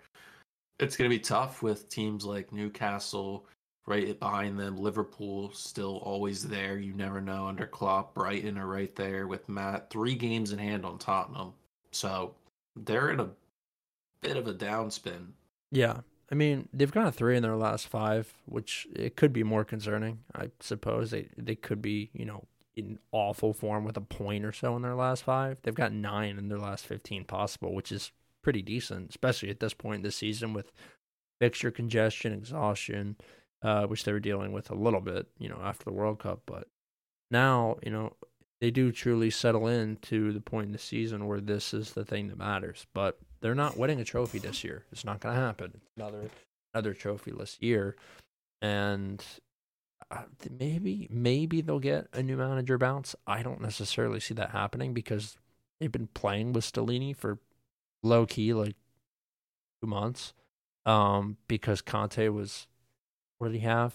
it's 0.79 0.97
going 0.97 1.11
to 1.11 1.17
be 1.17 1.21
tough 1.21 1.63
with 1.63 1.89
teams 1.89 2.25
like 2.25 2.53
Newcastle, 2.53 3.47
right 3.87 4.19
behind 4.19 4.59
them. 4.59 4.77
Liverpool 4.77 5.53
still 5.53 5.99
always 5.99 6.43
there. 6.43 6.79
You 6.79 6.95
never 6.95 7.21
know 7.21 7.47
under 7.47 7.67
Klopp. 7.67 8.15
Brighton 8.15 8.59
are 8.59 8.67
right 8.67 8.95
there 8.97 9.27
with 9.27 9.49
Matt. 9.49 9.91
Three 9.91 10.15
games 10.15 10.53
in 10.53 10.59
hand 10.59 10.85
on 10.85 10.99
Tottenham. 10.99 11.53
So 11.91 12.35
they're 12.77 13.11
in 13.11 13.21
a 13.21 13.31
bit 14.21 14.37
of 14.37 14.49
a 14.49 14.55
downspin. 14.55 15.29
Yeah. 15.71 16.01
I 16.33 16.35
mean, 16.35 16.69
they've 16.73 16.91
got 16.91 17.15
three 17.15 17.37
in 17.37 17.43
their 17.43 17.57
last 17.57 17.87
five, 17.87 18.33
which 18.47 18.89
it 18.97 19.15
could 19.15 19.33
be 19.33 19.43
more 19.43 19.65
concerning. 19.65 20.21
I 20.35 20.51
suppose 20.59 21.11
they 21.11 21.29
they 21.37 21.55
could 21.55 21.83
be, 21.83 22.11
you 22.15 22.25
know, 22.25 22.45
in 22.75 22.99
awful 23.13 23.53
form 23.53 23.85
with 23.85 23.97
a 23.97 24.01
point 24.01 24.45
or 24.45 24.53
so 24.53 24.75
in 24.75 24.83
their 24.83 24.95
last 24.95 25.23
five. 25.23 25.59
They've 25.63 25.75
got 25.75 25.93
nine 25.93 26.39
in 26.39 26.49
their 26.49 26.59
last 26.59 26.87
fifteen 26.87 27.25
possible, 27.25 27.75
which 27.75 27.93
is 27.93 28.11
pretty 28.45 28.63
decent, 28.63 29.11
especially 29.11 29.51
at 29.51 29.59
this 29.59 29.75
point 29.75 29.97
in 29.97 30.03
the 30.03 30.13
season 30.13 30.53
with 30.53 30.71
fixture 31.41 31.73
congestion, 31.73 32.33
exhaustion, 32.33 33.17
uh, 33.63 33.87
which 33.87 34.05
they 34.05 34.13
were 34.13 34.21
dealing 34.21 34.53
with 34.53 34.71
a 34.71 34.75
little 34.75 35.01
bit, 35.01 35.27
you 35.39 35.49
know, 35.49 35.61
after 35.65 35.85
the 35.85 35.93
World 35.93 36.21
Cup. 36.21 36.43
But 36.47 36.69
now, 37.31 37.79
you 37.83 37.91
know, 37.91 38.13
they 38.61 38.71
do 38.71 38.93
truly 38.93 39.31
settle 39.31 39.67
in 39.67 39.97
to 40.03 40.33
the 40.33 40.41
point 40.41 40.67
in 40.67 40.73
the 40.73 40.79
season 40.79 41.27
where 41.27 41.41
this 41.41 41.75
is 41.75 41.93
the 41.93 42.05
thing 42.05 42.29
that 42.29 42.39
matters. 42.39 42.87
But 42.95 43.19
they're 43.41 43.55
not 43.55 43.77
winning 43.77 44.01
a 44.01 44.05
trophy 44.05 44.39
this 44.39 44.63
year. 44.63 44.85
It's 44.93 45.05
not 45.05 45.21
going 45.21 45.35
to 45.35 45.41
happen. 45.41 45.81
Another 45.97 46.31
another 46.73 46.95
trophyless 46.95 47.57
year, 47.61 47.97
and 48.61 49.25
uh, 50.11 50.23
maybe 50.59 51.09
maybe 51.11 51.61
they'll 51.61 51.79
get 51.79 52.09
a 52.13 52.23
new 52.23 52.37
manager 52.37 52.79
bounce. 52.79 53.15
I 53.27 53.43
don't 53.43 53.61
necessarily 53.61 54.21
see 54.21 54.35
that 54.35 54.51
happening 54.51 54.93
because 54.95 55.37
they've 55.81 55.93
been 55.93 56.09
playing 56.09 56.53
with 56.53 56.71
Stellini 56.71 57.17
for 57.17 57.39
low 58.05 58.27
key 58.27 58.53
like 58.53 58.77
two 59.83 59.89
months. 59.89 60.33
Um, 60.87 61.39
because 61.49 61.81
Conte 61.81 62.29
was 62.29 62.67
what 63.39 63.49
did 63.49 63.61
he 63.61 63.67
have? 63.67 63.95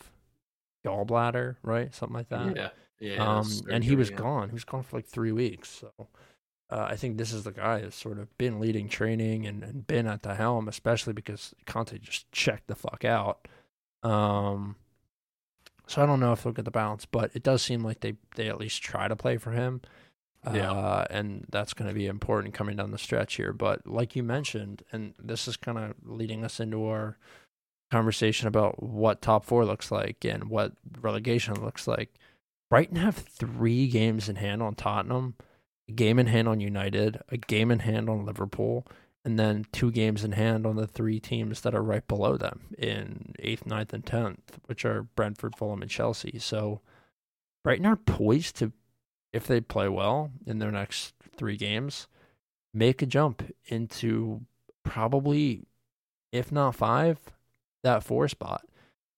Gallbladder, 0.85 1.57
right? 1.61 1.93
Something 1.93 2.15
like 2.15 2.29
that. 2.29 2.55
Yeah. 2.55 2.69
Yeah. 2.99 3.39
Um, 3.39 3.49
and 3.71 3.83
he 3.83 3.95
was 3.95 4.09
yeah. 4.09 4.17
gone. 4.17 4.49
He 4.49 4.53
was 4.53 4.65
gone 4.65 4.83
for 4.83 4.97
like 4.97 5.05
three 5.05 5.31
weeks. 5.31 5.69
So 5.69 6.07
uh, 6.69 6.87
I 6.89 6.95
think 6.95 7.17
this 7.17 7.31
is 7.31 7.43
the 7.43 7.51
guy 7.51 7.81
that's 7.81 7.95
sort 7.95 8.19
of 8.19 8.35
been 8.37 8.59
leading 8.59 8.89
training 8.89 9.45
and, 9.45 9.63
and 9.63 9.87
been 9.87 10.07
at 10.07 10.23
the 10.23 10.35
helm, 10.35 10.67
especially 10.67 11.13
because 11.13 11.53
Conte 11.65 11.97
just 11.99 12.31
checked 12.31 12.67
the 12.67 12.75
fuck 12.75 13.05
out. 13.05 13.47
Um, 14.03 14.75
so 15.87 16.03
I 16.03 16.05
don't 16.05 16.19
know 16.19 16.33
if 16.33 16.43
they'll 16.43 16.53
get 16.53 16.65
the 16.65 16.71
balance, 16.71 17.05
but 17.05 17.31
it 17.33 17.43
does 17.43 17.61
seem 17.61 17.83
like 17.83 18.01
they, 18.01 18.15
they 18.35 18.47
at 18.47 18.59
least 18.59 18.83
try 18.83 19.07
to 19.07 19.15
play 19.15 19.37
for 19.37 19.51
him. 19.51 19.81
Yeah. 20.45 20.71
Uh, 20.71 21.05
and 21.09 21.45
that's 21.49 21.73
going 21.73 21.89
to 21.89 21.93
be 21.93 22.07
important 22.07 22.53
coming 22.53 22.77
down 22.77 22.91
the 22.91 22.97
stretch 22.97 23.35
here. 23.35 23.53
But 23.53 23.85
like 23.85 24.15
you 24.15 24.23
mentioned, 24.23 24.83
and 24.91 25.13
this 25.19 25.47
is 25.47 25.57
kind 25.57 25.77
of 25.77 25.95
leading 26.05 26.45
us 26.45 26.59
into 26.59 26.85
our 26.85 27.17
conversation 27.91 28.47
about 28.47 28.81
what 28.81 29.21
top 29.21 29.43
four 29.43 29.65
looks 29.65 29.91
like 29.91 30.23
and 30.23 30.45
what 30.45 30.73
relegation 31.01 31.55
looks 31.61 31.87
like. 31.87 32.13
Brighton 32.69 32.97
have 32.97 33.15
three 33.15 33.87
games 33.87 34.29
in 34.29 34.35
hand 34.35 34.61
on 34.61 34.75
Tottenham, 34.75 35.35
a 35.87 35.91
game 35.91 36.19
in 36.19 36.27
hand 36.27 36.47
on 36.47 36.59
United, 36.59 37.19
a 37.29 37.37
game 37.37 37.71
in 37.71 37.79
hand 37.79 38.09
on 38.09 38.25
Liverpool, 38.25 38.85
and 39.25 39.39
then 39.39 39.65
two 39.71 39.91
games 39.91 40.23
in 40.23 40.33
hand 40.33 40.65
on 40.65 40.75
the 40.75 40.87
three 40.87 41.19
teams 41.19 41.61
that 41.61 41.75
are 41.75 41.83
right 41.83 42.07
below 42.07 42.37
them 42.37 42.61
in 42.77 43.33
eighth, 43.39 43.65
ninth, 43.65 43.91
and 43.93 44.05
tenth, 44.05 44.59
which 44.67 44.85
are 44.85 45.03
Brentford, 45.03 45.55
Fulham, 45.55 45.81
and 45.81 45.91
Chelsea. 45.91 46.37
So 46.39 46.81
Brighton 47.63 47.87
are 47.87 47.95
poised 47.95 48.57
to, 48.57 48.71
if 49.33 49.47
they 49.47 49.61
play 49.61 49.87
well 49.87 50.31
in 50.45 50.59
their 50.59 50.71
next 50.71 51.13
three 51.35 51.57
games, 51.57 52.07
make 52.73 53.01
a 53.01 53.05
jump 53.05 53.43
into 53.67 54.41
probably, 54.83 55.65
if 56.31 56.51
not 56.51 56.75
five, 56.75 57.19
that 57.83 58.03
four 58.03 58.27
spot 58.27 58.65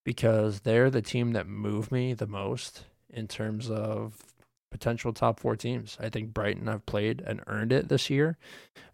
because 0.03 0.61
they're 0.61 0.89
the 0.89 1.01
team 1.01 1.33
that 1.33 1.47
move 1.47 1.91
me 1.91 2.13
the 2.13 2.27
most 2.27 2.85
in 3.09 3.27
terms 3.27 3.69
of 3.69 4.33
potential 4.71 5.11
top 5.13 5.39
four 5.39 5.55
teams. 5.55 5.97
I 5.99 6.09
think 6.09 6.33
Brighton 6.33 6.67
have 6.67 6.85
played 6.85 7.21
and 7.25 7.41
earned 7.47 7.71
it 7.71 7.89
this 7.89 8.09
year. 8.09 8.37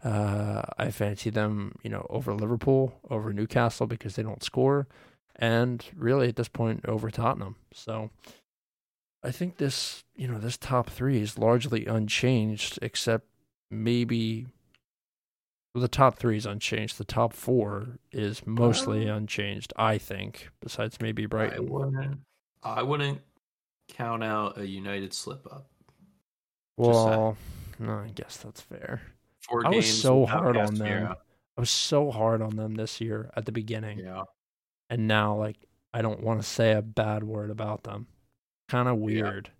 Uh, 0.04 0.62
I 0.76 0.90
fancy 0.90 1.30
them, 1.30 1.76
you 1.82 1.90
know, 1.90 2.06
over 2.10 2.34
Liverpool, 2.34 2.98
over 3.08 3.32
Newcastle 3.32 3.86
because 3.86 4.16
they 4.16 4.22
don't 4.22 4.42
score, 4.42 4.88
and 5.36 5.84
really 5.96 6.28
at 6.28 6.36
this 6.36 6.48
point 6.48 6.84
over 6.86 7.10
Tottenham. 7.10 7.56
So 7.72 8.10
I 9.22 9.30
think 9.32 9.56
this, 9.56 10.04
you 10.16 10.28
know, 10.28 10.38
this 10.38 10.56
top 10.56 10.88
three 10.90 11.20
is 11.20 11.38
largely 11.38 11.86
unchanged, 11.86 12.78
except 12.82 13.26
maybe 13.70 14.46
the 15.74 15.88
top 15.88 16.16
three 16.18 16.36
is 16.36 16.46
unchanged. 16.46 16.98
The 16.98 17.04
top 17.04 17.32
four 17.32 17.98
is 18.12 18.46
mostly 18.46 19.08
Uh, 19.08 19.16
unchanged, 19.16 19.72
I 19.76 19.98
think. 19.98 20.50
Besides 20.60 21.00
maybe 21.00 21.24
I 21.24 21.26
Brighton. 21.26 21.66
wouldn't. 21.68 22.20
I 22.62 22.82
wouldn't 22.82 23.20
count 23.88 24.22
out 24.22 24.58
a 24.58 24.66
United 24.66 25.12
slip 25.12 25.46
up. 25.52 25.68
Well, 26.76 27.36
no, 27.78 27.92
I 27.98 28.08
guess 28.14 28.36
that's 28.36 28.60
fair. 28.60 29.02
Four 29.40 29.66
I 29.66 29.70
was 29.70 30.00
so 30.02 30.26
hard 30.26 30.56
on 30.56 30.74
them. 30.74 31.12
I 31.56 31.60
was 31.60 31.70
so 31.70 32.10
hard 32.12 32.40
on 32.42 32.54
them 32.56 32.74
this 32.76 33.00
year 33.00 33.30
at 33.36 33.46
the 33.46 33.52
beginning, 33.52 33.98
Yeah, 33.98 34.22
and 34.90 35.08
now 35.08 35.34
like 35.36 35.56
I 35.92 36.02
don't 36.02 36.22
want 36.22 36.40
to 36.40 36.46
say 36.46 36.72
a 36.72 36.82
bad 36.82 37.24
word 37.24 37.50
about 37.50 37.82
them. 37.82 38.06
Kind 38.68 38.88
of 38.88 38.98
weird. 38.98 39.50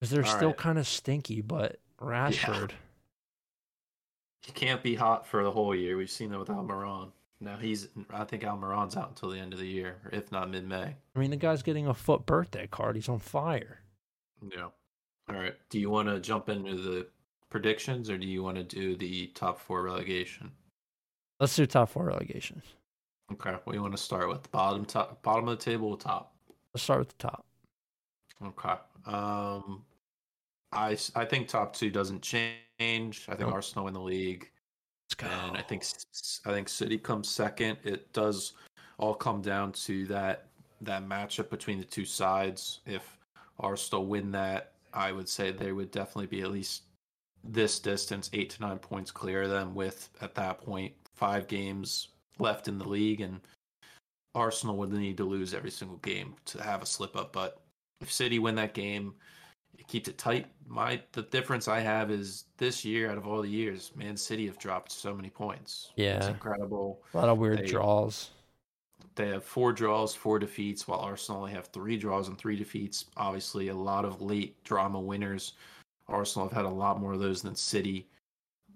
Because 0.00 0.10
they're 0.10 0.24
All 0.24 0.36
still 0.36 0.48
right. 0.48 0.56
kind 0.56 0.78
of 0.78 0.86
stinky, 0.86 1.40
but 1.40 1.78
Rashford. 2.00 2.70
he 4.42 4.52
can't 4.52 4.82
be 4.82 4.94
hot 4.94 5.26
for 5.26 5.44
the 5.44 5.50
whole 5.50 5.74
year. 5.74 5.96
We've 5.96 6.10
seen 6.10 6.30
that 6.30 6.38
with 6.38 6.48
mm. 6.48 6.56
Almiron. 6.56 7.10
Now 7.40 7.56
he's. 7.56 7.88
I 8.10 8.24
think 8.24 8.42
Almiron's 8.42 8.96
out 8.96 9.08
until 9.10 9.30
the 9.30 9.38
end 9.38 9.52
of 9.52 9.58
the 9.58 9.66
year, 9.66 9.96
or 10.04 10.10
if 10.12 10.30
not 10.30 10.50
mid-May. 10.50 10.96
I 11.14 11.18
mean, 11.18 11.30
the 11.30 11.36
guy's 11.36 11.62
getting 11.62 11.86
a 11.86 11.94
foot 11.94 12.26
birthday 12.26 12.66
card. 12.66 12.96
He's 12.96 13.08
on 13.08 13.18
fire. 13.18 13.80
Yeah. 14.54 14.68
All 15.28 15.36
right. 15.36 15.54
Do 15.70 15.78
you 15.78 15.90
want 15.90 16.08
to 16.08 16.20
jump 16.20 16.48
into 16.48 16.76
the 16.76 17.06
predictions, 17.48 18.10
or 18.10 18.18
do 18.18 18.26
you 18.26 18.42
want 18.42 18.56
to 18.56 18.62
do 18.62 18.96
the 18.96 19.28
top 19.28 19.58
four 19.58 19.82
relegation? 19.82 20.50
Let's 21.38 21.56
do 21.56 21.66
top 21.66 21.88
four 21.90 22.04
relegations. 22.04 22.64
Okay. 23.32 23.52
What 23.64 23.72
do 23.72 23.74
you 23.74 23.82
want 23.82 23.96
to 23.96 24.02
start 24.02 24.28
with? 24.28 24.50
Bottom, 24.50 24.84
top, 24.84 25.22
bottom 25.22 25.48
of 25.48 25.58
the 25.58 25.64
table, 25.64 25.96
top. 25.96 26.34
Let's 26.74 26.84
start 26.84 27.00
with 27.00 27.08
the 27.08 27.28
top. 27.28 27.44
Okay. 28.44 28.74
Um, 29.06 29.82
I 30.72 30.96
I 31.14 31.24
think 31.24 31.48
top 31.48 31.74
two 31.74 31.90
doesn't 31.90 32.22
change. 32.22 33.26
I 33.28 33.34
think 33.34 33.40
Nope. 33.40 33.54
Arsenal 33.54 33.84
win 33.86 33.94
the 33.94 34.00
league, 34.00 34.50
and 35.20 35.56
I 35.56 35.62
think 35.62 35.84
I 36.46 36.50
think 36.50 36.68
City 36.68 36.98
comes 36.98 37.28
second. 37.28 37.78
It 37.84 38.12
does 38.12 38.52
all 38.98 39.14
come 39.14 39.42
down 39.42 39.72
to 39.72 40.06
that 40.06 40.46
that 40.82 41.06
matchup 41.06 41.50
between 41.50 41.78
the 41.78 41.84
two 41.84 42.04
sides. 42.04 42.80
If 42.86 43.18
Arsenal 43.58 44.06
win 44.06 44.30
that, 44.32 44.72
I 44.94 45.12
would 45.12 45.28
say 45.28 45.50
they 45.50 45.72
would 45.72 45.90
definitely 45.90 46.26
be 46.26 46.42
at 46.42 46.50
least 46.50 46.84
this 47.42 47.78
distance, 47.80 48.30
eight 48.32 48.50
to 48.50 48.62
nine 48.62 48.78
points 48.78 49.10
clear 49.10 49.42
of 49.42 49.50
them. 49.50 49.74
With 49.74 50.08
at 50.20 50.34
that 50.36 50.60
point 50.64 50.94
five 51.14 51.48
games 51.48 52.08
left 52.38 52.68
in 52.68 52.78
the 52.78 52.88
league, 52.88 53.20
and 53.20 53.40
Arsenal 54.34 54.76
would 54.76 54.92
need 54.92 55.16
to 55.16 55.24
lose 55.24 55.54
every 55.54 55.70
single 55.70 55.98
game 55.98 56.34
to 56.46 56.62
have 56.62 56.82
a 56.82 56.86
slip 56.86 57.16
up. 57.16 57.32
But 57.32 57.60
if 58.00 58.12
City 58.12 58.38
win 58.38 58.54
that 58.56 58.74
game, 58.74 59.14
it 59.78 59.86
keeps 59.88 60.08
it 60.08 60.18
tight. 60.18 60.46
My 60.66 61.00
the 61.12 61.22
difference 61.22 61.68
I 61.68 61.80
have 61.80 62.10
is 62.10 62.44
this 62.56 62.84
year 62.84 63.10
out 63.10 63.18
of 63.18 63.26
all 63.26 63.42
the 63.42 63.48
years, 63.48 63.92
Man 63.96 64.16
City 64.16 64.46
have 64.46 64.58
dropped 64.58 64.92
so 64.92 65.14
many 65.14 65.30
points. 65.30 65.90
Yeah, 65.96 66.18
it's 66.18 66.26
incredible. 66.26 67.02
a 67.12 67.16
lot 67.16 67.28
of 67.28 67.38
weird 67.38 67.60
they- 67.60 67.66
draws. 67.66 68.30
They 69.16 69.28
have 69.28 69.44
four 69.44 69.72
draws, 69.72 70.14
four 70.14 70.38
defeats, 70.38 70.86
while 70.86 71.00
Arsenal 71.00 71.40
only 71.40 71.52
have 71.52 71.66
three 71.66 71.96
draws 71.98 72.28
and 72.28 72.38
three 72.38 72.56
defeats. 72.56 73.06
Obviously, 73.16 73.68
a 73.68 73.74
lot 73.74 74.04
of 74.04 74.22
late 74.22 74.62
drama 74.62 75.00
winners. 75.00 75.54
Arsenal 76.08 76.48
have 76.48 76.56
had 76.56 76.64
a 76.64 76.68
lot 76.70 77.00
more 77.00 77.12
of 77.14 77.20
those 77.20 77.42
than 77.42 77.54
City. 77.56 78.08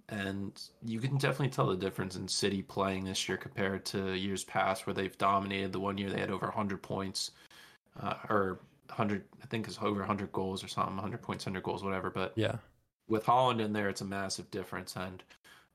And 0.09 0.61
you 0.85 1.01
can 1.01 1.17
definitely 1.17 1.49
tell 1.51 1.67
the 1.67 1.77
difference 1.77 2.17
in 2.17 2.29
City 2.29 2.63
playing 2.63 3.05
this 3.05 3.27
year 3.29 3.39
compared 3.39 3.85
to 3.87 4.13
years 4.15 4.45
past, 4.45 4.87
where 4.87 4.95
they've 4.95 5.17
dominated. 5.17 5.73
The 5.73 5.81
one 5.81 5.97
year 5.99 6.11
they 6.11 6.21
had 6.21 6.31
over 6.31 6.47
100 6.47 6.83
points, 6.83 7.31
uh, 8.01 8.15
or 8.29 8.61
100, 8.89 9.25
I 9.43 9.47
think 9.47 9.67
it's 9.67 9.79
over 9.81 10.01
100 10.01 10.31
goals 10.33 10.63
or 10.63 10.69
something, 10.69 10.97
100 10.97 11.23
points, 11.23 11.47
100 11.47 11.63
goals, 11.63 11.83
whatever. 11.83 12.11
But 12.11 12.33
Yeah. 12.37 12.59
with 13.09 13.25
Haaland 13.25 13.61
in 13.61 13.73
there, 13.73 13.89
it's 13.89 14.03
a 14.03 14.05
massive 14.05 14.51
difference. 14.51 14.97
And 14.97 15.23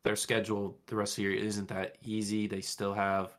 their 0.03 0.15
schedule 0.15 0.79
the 0.87 0.95
rest 0.95 1.13
of 1.13 1.17
the 1.17 1.21
year 1.23 1.33
isn't 1.33 1.67
that 1.69 1.97
easy. 2.03 2.47
They 2.47 2.61
still 2.61 2.93
have, 2.93 3.35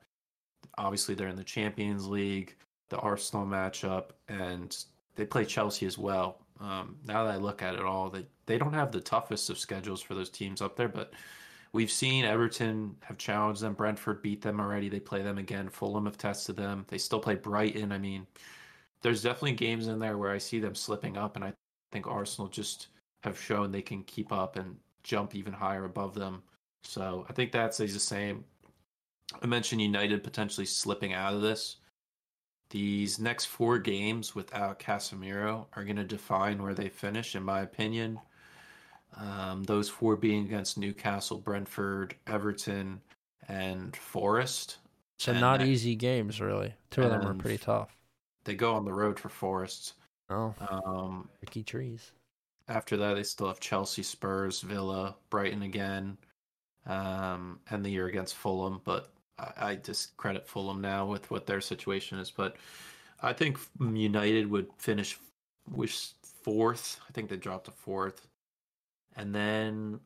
obviously, 0.79 1.15
they're 1.15 1.29
in 1.29 1.37
the 1.37 1.45
Champions 1.45 2.07
League, 2.09 2.57
the 2.89 2.99
Arsenal 2.99 3.47
matchup, 3.47 4.11
and 4.29 4.77
they 5.15 5.25
play 5.27 5.45
Chelsea 5.45 5.87
as 5.87 5.99
well. 5.99 6.47
Um, 6.61 6.99
now 7.05 7.25
that 7.25 7.35
I 7.35 7.37
look 7.39 7.63
at 7.63 7.75
it 7.75 7.81
all, 7.83 8.11
they, 8.11 8.27
they 8.51 8.59
don't 8.59 8.73
have 8.73 8.91
the 8.91 9.01
toughest 9.01 9.49
of 9.49 9.59
schedules 9.59 10.03
for 10.03 10.15
those 10.15 10.29
teams 10.29 10.61
up 10.61 10.75
there, 10.75 10.89
but 10.89 11.13
we've 11.73 11.91
seen 11.91 12.25
Everton 12.25 12.97
have 13.03 13.17
challenged 13.17 13.61
them. 13.61 13.75
Brentford 13.75 14.23
beat 14.23 14.43
them 14.43 14.59
already. 14.59 14.89
They 14.89 14.99
play 14.99 15.23
them 15.23 15.39
again. 15.39 15.69
Fulham 15.69 16.07
have 16.07 16.19
tested 16.19 16.57
them. 16.57 16.85
They 16.89 16.99
still 16.99 17.21
play 17.21 17.37
Brighton. 17.37 17.93
I 17.93 17.99
mean, 17.99 18.27
there's 19.03 19.23
definitely 19.23 19.53
games 19.53 19.87
in 19.87 20.01
there 20.01 20.19
where 20.19 20.33
I 20.33 20.39
see 20.39 20.59
them 20.59 20.75
slipping 20.75 21.17
up, 21.17 21.37
and 21.37 21.45
I 21.45 21.53
think 21.93 22.09
Arsenal 22.09 22.49
just 22.49 22.89
have 23.23 23.41
shown 23.41 23.71
they 23.71 23.83
can 23.83 24.03
keep 24.03 24.33
up 24.33 24.57
and 24.57 24.77
jump 25.05 25.37
even 25.37 25.53
higher 25.53 25.85
above 25.85 26.15
them. 26.15 26.43
So 26.83 27.25
I 27.29 27.33
think 27.33 27.53
that 27.53 27.73
stays 27.73 27.95
the 27.95 28.01
same. 28.01 28.45
I 29.41 29.47
mentioned 29.47 29.81
United 29.81 30.25
potentially 30.25 30.67
slipping 30.67 31.13
out 31.13 31.35
of 31.35 31.41
this. 31.41 31.77
These 32.71 33.21
next 33.21 33.45
four 33.45 33.79
games 33.79 34.35
without 34.35 34.81
Casemiro 34.81 35.67
are 35.75 35.85
going 35.85 35.97
to 35.97 36.05
define 36.05 36.61
where 36.61 36.75
they 36.75 36.89
finish, 36.89 37.37
in 37.37 37.45
my 37.45 37.61
opinion. 37.61 38.19
Um, 39.17 39.65
those 39.65 39.89
four 39.89 40.17
being 40.17 40.45
against 40.47 40.79
Newcastle, 40.79 41.39
Brentford, 41.39 42.15
Everton, 42.27 43.01
and 43.49 43.95
Forest. 43.97 44.79
So 45.19 45.33
And 45.33 45.41
not 45.41 45.59
that- 45.59 45.69
easy 45.69 45.95
games, 45.97 46.41
really. 46.41 46.75
Two 46.91 47.03
of 47.03 47.11
them 47.11 47.27
are 47.27 47.35
pretty 47.35 47.59
tough. 47.59 47.95
They 48.45 48.55
go 48.55 48.75
on 48.75 48.85
the 48.85 48.93
road 48.93 49.19
for 49.19 49.29
Forest. 49.29 49.95
Oh, 50.31 50.55
Um, 50.61 51.29
Ricky 51.43 51.63
Trees. 51.63 52.13
after 52.69 52.97
that, 52.97 53.15
they 53.15 53.25
still 53.25 53.49
have 53.49 53.61
Chelsea, 53.61 54.03
Spurs, 54.03 54.61
Villa, 54.61 55.17
Brighton 55.29 55.63
again, 55.63 56.17
um, 56.87 57.61
and 57.69 57.85
the 57.85 57.91
year 57.91 58.07
against 58.07 58.37
Fulham. 58.37 58.81
But 58.85 59.13
I, 59.39 59.53
I 59.71 59.75
discredit 59.75 60.47
Fulham 60.47 60.81
now 60.81 61.05
with 61.05 61.31
what 61.31 61.47
their 61.47 61.61
situation 61.61 62.19
is. 62.19 62.31
But 62.31 62.57
I 63.21 63.33
think 63.33 63.59
United 63.81 64.49
would 64.51 64.69
finish 64.79 65.19
with 65.69 66.15
fourth. 66.23 67.01
I 67.09 67.13
think 67.13 67.29
they 67.29 67.37
dropped 67.37 67.65
to 67.67 67.73
fourth, 67.73 68.27
and 69.17 69.35
then 69.35 70.01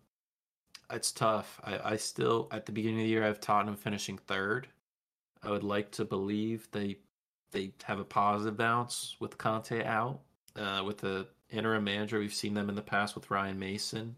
it's 0.90 1.12
tough. 1.12 1.61
I, 1.64 1.92
I 1.92 1.96
still 1.96 2.48
at 2.50 2.66
the 2.66 2.72
beginning 2.72 3.00
of 3.00 3.05
the 3.05 3.11
year 3.11 3.24
I 3.24 3.28
have 3.28 3.40
Tottenham 3.40 3.76
finishing 3.76 4.18
third. 4.18 4.68
I 5.42 5.50
would 5.50 5.64
like 5.64 5.90
to 5.92 6.05
believe 6.05 6.68
they 6.72 6.98
they 7.52 7.72
have 7.84 8.00
a 8.00 8.05
positive 8.05 8.57
bounce 8.57 9.16
with 9.20 9.38
Conte 9.38 9.84
out, 9.84 10.20
uh, 10.57 10.82
with 10.84 10.98
the 10.98 11.28
interim 11.50 11.84
manager. 11.84 12.18
We've 12.18 12.34
seen 12.34 12.55
them 12.55 12.68
in 12.68 12.74
the 12.74 12.82
past 12.82 13.14
with 13.14 13.30
Ryan 13.30 13.59
Mason. 13.59 14.16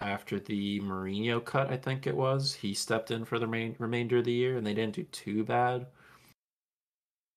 After 0.00 0.40
the 0.40 0.80
Mourinho 0.80 1.42
cut, 1.42 1.70
I 1.70 1.76
think 1.76 2.06
it 2.06 2.16
was, 2.16 2.52
he 2.52 2.74
stepped 2.74 3.12
in 3.12 3.24
for 3.24 3.38
the 3.38 3.46
main, 3.46 3.76
remainder 3.78 4.18
of 4.18 4.24
the 4.24 4.32
year, 4.32 4.56
and 4.56 4.66
they 4.66 4.74
didn't 4.74 4.96
do 4.96 5.04
too 5.04 5.44
bad. 5.44 5.86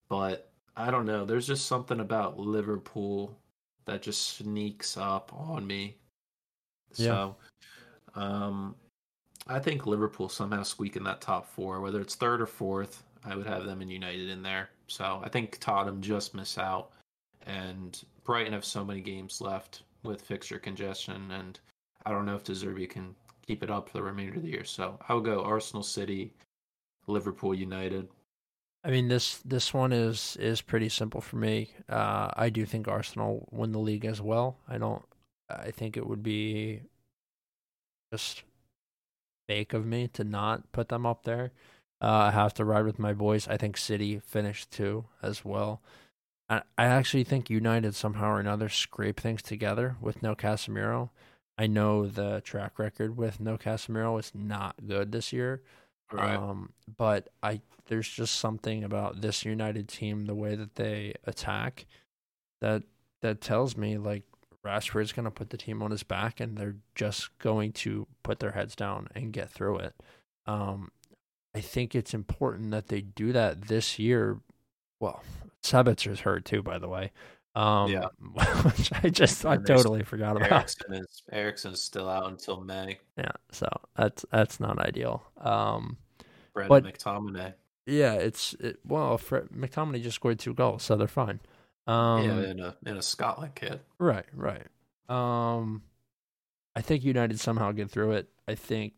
But 0.09 0.51
I 0.75 0.89
don't 0.89 1.05
know. 1.05 1.23
There's 1.23 1.47
just 1.47 1.67
something 1.67 1.99
about 1.99 2.39
Liverpool 2.39 3.37
that 3.85 4.01
just 4.01 4.37
sneaks 4.37 4.97
up 4.97 5.31
on 5.33 5.67
me. 5.67 5.97
Yeah. 6.97 7.05
So, 7.05 7.35
um, 8.15 8.75
I 9.47 9.59
think 9.59 9.85
Liverpool 9.85 10.29
somehow 10.29 10.63
squeak 10.63 10.95
in 10.95 11.03
that 11.03 11.21
top 11.21 11.47
four, 11.47 11.81
whether 11.81 12.01
it's 12.01 12.15
third 12.15 12.41
or 12.41 12.47
fourth. 12.47 13.03
I 13.23 13.35
would 13.35 13.47
have 13.47 13.65
them 13.65 13.81
and 13.81 13.91
United 13.91 14.29
in 14.29 14.41
there. 14.41 14.69
So 14.87 15.21
I 15.23 15.29
think 15.29 15.57
Tottenham 15.59 16.01
just 16.01 16.33
miss 16.33 16.57
out, 16.57 16.91
and 17.45 18.01
Brighton 18.23 18.53
have 18.53 18.65
so 18.65 18.85
many 18.85 19.01
games 19.01 19.41
left 19.41 19.83
with 20.03 20.21
fixture 20.21 20.59
congestion, 20.59 21.31
and 21.31 21.59
I 22.05 22.11
don't 22.11 22.25
know 22.25 22.35
if 22.35 22.43
De 22.43 22.87
can 22.87 23.15
keep 23.45 23.63
it 23.63 23.71
up 23.71 23.89
for 23.89 23.97
the 23.97 24.03
remainder 24.03 24.35
of 24.35 24.43
the 24.43 24.49
year. 24.49 24.63
So 24.63 24.99
I'll 25.09 25.21
go 25.21 25.43
Arsenal, 25.43 25.83
City, 25.83 26.33
Liverpool, 27.07 27.53
United. 27.53 28.07
I 28.83 28.91
mean 28.91 29.07
this 29.07 29.39
this 29.39 29.73
one 29.73 29.91
is 29.91 30.37
is 30.39 30.61
pretty 30.61 30.87
simple 30.89 31.19
for 31.19 31.35
me. 31.35 31.71
Uh, 31.89 32.29
I 32.35 32.49
do 32.49 32.65
think 32.65 32.87
Arsenal 32.87 33.47
win 33.51 33.71
the 33.71 33.79
league 33.79 34.05
as 34.05 34.21
well. 34.21 34.59
I 34.69 34.77
don't. 34.77 35.03
I 35.49 35.71
think 35.71 35.95
it 35.97 36.07
would 36.07 36.23
be 36.23 36.81
just 38.11 38.43
fake 39.47 39.73
of 39.73 39.85
me 39.85 40.07
to 40.09 40.23
not 40.23 40.71
put 40.71 40.89
them 40.89 41.05
up 41.05 41.23
there. 41.23 41.51
Uh, 42.01 42.29
I 42.29 42.31
have 42.31 42.53
to 42.55 42.65
ride 42.65 42.85
with 42.85 42.99
my 42.99 43.13
boys. 43.13 43.47
I 43.47 43.57
think 43.57 43.77
City 43.77 44.19
finished 44.19 44.71
two 44.71 45.05
as 45.21 45.43
well. 45.43 45.81
I 46.49 46.61
I 46.77 46.85
actually 46.85 47.23
think 47.23 47.49
United 47.49 47.95
somehow 47.95 48.31
or 48.31 48.39
another 48.39 48.69
scrape 48.69 49.19
things 49.19 49.41
together 49.41 49.95
with 50.01 50.21
no 50.21 50.35
Casemiro. 50.35 51.09
I 51.57 51.67
know 51.67 52.05
the 52.05 52.41
track 52.41 52.77
record 52.77 53.17
with 53.17 53.39
no 53.39 53.57
Casemiro 53.57 54.19
is 54.19 54.31
not 54.35 54.75
good 54.85 55.11
this 55.11 55.33
year. 55.33 55.63
Right. 56.11 56.35
Um, 56.35 56.73
but 56.97 57.29
I 57.41 57.61
there's 57.87 58.09
just 58.09 58.35
something 58.35 58.83
about 58.83 59.21
this 59.21 59.43
United 59.43 59.87
team, 59.87 60.25
the 60.25 60.35
way 60.35 60.55
that 60.55 60.75
they 60.75 61.15
attack, 61.25 61.85
that 62.61 62.83
that 63.21 63.41
tells 63.41 63.75
me 63.75 63.97
like 63.97 64.23
Rashford's 64.65 65.13
gonna 65.13 65.31
put 65.31 65.49
the 65.49 65.57
team 65.57 65.81
on 65.81 65.91
his 65.91 66.03
back, 66.03 66.39
and 66.39 66.57
they're 66.57 66.75
just 66.95 67.37
going 67.39 67.71
to 67.73 68.07
put 68.23 68.39
their 68.39 68.51
heads 68.51 68.75
down 68.75 69.07
and 69.15 69.31
get 69.33 69.49
through 69.49 69.77
it. 69.79 69.95
Um, 70.45 70.91
I 71.55 71.61
think 71.61 71.95
it's 71.95 72.13
important 72.13 72.71
that 72.71 72.87
they 72.87 73.01
do 73.01 73.31
that 73.33 73.63
this 73.63 73.97
year. 73.97 74.39
Well, 74.99 75.23
Sabitzer's 75.63 76.21
hurt 76.21 76.45
too, 76.45 76.61
by 76.61 76.77
the 76.79 76.87
way. 76.87 77.11
Um, 77.55 77.91
Yeah. 77.91 78.07
which 78.63 78.91
I 79.03 79.09
just 79.09 79.45
I 79.45 79.57
totally 79.57 80.03
forgot 80.03 80.37
about. 80.37 80.51
Eriksen 80.51 80.93
is 80.93 81.23
Eriksen's 81.31 81.81
still 81.81 82.07
out 82.09 82.27
until 82.29 82.61
May. 82.61 82.99
Yeah, 83.17 83.31
so 83.51 83.67
that's 83.95 84.25
that's 84.31 84.59
not 84.59 84.77
ideal. 84.79 85.23
Um, 85.37 85.97
Brendan 86.53 86.83
But- 86.83 86.83
McTominay. 86.93 87.53
yeah, 87.85 88.13
it's 88.13 88.53
it, 88.55 88.79
well, 88.85 89.17
Fred, 89.17 89.47
McTominay 89.49 90.03
just 90.03 90.15
scored 90.15 90.39
two 90.39 90.53
goals, 90.53 90.83
so 90.83 90.95
they're 90.95 91.07
fine. 91.07 91.39
Um, 91.87 92.23
yeah, 92.23 92.51
in 92.51 92.59
a 92.59 92.75
in 92.85 92.97
a 92.97 93.01
Scotland 93.01 93.55
kid. 93.55 93.79
Right, 93.99 94.25
right. 94.33 94.67
Um, 95.09 95.83
I 96.75 96.81
think 96.81 97.03
United 97.03 97.39
somehow 97.39 97.71
get 97.71 97.89
through 97.89 98.11
it. 98.13 98.29
I 98.47 98.55
think 98.55 98.93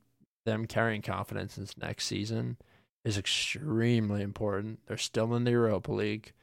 them 0.45 0.65
carrying 0.65 1.01
confidence 1.01 1.57
into 1.57 1.79
next 1.79 2.05
season 2.05 2.57
is 3.05 3.17
extremely 3.17 4.21
important. 4.21 4.79
They're 4.87 4.97
still 4.97 5.35
in 5.35 5.43
the 5.43 5.51
Europa 5.51 5.91
League. 5.91 6.33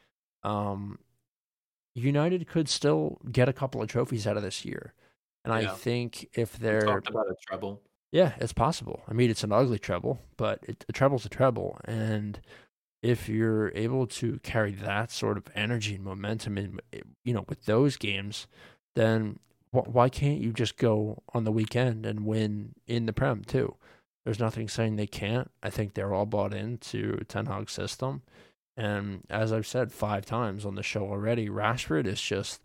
Um, 0.43 0.99
United 1.95 2.47
could 2.47 2.69
still 2.69 3.19
get 3.33 3.49
a 3.49 3.53
couple 3.53 3.83
of 3.83 3.89
trophies 3.89 4.27
out 4.27 4.37
of 4.37 4.43
this 4.43 4.65
year, 4.65 4.95
and 5.45 5.53
I 5.53 5.67
think 5.67 6.29
if 6.35 6.59
they're 6.59 6.83
talked 6.83 7.09
about 7.09 7.27
a 7.27 7.35
treble. 7.47 7.83
yeah, 8.13 8.35
it's 8.39 8.53
possible. 8.53 9.03
I 9.09 9.15
mean, 9.15 9.31
it's 9.31 9.45
an 9.45 9.53
ugly 9.53 9.79
treble, 9.79 10.21
but 10.37 10.61
it, 10.63 10.85
a 10.89 10.93
treble's 10.93 11.25
a 11.25 11.31
treble, 11.31 11.79
and 11.87 12.39
if 13.03 13.29
you're 13.29 13.71
able 13.75 14.07
to 14.07 14.39
carry 14.43 14.73
that 14.73 15.11
sort 15.11 15.37
of 15.37 15.49
energy 15.55 15.95
and 15.95 16.05
momentum 16.05 16.59
in, 16.59 16.81
you 17.25 17.33
know, 17.33 17.45
with 17.49 17.65
those 17.67 17.97
games, 17.97 18.47
then 18.95 19.39
wh- 19.71 19.89
why 19.89 20.09
can't 20.09 20.41
you 20.41 20.53
just 20.53 20.77
go 20.77 21.23
on 21.33 21.45
the 21.45 21.53
weekend 21.53 22.07
and 22.07 22.27
win 22.27 22.75
in 22.87 23.07
the 23.07 23.13
Prem 23.13 23.45
too? 23.45 23.77
There's 24.25 24.41
nothing 24.41 24.69
saying 24.69 24.97
they 24.97 25.07
can't. 25.07 25.51
I 25.63 25.71
think 25.71 25.95
they're 25.95 26.13
all 26.13 26.27
bought 26.27 26.53
into 26.53 27.19
Ten 27.29 27.47
Hag's 27.47 27.73
system, 27.73 28.23
and 28.77 29.23
as 29.31 29.53
I've 29.53 29.67
said 29.67 29.93
five 29.93 30.27
times 30.27 30.67
on 30.67 30.75
the 30.75 30.83
show 30.83 31.05
already, 31.05 31.49
Rashford 31.49 32.07
is 32.07 32.21
just 32.21 32.61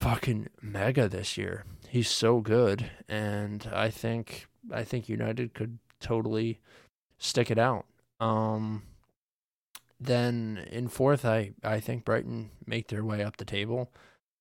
fucking 0.00 0.48
mega 0.62 1.08
this 1.08 1.36
year. 1.36 1.64
He's 1.88 2.08
so 2.08 2.40
good, 2.40 2.90
and 3.08 3.68
I 3.72 3.90
think 3.90 4.46
I 4.72 4.84
think 4.84 5.08
United 5.08 5.52
could 5.52 5.78
totally 6.00 6.60
stick 7.18 7.50
it 7.50 7.58
out. 7.58 7.84
Um, 8.20 8.82
then 10.00 10.66
in 10.70 10.88
fourth, 10.88 11.24
I 11.24 11.52
I 11.62 11.80
think 11.80 12.04
Brighton 12.04 12.50
make 12.66 12.88
their 12.88 13.04
way 13.04 13.22
up 13.22 13.36
the 13.36 13.44
table. 13.44 13.90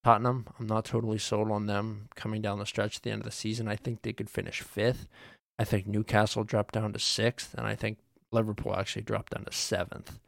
Tottenham, 0.03 0.47
I'm 0.60 0.68
not 0.68 0.86
totally 0.86 1.18
sold 1.18 1.51
on 1.51 1.66
them 1.66 2.10
coming 2.16 2.41
down 2.41 2.60
the 2.60 2.66
stretch 2.66 2.97
at 2.97 3.03
the 3.03 3.12
end 3.12 3.22
of 3.22 3.26
the 3.26 3.32
season. 3.32 3.68
I 3.68 3.76
think 3.76 4.01
they 4.01 4.14
could 4.14 4.30
finish 4.30 4.62
fifth. 4.62 5.08
I 5.60 5.64
think 5.64 5.88
Newcastle 5.88 6.43
dropped 6.43 6.76
down 6.76 6.93
to 6.93 6.99
sixth, 6.99 7.53
and 7.55 7.68
I 7.68 7.76
think 7.76 7.97
Liverpool 8.32 8.76
actually 8.76 9.01
dropped 9.01 9.34
down 9.34 9.45
to 9.45 9.51
seventh. 9.51 10.20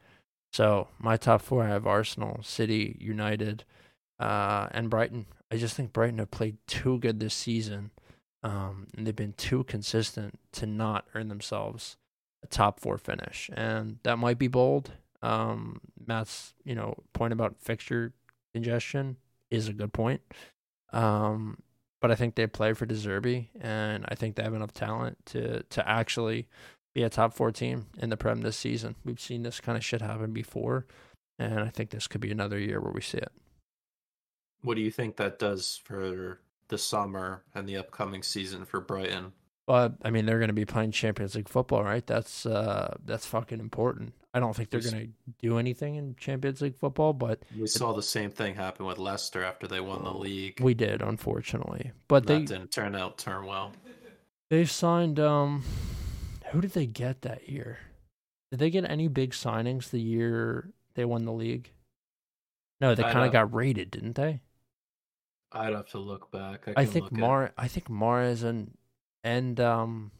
So 0.51 0.87
my 0.97 1.17
top 1.17 1.41
four, 1.41 1.63
I 1.63 1.69
have 1.69 1.85
Arsenal, 1.85 2.39
City, 2.41 2.97
United, 2.99 3.63
uh, 4.19 4.67
and 4.71 4.89
Brighton. 4.89 5.27
I 5.51 5.57
just 5.57 5.75
think 5.75 5.93
Brighton 5.93 6.17
have 6.17 6.31
played 6.31 6.57
too 6.67 6.99
good 6.99 7.19
this 7.19 7.35
season, 7.35 7.91
um, 8.43 8.87
and 8.97 9.05
they've 9.05 9.15
been 9.15 9.33
too 9.33 9.63
consistent 9.65 10.39
to 10.53 10.65
not 10.65 11.05
earn 11.13 11.29
themselves 11.29 11.97
a 12.43 12.47
top 12.47 12.79
four 12.79 12.97
finish, 12.97 13.49
and 13.53 13.99
that 14.03 14.17
might 14.17 14.39
be 14.39 14.47
bold. 14.47 14.91
Um, 15.21 15.81
Matt's 16.05 16.53
you 16.63 16.75
know 16.75 16.95
point 17.13 17.33
about 17.33 17.55
fixture 17.59 18.13
congestion 18.53 19.17
is 19.51 19.67
a 19.67 19.73
good 19.73 19.93
point. 19.93 20.21
Um, 20.91 21.57
but 22.01 22.11
I 22.11 22.15
think 22.15 22.35
they 22.35 22.47
play 22.47 22.73
for 22.73 22.85
De 22.85 22.95
Zerbi, 22.95 23.49
and 23.59 24.05
I 24.07 24.15
think 24.15 24.35
they 24.35 24.43
have 24.43 24.53
enough 24.53 24.73
talent 24.73 25.17
to 25.27 25.63
to 25.63 25.87
actually 25.87 26.47
be 26.95 27.03
a 27.03 27.09
top 27.09 27.33
four 27.33 27.51
team 27.51 27.87
in 27.97 28.09
the 28.09 28.17
Prem 28.17 28.41
this 28.41 28.57
season. 28.57 28.95
We've 29.05 29.19
seen 29.19 29.43
this 29.43 29.59
kind 29.59 29.77
of 29.77 29.83
shit 29.83 30.01
happen 30.01 30.31
before, 30.31 30.85
and 31.37 31.59
I 31.59 31.69
think 31.69 31.89
this 31.89 32.07
could 32.07 32.21
be 32.21 32.31
another 32.31 32.57
year 32.59 32.79
where 32.79 32.93
we 32.93 33.01
see 33.01 33.17
it. 33.17 33.31
What 34.61 34.75
do 34.75 34.81
you 34.81 34.91
think 34.91 35.17
that 35.17 35.39
does 35.39 35.79
for 35.83 36.39
the 36.67 36.77
summer 36.77 37.43
and 37.53 37.67
the 37.67 37.77
upcoming 37.77 38.23
season 38.23 38.65
for 38.65 38.79
Brighton? 38.79 39.33
But 39.69 39.97
I 40.01 40.09
mean, 40.09 40.25
they're 40.25 40.39
going 40.39 40.47
to 40.49 40.53
be 40.53 40.65
playing 40.65 40.93
Champions 40.93 41.35
League 41.35 41.47
football, 41.47 41.83
right? 41.83 42.05
That's 42.07 42.47
uh, 42.47 42.97
that's 43.05 43.27
fucking 43.27 43.59
important. 43.59 44.15
I 44.33 44.39
don't 44.39 44.55
think 44.55 44.71
they're 44.71 44.81
going 44.81 44.95
to 44.95 45.33
do 45.47 45.59
anything 45.59 45.93
in 45.93 46.15
Champions 46.15 46.59
League 46.59 46.75
football, 46.75 47.13
but 47.13 47.43
We 47.55 47.67
saw 47.67 47.93
the 47.93 48.01
same 48.01 48.31
thing 48.31 48.55
happen 48.55 48.87
with 48.87 48.97
Leicester 48.97 49.43
after 49.43 49.67
they 49.67 49.79
won 49.79 50.03
the 50.03 50.11
league. 50.13 50.59
we 50.59 50.73
did, 50.73 51.03
unfortunately. 51.03 51.91
But 52.07 52.25
that 52.25 52.33
they 52.33 52.45
didn't 52.45 52.71
turn 52.71 52.95
out 52.95 53.19
turn 53.19 53.45
well. 53.45 53.73
they 54.49 54.65
signed 54.65 55.19
um, 55.19 55.63
who 56.47 56.61
did 56.61 56.71
they 56.71 56.87
get 56.87 57.21
that 57.21 57.47
year? 57.47 57.77
Did 58.49 58.59
they 58.59 58.71
get 58.71 58.89
any 58.89 59.07
big 59.07 59.33
signings 59.33 59.91
the 59.91 60.01
year 60.01 60.71
they 60.95 61.05
won 61.05 61.25
the 61.25 61.31
league? 61.31 61.69
No, 62.81 62.95
they 62.95 63.03
kind 63.03 63.23
of 63.27 63.31
got 63.31 63.53
rated, 63.53 63.91
didn't 63.91 64.15
they? 64.15 64.41
I'd 65.51 65.73
have 65.73 65.89
to 65.89 65.99
look 65.99 66.31
back. 66.31 66.67
I, 66.67 66.81
I 66.81 66.85
think 66.85 67.03
look 67.05 67.13
at- 67.13 67.19
Mar 67.19 67.51
I 67.55 67.67
think 67.67 67.87
Mahrez 67.87 68.43
and 68.43 68.71
and 69.23 69.59
um 69.59 70.11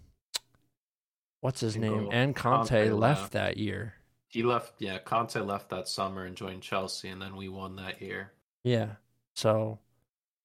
what's 1.41 1.61
his 1.61 1.77
name? 1.77 2.09
And 2.11 2.35
Kante, 2.35 2.67
Kante 2.69 2.97
left 2.99 3.21
left. 3.21 3.31
that 3.33 3.57
year. 3.57 3.93
He 4.27 4.43
left. 4.43 4.73
Yeah, 4.79 4.99
Kante 4.99 5.45
left 5.45 5.69
that 5.69 5.87
summer 5.87 6.25
and 6.25 6.35
joined 6.35 6.61
Chelsea, 6.61 7.09
and 7.09 7.21
then 7.21 7.35
we 7.35 7.49
won 7.49 7.77
that 7.77 8.01
year. 8.01 8.31
Yeah. 8.63 8.93
So 9.35 9.79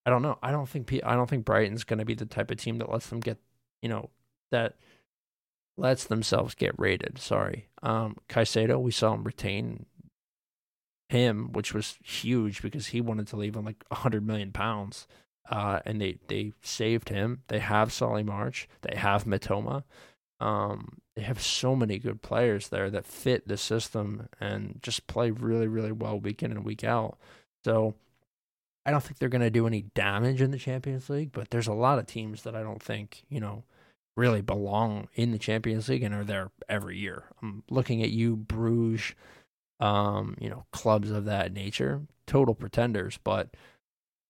I 0.07 0.11
don't 0.11 0.23
know. 0.23 0.39
I 0.43 0.51
don't 0.51 0.69
think 0.69 0.87
P- 0.87 1.03
I 1.03 1.15
don't 1.15 1.29
think 1.29 1.45
Brighton's 1.45 1.85
going 1.85 1.99
to 1.99 2.05
be 2.05 2.15
the 2.15 2.27
type 2.27 2.51
of 2.51 2.57
team 2.59 2.79
that 2.79 2.91
lets 2.91 3.09
them 3.09 3.21
get, 3.21 3.39
you 3.83 3.89
know, 3.89 4.11
that 4.51 4.77
lets 5.77 6.05
themselves 6.05 6.55
get 6.55 6.79
rated. 6.79 7.19
Sorry. 7.19 7.69
Um 7.83 8.17
Caicedo, 8.29 8.81
we 8.81 8.91
saw 8.91 9.15
him 9.15 9.25
retain 9.25 9.87
him, 11.11 11.53
which 11.53 11.75
was 11.75 11.99
huge 12.03 12.63
because 12.63 12.89
he 12.89 13.01
wanted 13.01 13.27
to 13.29 13.37
leave 13.37 13.57
on 13.57 13.65
like 13.65 13.85
a 13.91 13.95
100 13.95 14.27
million 14.27 14.53
pounds. 14.53 15.07
Uh 15.49 15.81
and 15.85 16.01
they 16.01 16.19
they 16.29 16.53
saved 16.63 17.09
him. 17.09 17.43
They 17.49 17.59
have 17.59 17.93
Solly 17.93 18.23
March, 18.23 18.69
they 18.83 18.97
have 18.97 19.25
Mitoma. 19.25 19.85
Um 20.41 20.99
they 21.17 21.23
have 21.23 21.41
so 21.41 21.77
many 21.77 21.99
good 21.99 22.23
players 22.23 22.69
there 22.69 22.91
that 22.91 23.07
fit 23.07 23.47
the 23.47 23.57
system 23.57 24.29
and 24.41 24.81
just 24.83 25.07
play 25.07 25.31
really 25.31 25.69
really 25.69 25.93
well 25.93 26.19
week 26.19 26.43
in 26.43 26.51
and 26.51 26.65
week 26.65 26.85
out. 26.85 27.19
So 27.65 27.95
I 28.87 28.91
don't 28.91 29.03
think 29.03 29.19
they're 29.19 29.29
going 29.29 29.41
to 29.41 29.51
do 29.51 29.67
any 29.67 29.83
damage 29.95 30.43
in 30.43 30.51
the 30.51 30.59
Champions 30.59 31.09
League, 31.09 31.33
but 31.33 31.51
there's 31.51 31.67
a 31.67 31.73
lot 31.73 31.99
of 31.99 32.07
teams 32.07 32.43
that 32.43 32.55
I 32.55 32.63
don't 32.63 32.83
think, 32.83 33.25
you 33.29 33.41
know, 33.41 33.65
really 34.17 34.43
belong 34.43 35.09
in 35.15 35.33
the 35.33 35.39
Champions 35.39 35.89
League 35.89 36.03
and 36.03 36.15
are 36.15 36.25
there 36.25 36.51
every 36.69 36.99
year. 36.99 37.25
I'm 37.43 37.63
looking 37.71 38.03
at 38.03 38.11
you, 38.11 38.37
Bruges, 38.37 39.15
um, 39.81 40.37
you 40.39 40.49
know, 40.51 40.67
clubs 40.73 41.11
of 41.11 41.25
that 41.25 41.53
nature, 41.53 42.03
total 42.27 42.55
pretenders, 42.55 43.19
but 43.25 43.57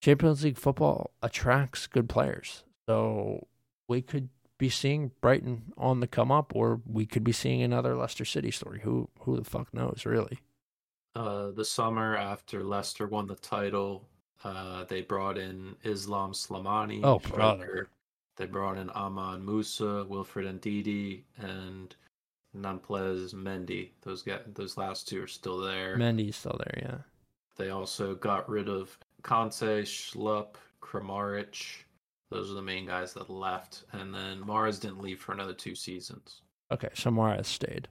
Champions 0.04 0.44
League 0.44 0.58
football 0.58 1.12
attracts 1.22 1.86
good 1.86 2.10
players. 2.10 2.62
So 2.86 3.46
we 3.88 4.02
could 4.02 4.28
be 4.58 4.68
seeing 4.68 5.12
Brighton 5.22 5.72
on 5.78 6.00
the 6.00 6.06
come 6.06 6.30
up 6.30 6.54
or 6.54 6.82
we 6.86 7.06
could 7.06 7.24
be 7.24 7.32
seeing 7.32 7.62
another 7.62 7.96
Leicester 7.96 8.26
City 8.26 8.50
story. 8.50 8.80
Who 8.80 9.08
who 9.20 9.38
the 9.38 9.44
fuck 9.44 9.72
knows, 9.72 10.02
really? 10.04 10.40
Uh, 11.16 11.52
the 11.52 11.64
summer 11.64 12.18
after 12.18 12.62
Leicester 12.62 13.06
won 13.06 13.26
the 13.26 13.36
title, 13.36 14.06
uh, 14.42 14.84
they 14.84 15.00
brought 15.00 15.38
in 15.38 15.74
Islam 15.84 16.32
Slimani. 16.32 17.00
Oh, 17.02 17.18
striker. 17.20 17.36
brother. 17.36 17.88
They 18.36 18.44
brought 18.44 18.76
in 18.76 18.90
Ahmed 18.90 19.42
Musa, 19.42 20.04
Wilfred 20.06 20.60
Ndidi, 20.60 21.22
and 21.38 21.96
Nampalys 22.54 23.32
Mendy. 23.32 23.88
Those 24.02 24.20
guys, 24.20 24.40
those 24.52 24.76
last 24.76 25.08
two 25.08 25.22
are 25.22 25.28
still 25.28 25.60
there. 25.60 25.96
Mendy's 25.96 26.36
still 26.36 26.60
there, 26.62 26.78
yeah. 26.82 26.98
They 27.56 27.70
also 27.70 28.14
got 28.16 28.50
rid 28.50 28.68
of 28.68 28.98
Kante, 29.24 29.82
Schlupp, 29.82 30.54
Kramaric. 30.82 31.64
Those 32.30 32.50
are 32.50 32.54
the 32.54 32.62
main 32.62 32.86
guys 32.86 33.14
that 33.14 33.30
left. 33.30 33.84
And 33.92 34.14
then 34.14 34.42
Mahrez 34.42 34.80
didn't 34.80 35.00
leave 35.00 35.20
for 35.20 35.32
another 35.32 35.54
two 35.54 35.74
seasons. 35.74 36.42
Okay, 36.70 36.90
so 36.94 37.10
Mahrez 37.10 37.46
stayed. 37.46 37.88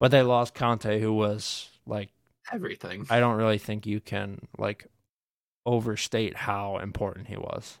But 0.00 0.10
they 0.10 0.22
lost 0.22 0.54
Kante, 0.54 1.00
who 1.00 1.12
was 1.12 1.68
like 1.86 2.10
Everything. 2.52 3.06
I 3.10 3.20
don't 3.20 3.36
really 3.36 3.58
think 3.58 3.86
you 3.86 4.00
can 4.00 4.40
like 4.56 4.86
overstate 5.66 6.34
how 6.34 6.78
important 6.78 7.28
he 7.28 7.36
was 7.36 7.78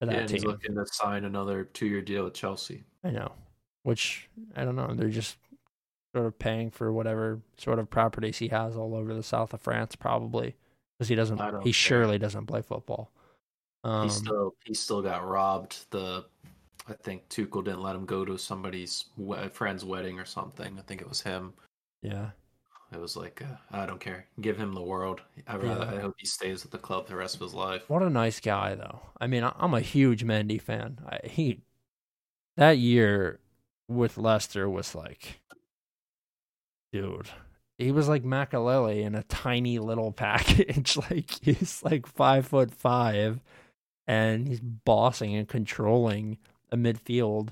to 0.00 0.06
that 0.06 0.14
yeah, 0.14 0.20
and 0.20 0.30
he's 0.30 0.44
looking 0.44 0.74
to 0.74 0.86
sign 0.86 1.24
another 1.24 1.64
two-year 1.64 2.00
deal 2.00 2.24
with 2.24 2.34
Chelsea. 2.34 2.84
I 3.04 3.10
know. 3.10 3.32
Which 3.82 4.28
I 4.56 4.64
don't 4.64 4.76
know. 4.76 4.92
They're 4.94 5.08
just 5.08 5.36
sort 6.14 6.26
of 6.26 6.38
paying 6.38 6.70
for 6.70 6.92
whatever 6.92 7.40
sort 7.58 7.78
of 7.78 7.90
properties 7.90 8.38
he 8.38 8.48
has 8.48 8.76
all 8.76 8.94
over 8.94 9.12
the 9.12 9.22
south 9.22 9.52
of 9.52 9.60
France, 9.60 9.94
probably 9.94 10.56
because 10.98 11.08
he 11.08 11.14
doesn't. 11.14 11.38
He 11.62 11.64
care. 11.64 11.72
surely 11.72 12.18
doesn't 12.18 12.46
play 12.46 12.62
football. 12.62 13.10
Um, 13.84 14.04
he 14.04 14.10
still 14.10 14.54
he 14.64 14.74
still 14.74 15.02
got 15.02 15.26
robbed. 15.26 15.86
The 15.90 16.24
I 16.88 16.94
think 16.94 17.28
Tuchel 17.28 17.64
didn't 17.64 17.82
let 17.82 17.94
him 17.94 18.04
go 18.06 18.24
to 18.24 18.36
somebody's 18.38 19.04
we- 19.16 19.36
friend's 19.48 19.84
wedding 19.84 20.18
or 20.18 20.24
something. 20.24 20.78
I 20.78 20.82
think 20.82 21.00
it 21.00 21.08
was 21.08 21.20
him. 21.20 21.52
yeah. 22.02 22.30
It 22.90 22.98
was 22.98 23.18
like 23.18 23.42
uh, 23.42 23.56
I 23.70 23.84
don't 23.84 24.00
care. 24.00 24.24
Give 24.40 24.56
him 24.56 24.72
the 24.72 24.80
world. 24.82 25.20
I 25.46 25.56
rather 25.56 25.84
Yeah. 25.84 25.98
I 25.98 26.00
hope 26.00 26.14
he 26.16 26.26
stays 26.26 26.62
with 26.62 26.72
the 26.72 26.78
club 26.78 27.06
the 27.06 27.16
rest 27.16 27.34
of 27.34 27.42
his 27.42 27.52
life. 27.52 27.82
What 27.88 28.02
a 28.02 28.08
nice 28.08 28.40
guy, 28.40 28.74
though. 28.74 29.00
I 29.20 29.26
mean, 29.26 29.44
I- 29.44 29.54
I'm 29.58 29.74
a 29.74 29.80
huge 29.82 30.24
Mendy 30.24 30.58
fan. 30.60 30.98
I, 31.06 31.20
he 31.28 31.60
that 32.56 32.78
year 32.78 33.40
with 33.88 34.16
Leicester 34.16 34.70
was 34.70 34.94
like, 34.94 35.38
dude, 36.92 37.28
he 37.78 37.92
was 37.92 38.08
like 38.08 38.24
Makelele 38.24 39.02
in 39.02 39.14
a 39.14 39.22
tiny 39.22 39.78
little 39.78 40.12
package. 40.12 40.96
like 41.10 41.30
he's 41.42 41.82
like 41.82 42.06
five 42.06 42.46
foot 42.46 42.74
five, 42.74 43.40
and 44.06 44.48
he's 44.48 44.60
bossing 44.60 45.34
and 45.34 45.48
controlling 45.48 46.38
a 46.70 46.76
midfield, 46.76 47.50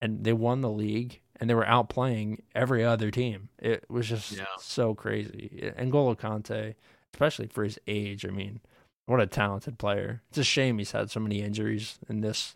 and 0.00 0.24
they 0.24 0.32
won 0.32 0.60
the 0.60 0.70
league, 0.70 1.20
and 1.36 1.50
they 1.50 1.54
were 1.54 1.64
outplaying 1.64 2.38
every 2.54 2.84
other 2.84 3.10
team. 3.10 3.48
It 3.58 3.84
was 3.90 4.08
just 4.08 4.32
yeah. 4.32 4.44
so 4.60 4.94
crazy. 4.94 5.72
And 5.76 5.92
N'Golo 5.92 6.16
Kante, 6.16 6.74
especially 7.12 7.48
for 7.48 7.64
his 7.64 7.78
age, 7.86 8.24
I 8.24 8.30
mean, 8.30 8.60
what 9.06 9.20
a 9.20 9.26
talented 9.26 9.78
player. 9.78 10.22
It's 10.28 10.38
a 10.38 10.44
shame 10.44 10.78
he's 10.78 10.92
had 10.92 11.10
so 11.10 11.20
many 11.20 11.42
injuries 11.42 11.98
in 12.08 12.20
this 12.20 12.54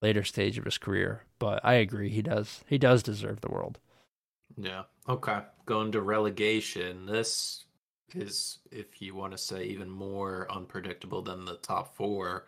later 0.00 0.24
stage 0.24 0.56
of 0.56 0.64
his 0.64 0.78
career, 0.78 1.24
but 1.38 1.60
I 1.62 1.74
agree 1.74 2.08
he 2.08 2.22
does 2.22 2.64
he 2.66 2.78
does 2.78 3.02
deserve 3.02 3.42
the 3.42 3.50
world. 3.50 3.78
Yeah. 4.60 4.82
Okay. 5.08 5.40
Going 5.66 5.92
to 5.92 6.02
relegation. 6.02 7.06
This 7.06 7.64
is, 8.14 8.58
if 8.70 9.00
you 9.00 9.14
want 9.14 9.32
to 9.32 9.38
say, 9.38 9.64
even 9.64 9.88
more 9.88 10.46
unpredictable 10.50 11.22
than 11.22 11.44
the 11.44 11.56
top 11.56 11.96
four. 11.96 12.46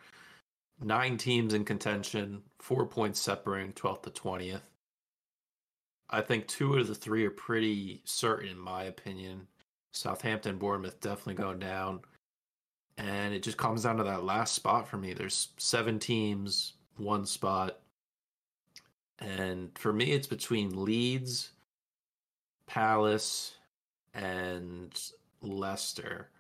Nine 0.81 1.17
teams 1.17 1.55
in 1.55 1.65
contention, 1.65 2.43
four 2.59 2.87
points 2.87 3.21
separating 3.21 3.73
12th 3.73 4.03
to 4.03 4.11
20th. 4.11 4.63
I 6.11 6.21
think 6.21 6.47
two 6.47 6.75
of 6.75 6.89
the 6.89 6.95
three 6.95 7.25
are 7.25 7.31
pretty 7.31 8.03
certain, 8.05 8.49
in 8.49 8.59
my 8.59 8.85
opinion. 8.85 9.47
Southampton, 9.93 10.59
Bournemouth 10.59 11.01
definitely 11.01 11.35
going 11.35 11.59
down. 11.59 12.01
And 12.99 13.33
it 13.33 13.43
just 13.43 13.57
comes 13.57 13.85
down 13.85 13.97
to 13.97 14.05
that 14.05 14.25
last 14.25 14.55
spot 14.55 14.87
for 14.89 14.99
me. 14.99 15.15
There's 15.15 15.49
seven 15.57 15.99
teams, 15.99 16.75
one 16.97 17.25
spot. 17.25 17.79
And 19.19 19.71
for 19.79 19.93
me, 19.93 20.13
it's 20.13 20.27
between 20.27 20.85
Leeds, 20.85 21.53
Palace, 22.73 23.57
and 24.15 24.99
Leicester. 25.43 26.31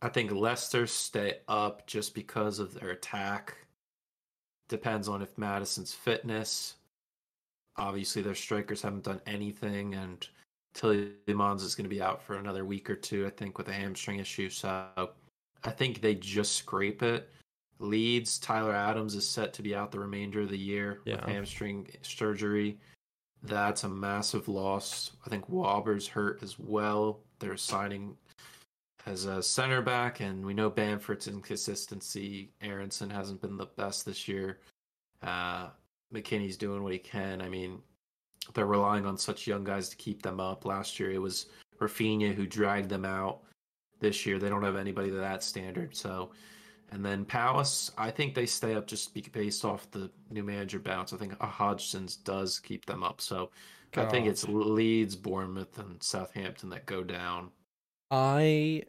I 0.00 0.08
think 0.08 0.32
Leicester 0.32 0.86
stay 0.86 1.40
up 1.48 1.86
just 1.86 2.14
because 2.14 2.58
of 2.58 2.72
their 2.72 2.92
attack. 2.92 3.54
Depends 4.68 5.08
on 5.08 5.20
if 5.20 5.36
Maddison's 5.36 5.92
fitness. 5.92 6.76
Obviously, 7.76 8.22
their 8.22 8.34
strikers 8.34 8.80
haven't 8.80 9.04
done 9.04 9.20
anything, 9.26 9.94
and 9.96 10.26
Tielemans 10.74 11.62
is 11.62 11.74
going 11.74 11.84
to 11.84 11.94
be 11.94 12.00
out 12.00 12.22
for 12.22 12.36
another 12.36 12.64
week 12.64 12.88
or 12.88 12.96
two, 12.96 13.26
I 13.26 13.30
think, 13.30 13.58
with 13.58 13.68
a 13.68 13.72
hamstring 13.74 14.18
issue. 14.18 14.48
So 14.48 14.88
I 15.62 15.70
think 15.70 16.00
they 16.00 16.14
just 16.14 16.56
scrape 16.56 17.02
it. 17.02 17.28
Leeds, 17.80 18.38
Tyler 18.38 18.74
Adams 18.74 19.14
is 19.14 19.28
set 19.28 19.52
to 19.52 19.62
be 19.62 19.74
out 19.74 19.92
the 19.92 20.00
remainder 20.00 20.40
of 20.40 20.48
the 20.48 20.56
year 20.56 21.00
yeah. 21.04 21.16
with 21.16 21.24
hamstring 21.24 21.90
surgery. 22.00 22.78
That's 23.42 23.84
a 23.84 23.88
massive 23.88 24.48
loss. 24.48 25.12
I 25.26 25.30
think 25.30 25.50
Wöber's 25.50 26.06
hurt 26.06 26.42
as 26.42 26.58
well. 26.58 27.20
They're 27.40 27.56
signing 27.56 28.16
as 29.06 29.24
a 29.24 29.42
center 29.42 29.82
back, 29.82 30.20
and 30.20 30.46
we 30.46 30.54
know 30.54 30.70
Bamford's 30.70 31.26
inconsistency. 31.26 32.52
Aaronson 32.60 33.10
hasn't 33.10 33.40
been 33.40 33.56
the 33.56 33.66
best 33.66 34.06
this 34.06 34.28
year. 34.28 34.60
Uh, 35.22 35.68
McKennie's 36.14 36.56
doing 36.56 36.82
what 36.82 36.92
he 36.92 36.98
can. 36.98 37.40
I 37.40 37.48
mean, 37.48 37.80
they're 38.54 38.66
relying 38.66 39.06
on 39.06 39.18
such 39.18 39.46
young 39.46 39.64
guys 39.64 39.88
to 39.88 39.96
keep 39.96 40.22
them 40.22 40.38
up. 40.38 40.64
Last 40.64 41.00
year, 41.00 41.10
it 41.10 41.20
was 41.20 41.46
Raphinha 41.80 42.34
who 42.34 42.46
dragged 42.46 42.88
them 42.88 43.04
out. 43.04 43.40
This 43.98 44.24
year, 44.26 44.38
they 44.38 44.48
don't 44.48 44.64
have 44.64 44.76
anybody 44.76 45.10
to 45.10 45.16
that 45.16 45.42
standard. 45.42 45.96
So 45.96 46.30
and 46.92 47.04
then 47.04 47.24
Palace, 47.24 47.90
I 47.98 48.10
think 48.10 48.34
they 48.34 48.46
stay 48.46 48.74
up 48.74 48.86
just 48.86 49.12
based 49.32 49.64
off 49.64 49.90
the 49.90 50.10
new 50.30 50.44
manager 50.44 50.78
bounce. 50.78 51.12
I 51.12 51.16
think 51.16 51.38
Hodgson's 51.40 52.16
does 52.16 52.60
keep 52.60 52.86
them 52.86 53.02
up. 53.02 53.20
So. 53.20 53.50
I 53.94 54.06
think 54.06 54.26
it's 54.26 54.48
Leeds, 54.48 55.16
Bournemouth, 55.16 55.78
and 55.78 56.02
Southampton 56.02 56.70
that 56.70 56.86
go 56.86 57.04
down. 57.04 57.50
I 58.10 58.84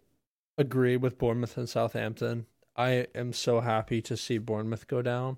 agree 0.57 0.97
with 0.97 1.17
Bournemouth 1.17 1.57
and 1.57 1.67
Southampton. 1.67 2.45
I 2.75 3.07
am 3.13 3.33
so 3.33 3.59
happy 3.59 4.01
to 4.03 4.17
see 4.17 4.37
Bournemouth 4.37 4.87
go 4.87 5.01
down. 5.01 5.37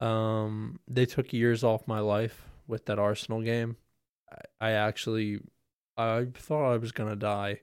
Um, 0.00 0.80
they 0.88 1.06
took 1.06 1.32
years 1.32 1.62
off 1.62 1.86
my 1.86 2.00
life 2.00 2.46
with 2.66 2.86
that 2.86 2.98
Arsenal 2.98 3.42
game. 3.42 3.76
I, 4.60 4.68
I 4.68 4.70
actually, 4.72 5.40
I 5.96 6.28
thought 6.32 6.72
I 6.72 6.76
was 6.76 6.92
gonna 6.92 7.16
die 7.16 7.60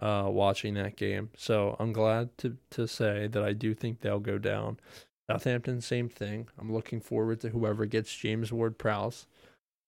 uh, 0.00 0.26
watching 0.28 0.74
that 0.74 0.96
game. 0.96 1.30
So 1.36 1.76
I'm 1.78 1.92
glad 1.92 2.36
to 2.38 2.56
to 2.70 2.86
say 2.86 3.26
that 3.28 3.42
I 3.42 3.52
do 3.52 3.74
think 3.74 4.00
they'll 4.00 4.20
go 4.20 4.38
down. 4.38 4.78
Southampton, 5.30 5.80
same 5.80 6.08
thing. 6.08 6.48
I'm 6.58 6.72
looking 6.72 7.00
forward 7.00 7.40
to 7.42 7.50
whoever 7.50 7.86
gets 7.86 8.14
James 8.14 8.52
Ward 8.52 8.78
Prowse, 8.78 9.26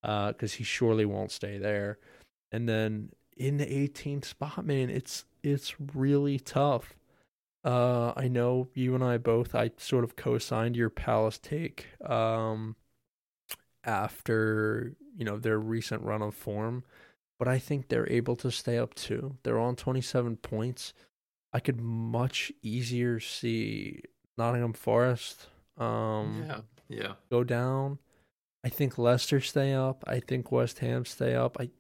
because 0.02 0.54
uh, 0.54 0.56
he 0.56 0.64
surely 0.64 1.04
won't 1.04 1.32
stay 1.32 1.58
there. 1.58 1.98
And 2.52 2.68
then 2.68 3.10
in 3.36 3.56
the 3.56 3.66
18th 3.66 4.26
spot, 4.26 4.64
man, 4.64 4.90
it's 4.90 5.24
it's 5.42 5.74
really 5.94 6.38
tough. 6.38 6.94
Uh, 7.64 8.12
I 8.16 8.28
know 8.28 8.68
you 8.74 8.94
and 8.94 9.04
I 9.04 9.18
both. 9.18 9.54
I 9.54 9.70
sort 9.76 10.04
of 10.04 10.16
co-signed 10.16 10.76
your 10.76 10.90
Palace 10.90 11.38
take. 11.38 11.86
Um, 12.04 12.76
after 13.84 14.94
you 15.16 15.24
know 15.24 15.38
their 15.38 15.58
recent 15.58 16.02
run 16.02 16.22
of 16.22 16.34
form, 16.34 16.84
but 17.39 17.49
I 17.49 17.59
think 17.59 17.89
they're 17.89 18.11
able 18.11 18.37
to 18.37 18.51
stay 18.51 18.78
up 18.78 18.95
too. 18.95 19.37
They're 19.43 19.59
on 19.59 19.76
27 19.76 20.37
points. 20.37 20.93
I 21.53 21.61
could 21.61 21.80
much 21.80 22.53
easier 22.62 23.20
see 23.20 24.03
Nottingham 24.39 24.72
Forest 24.72 25.49
um 25.78 26.45
yeah, 26.47 26.61
yeah. 26.89 27.12
go 27.30 27.45
down. 27.45 27.99
I 28.64 28.68
think 28.68 28.99
Leicester 28.99 29.41
stay 29.41 29.72
up. 29.72 30.05
I 30.07 30.20
think 30.20 30.53
West 30.53 30.78
Ham 30.80 31.05
stay 31.05 31.35
up. 31.35 31.57
I 31.59 31.70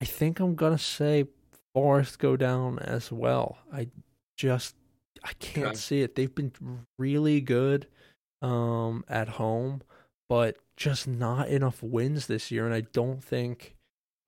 I 0.00 0.04
think 0.04 0.40
I'm 0.40 0.54
going 0.54 0.76
to 0.76 0.82
say 0.82 1.26
Forest 1.74 2.18
go 2.18 2.36
down 2.36 2.78
as 2.78 3.12
well. 3.12 3.58
I 3.72 3.88
just 4.36 4.74
I 5.22 5.32
can't 5.38 5.68
okay. 5.68 5.76
see 5.76 6.02
it. 6.02 6.14
They've 6.14 6.34
been 6.34 6.52
really 6.98 7.40
good 7.40 7.86
um 8.42 9.04
at 9.08 9.28
home, 9.28 9.82
but 10.28 10.56
just 10.76 11.06
not 11.06 11.48
enough 11.48 11.82
wins 11.82 12.26
this 12.26 12.50
year 12.50 12.64
and 12.64 12.74
I 12.74 12.82
don't 12.82 13.22
think 13.22 13.76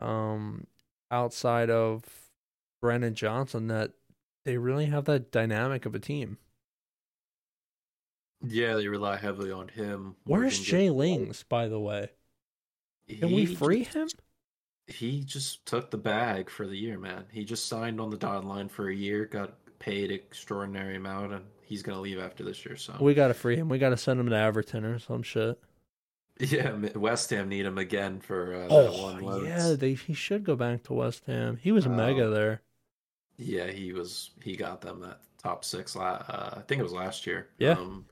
um, 0.02 0.66
outside 1.10 1.70
of 1.70 2.02
Brennan 2.80 3.14
Johnson 3.14 3.68
that 3.68 3.92
they 4.44 4.58
really 4.58 4.86
have 4.86 5.04
that 5.06 5.30
dynamic 5.30 5.86
of 5.86 5.94
a 5.94 5.98
team. 6.00 6.38
Yeah, 8.44 8.74
they 8.74 8.88
rely 8.88 9.16
heavily 9.16 9.52
on 9.52 9.68
him. 9.68 10.16
Where's 10.24 10.58
Jay 10.58 10.90
Lings, 10.90 11.44
by 11.48 11.68
the 11.68 11.78
way? 11.78 12.10
Can 13.08 13.28
he 13.28 13.34
we 13.34 13.46
free 13.46 13.84
him? 13.84 14.08
He 14.88 15.22
just 15.22 15.64
took 15.64 15.90
the 15.90 15.98
bag 15.98 16.50
for 16.50 16.66
the 16.66 16.76
year, 16.76 16.98
man. 16.98 17.24
He 17.30 17.44
just 17.44 17.66
signed 17.66 18.00
on 18.00 18.10
the 18.10 18.16
dotted 18.16 18.44
line 18.44 18.68
for 18.68 18.88
a 18.88 18.94
year, 18.94 19.26
got 19.26 19.54
paid 19.78 20.10
extraordinary 20.10 20.96
amount, 20.96 21.32
and 21.32 21.44
he's 21.62 21.82
gonna 21.82 22.00
leave 22.00 22.18
after 22.18 22.42
this 22.42 22.64
year. 22.66 22.76
So 22.76 22.96
we 23.00 23.14
gotta 23.14 23.34
free 23.34 23.56
him. 23.56 23.68
We 23.68 23.78
gotta 23.78 23.96
send 23.96 24.18
him 24.18 24.28
to 24.28 24.36
Everton 24.36 24.84
or 24.84 24.98
some 24.98 25.22
shit. 25.22 25.58
Yeah, 26.38 26.72
West 26.94 27.30
Ham 27.30 27.48
need 27.48 27.66
him 27.66 27.78
again 27.78 28.20
for 28.20 28.54
uh, 28.54 28.66
oh, 28.70 29.02
one 29.02 29.22
load. 29.22 29.46
Yeah, 29.46 29.74
they, 29.78 29.94
he 29.94 30.14
should 30.14 30.44
go 30.44 30.56
back 30.56 30.82
to 30.84 30.94
West 30.94 31.24
Ham. 31.26 31.58
He 31.60 31.72
was 31.72 31.86
mega 31.86 32.28
there. 32.28 32.62
Yeah, 33.36 33.66
he 33.66 33.92
was. 33.92 34.30
He 34.42 34.56
got 34.56 34.80
them 34.80 35.00
that 35.00 35.20
top 35.42 35.64
six. 35.64 35.96
Uh, 35.96 36.54
I 36.56 36.60
think 36.62 36.80
it 36.80 36.84
was 36.84 36.92
last 36.92 37.26
year. 37.26 37.48
Yeah. 37.58 37.72
Um, 37.72 38.06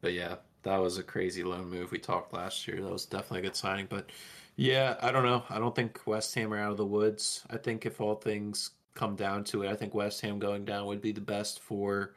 but 0.00 0.12
yeah, 0.12 0.36
that 0.62 0.76
was 0.76 0.98
a 0.98 1.02
crazy 1.02 1.42
loan 1.42 1.68
move. 1.68 1.90
We 1.92 1.98
talked 1.98 2.32
last 2.32 2.66
year. 2.66 2.80
That 2.80 2.92
was 2.92 3.06
definitely 3.06 3.40
a 3.40 3.42
good 3.42 3.56
signing. 3.56 3.86
But 3.88 4.10
yeah, 4.56 4.96
I 5.00 5.10
don't 5.10 5.24
know. 5.24 5.44
I 5.48 5.58
don't 5.58 5.74
think 5.74 6.00
West 6.06 6.34
Ham 6.34 6.52
are 6.52 6.58
out 6.58 6.72
of 6.72 6.76
the 6.76 6.86
woods. 6.86 7.44
I 7.50 7.56
think 7.56 7.86
if 7.86 8.00
all 8.00 8.16
things 8.16 8.70
come 8.94 9.16
down 9.16 9.44
to 9.44 9.62
it, 9.62 9.70
I 9.70 9.76
think 9.76 9.94
West 9.94 10.20
Ham 10.20 10.38
going 10.38 10.64
down 10.64 10.86
would 10.86 11.00
be 11.00 11.12
the 11.12 11.20
best 11.20 11.60
for 11.60 12.14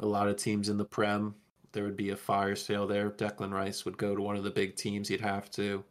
a 0.00 0.06
lot 0.06 0.28
of 0.28 0.36
teams 0.36 0.68
in 0.68 0.76
the 0.76 0.84
Prem 0.84 1.34
there 1.74 1.84
would 1.84 1.96
be 1.96 2.10
a 2.10 2.16
fire 2.16 2.56
sale 2.56 2.86
there. 2.86 3.10
Declan 3.10 3.52
Rice 3.52 3.84
would 3.84 3.98
go 3.98 4.14
to 4.14 4.22
one 4.22 4.36
of 4.36 4.44
the 4.44 4.50
big 4.50 4.76
teams. 4.76 5.08
He'd 5.08 5.20
have 5.20 5.50
to. 5.50 5.84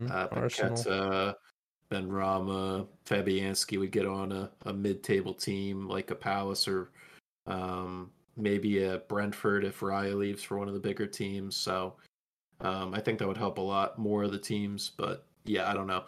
Mm, 0.00 0.10
uh, 0.12 0.28
Paqueta, 0.28 1.34
Benrahma, 1.90 2.86
Fabianski 3.06 3.78
would 3.78 3.90
get 3.90 4.06
on 4.06 4.30
a, 4.30 4.50
a 4.66 4.72
mid-table 4.72 5.34
team 5.34 5.88
like 5.88 6.10
a 6.10 6.14
Palace 6.14 6.68
or 6.68 6.90
um, 7.46 8.10
maybe 8.36 8.84
a 8.84 8.98
Brentford 8.98 9.64
if 9.64 9.80
Raya 9.80 10.14
leaves 10.14 10.42
for 10.42 10.58
one 10.58 10.68
of 10.68 10.74
the 10.74 10.80
bigger 10.80 11.06
teams. 11.06 11.56
So 11.56 11.94
um, 12.60 12.94
I 12.94 13.00
think 13.00 13.18
that 13.18 13.26
would 13.26 13.38
help 13.38 13.58
a 13.58 13.62
lot 13.62 13.98
more 13.98 14.24
of 14.24 14.32
the 14.32 14.38
teams. 14.38 14.92
But 14.96 15.26
yeah, 15.44 15.68
I 15.68 15.74
don't 15.74 15.86
know. 15.86 16.04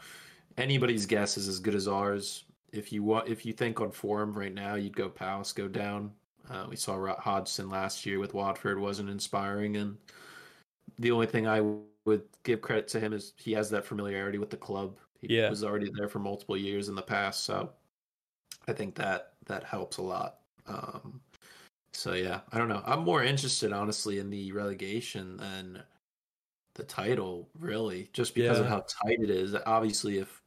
Anybody's 0.59 1.07
guess 1.07 1.39
is 1.39 1.49
as 1.49 1.59
good 1.59 1.75
as 1.75 1.89
ours. 1.89 2.45
If 2.73 2.93
you 2.93 3.03
want, 3.03 3.29
if 3.29 3.45
you 3.45 3.53
think 3.53 3.81
on 3.81 3.91
form 3.91 4.33
right 4.35 4.55
now, 4.55 4.75
you'd 4.77 4.97
go 4.97 5.09
Palace 5.09 5.53
go 5.53 5.67
down. 5.67 6.13
Uh, 6.51 6.67
we 6.69 6.77
saw 6.77 7.15
Hodgson 7.17 7.71
last 7.71 8.05
year 8.05 8.19
with 8.19 8.35
Watford 8.35 8.79
wasn't 8.79 9.09
inspiring, 9.09 9.77
and 9.77 9.97
the 10.99 11.13
only 11.13 11.27
thing 11.27 11.47
I 11.47 11.63
would 12.05 12.23
give 12.43 12.61
credit 12.61 12.89
to 12.89 13.01
him 13.01 13.13
is 13.13 13.35
he 13.37 13.53
has 13.53 13.71
that 13.71 13.85
familiarity 13.85 14.39
with 14.39 14.51
the 14.51 14.57
club. 14.57 14.97
He 15.21 15.37
yeah. 15.37 15.49
was 15.49 15.63
already 15.63 15.91
there 15.95 16.09
for 16.09 16.19
multiple 16.19 16.57
years 16.57 16.89
in 16.89 16.95
the 16.95 17.03
past, 17.03 17.45
so 17.45 17.71
I 18.67 18.73
think 18.73 18.95
that 18.97 19.35
that 19.47 19.65
helps 19.65 19.99
a 19.99 20.03
lot. 20.03 20.39
Um, 20.67 21.21
so 21.93 22.15
yeah, 22.15 22.41
I 22.53 22.59
don't 22.59 22.69
know. 22.69 22.83
I'm 22.85 23.05
more 23.05 23.23
interested, 23.23 23.73
honestly, 23.73 24.19
in 24.19 24.31
the 24.31 24.53
relegation 24.53 25.37
than 25.37 25.83
the 26.75 26.85
title, 26.85 27.49
really, 27.59 28.09
just 28.13 28.35
because 28.35 28.59
yeah. 28.59 28.65
of 28.65 28.69
how 28.69 28.85
tight 29.03 29.21
it 29.21 29.31
is. 29.31 29.55
Obviously, 29.67 30.19
if 30.19 30.40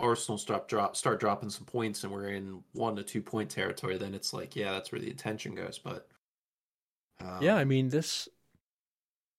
Arsenal 0.00 0.38
start 0.38 0.68
drop 0.68 0.96
start 0.96 1.20
dropping 1.20 1.50
some 1.50 1.64
points 1.64 2.02
and 2.04 2.12
we're 2.12 2.30
in 2.30 2.62
one 2.72 2.96
to 2.96 3.02
two 3.02 3.22
point 3.22 3.50
territory, 3.50 3.98
then 3.98 4.14
it's 4.14 4.32
like, 4.32 4.56
yeah, 4.56 4.72
that's 4.72 4.90
where 4.90 5.00
the 5.00 5.10
attention 5.10 5.54
goes. 5.54 5.78
But 5.78 6.08
um, 7.20 7.38
yeah, 7.40 7.56
I 7.56 7.64
mean 7.64 7.88
this. 7.90 8.28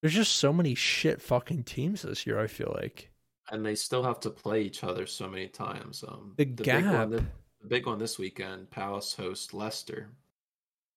There's 0.02 0.14
just 0.14 0.36
so 0.36 0.52
many 0.52 0.74
shit 0.74 1.22
fucking 1.22 1.64
teams 1.64 2.02
this 2.02 2.26
year. 2.26 2.40
I 2.40 2.48
feel 2.48 2.76
like, 2.82 3.12
and 3.52 3.66
they 3.66 3.76
still 3.76 4.04
have 4.04 4.20
to 4.22 4.30
play 4.30 4.62
each 4.62 4.84
other 4.84 5.06
so 5.06 5.28
many 5.28 5.48
times. 5.48 6.04
Um, 6.08 6.34
the, 6.38 6.46
the 6.46 6.64
gap. 6.64 6.84
Big 6.84 6.92
one, 6.92 7.10
the, 7.10 7.26
the 7.62 7.68
big 7.68 7.86
one 7.86 8.00
this 8.00 8.18
weekend, 8.18 8.70
Palace 8.70 9.14
host 9.14 9.54
Leicester. 9.54 10.10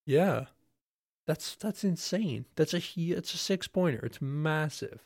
Yeah, 0.05 0.45
that's 1.27 1.55
that's 1.55 1.83
insane. 1.83 2.45
That's 2.55 2.73
a 2.73 2.81
it's 2.95 3.33
a 3.33 3.37
six 3.37 3.67
pointer. 3.67 4.05
It's 4.05 4.21
massive. 4.21 5.01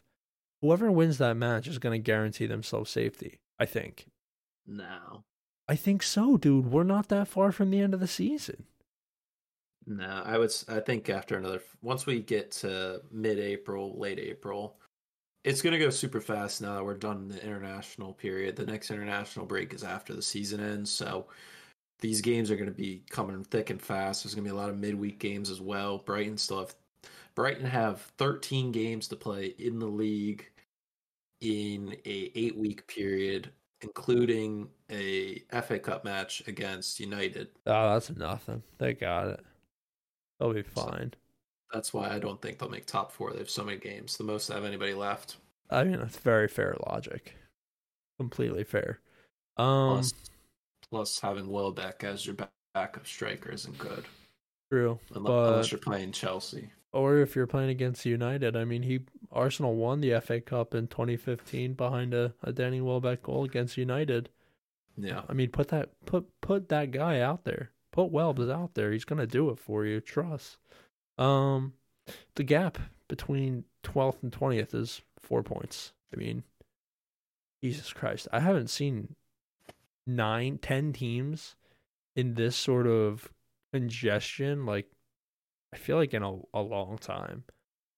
Whoever 0.62 0.92
wins 0.92 1.18
that 1.20 1.36
match 1.36 1.68
is 1.68 1.80
going 1.80 1.98
to 1.98 2.04
guarantee 2.04 2.46
themselves 2.46 2.92
safety. 2.92 3.40
I 3.60 3.66
think. 3.66 4.08
No. 4.70 5.24
I 5.68 5.76
think 5.76 6.04
so, 6.04 6.38
dude. 6.38 6.72
We're 6.72 6.84
not 6.84 7.10
that 7.10 7.28
far 7.28 7.52
from 7.52 7.72
the 7.72 7.82
end 7.82 7.94
of 7.94 8.00
the 8.00 8.08
season. 8.08 8.66
No, 9.86 10.22
I 10.24 10.38
would. 10.38 10.52
I 10.68 10.80
think 10.80 11.10
after 11.10 11.38
another, 11.38 11.62
once 11.82 12.06
we 12.06 12.22
get 12.22 12.52
to 12.52 13.02
mid-April, 13.12 14.00
late 14.00 14.20
April, 14.20 14.78
it's 15.44 15.62
gonna 15.62 15.80
go 15.80 15.90
super 15.90 16.22
fast. 16.22 16.62
Now 16.62 16.76
that 16.76 16.86
we're 16.86 16.96
done 16.96 17.28
the 17.28 17.44
international 17.44 18.14
period, 18.14 18.56
the 18.56 18.66
next 18.66 18.92
international 18.92 19.46
break 19.46 19.74
is 19.74 19.84
after 19.84 20.14
the 20.14 20.22
season 20.22 20.60
ends. 20.60 20.92
So 20.92 21.28
these 22.00 22.22
games 22.22 22.52
are 22.52 22.56
gonna 22.56 22.72
be 22.72 23.04
coming 23.10 23.44
thick 23.44 23.72
and 23.72 23.82
fast. 23.82 24.24
There's 24.24 24.36
gonna 24.36 24.46
be 24.46 24.52
a 24.52 24.56
lot 24.56 24.70
of 24.70 24.78
midweek 24.78 25.20
games 25.20 25.50
as 25.50 25.62
well. 25.62 25.98
Brighton 25.98 26.38
still 26.38 26.60
have 26.60 26.76
Brighton 27.36 27.66
have 27.66 28.02
13 28.18 28.72
games 28.72 29.08
to 29.08 29.16
play 29.16 29.56
in 29.58 29.80
the 29.80 29.88
league 29.88 30.46
in 31.42 31.96
a 32.06 32.32
eight 32.36 32.58
week 32.58 32.86
period 32.88 33.52
including 33.82 34.70
a 34.92 35.44
FA 35.64 35.80
Cup 35.80 36.04
match 36.04 36.44
against 36.48 37.00
United. 37.00 37.50
Oh, 37.66 37.94
that's 37.94 38.10
nothing. 38.16 38.64
They 38.78 38.94
got 38.94 39.28
it. 39.28 39.40
They'll 40.40 40.54
be 40.54 40.64
fine. 40.64 41.14
So 41.14 41.74
that's 41.74 41.94
why 41.94 42.10
I 42.10 42.20
don't 42.20 42.42
think 42.42 42.60
they'll 42.60 42.70
make 42.70 42.86
top 42.86 43.12
four. 43.12 43.32
They 43.32 43.40
have 43.40 43.50
so 43.50 43.64
many 43.64 43.78
games, 43.78 44.18
the 44.18 44.24
most 44.24 44.48
have 44.48 44.66
anybody 44.66 44.94
left. 44.94 45.38
I 45.70 45.84
mean, 45.84 46.00
that's 46.00 46.18
very 46.18 46.48
fair 46.48 46.76
logic. 46.88 47.36
Completely 48.18 48.64
fair. 48.64 49.00
Um, 49.58 49.96
plus, 49.96 50.14
plus 50.90 51.20
having 51.20 51.50
Welbeck 51.50 52.04
as 52.04 52.26
your 52.26 52.36
backup 52.74 53.06
striker 53.06 53.52
isn't 53.52 53.78
good. 53.78 54.06
True, 54.72 55.00
unless, 55.14 55.30
but, 55.30 55.50
unless 55.52 55.72
you're 55.72 55.80
playing 55.80 56.12
Chelsea 56.12 56.72
or 56.92 57.18
if 57.18 57.36
you're 57.36 57.48
playing 57.48 57.70
against 57.70 58.06
United. 58.06 58.56
I 58.56 58.66
mean, 58.66 58.84
he 58.84 59.02
Arsenal 59.32 59.76
won 59.76 60.02
the 60.02 60.20
FA 60.22 60.42
Cup 60.42 60.74
in 60.74 60.88
2015 60.88 61.74
behind 61.74 62.14
a, 62.14 62.34
a 62.44 62.52
Danny 62.52 62.82
Welbeck 62.82 63.24
goal 63.24 63.44
against 63.44 63.78
United. 63.78 64.30
Yeah, 64.98 65.22
I 65.30 65.34
mean, 65.34 65.50
put 65.50 65.70
that 65.70 65.90
put 66.06 66.28
put 66.42 66.70
that 66.70 66.92
guy 66.92 67.20
out 67.20 67.46
there. 67.46 67.72
Put 67.92 68.12
Welbs 68.12 68.52
out 68.52 68.74
there. 68.74 68.92
He's 68.92 69.06
gonna 69.06 69.28
do 69.28 69.50
it 69.50 69.60
for 69.60 69.86
you. 69.86 70.02
Trust. 70.02 70.58
Um, 71.18 71.74
the 72.36 72.44
gap 72.44 72.78
between 73.08 73.66
12th 73.84 74.24
and 74.24 74.32
20th 74.32 74.74
is 74.74 75.02
four 75.20 75.44
points. 75.44 75.94
I 76.14 76.18
mean, 76.18 76.44
Jesus 77.64 77.94
Christ, 77.94 78.28
I 78.32 78.40
haven't 78.40 78.70
seen 78.70 79.16
nine, 80.08 80.58
ten 80.58 80.94
teams 80.94 81.56
in 82.16 82.34
this 82.34 82.56
sort 82.56 82.88
of 82.88 83.30
congestion 83.74 84.66
like 84.66 84.88
I 85.74 85.78
feel 85.78 85.98
like 85.98 86.14
in 86.14 86.24
a, 86.24 86.38
a 86.54 86.62
long 86.62 86.98
time. 86.98 87.44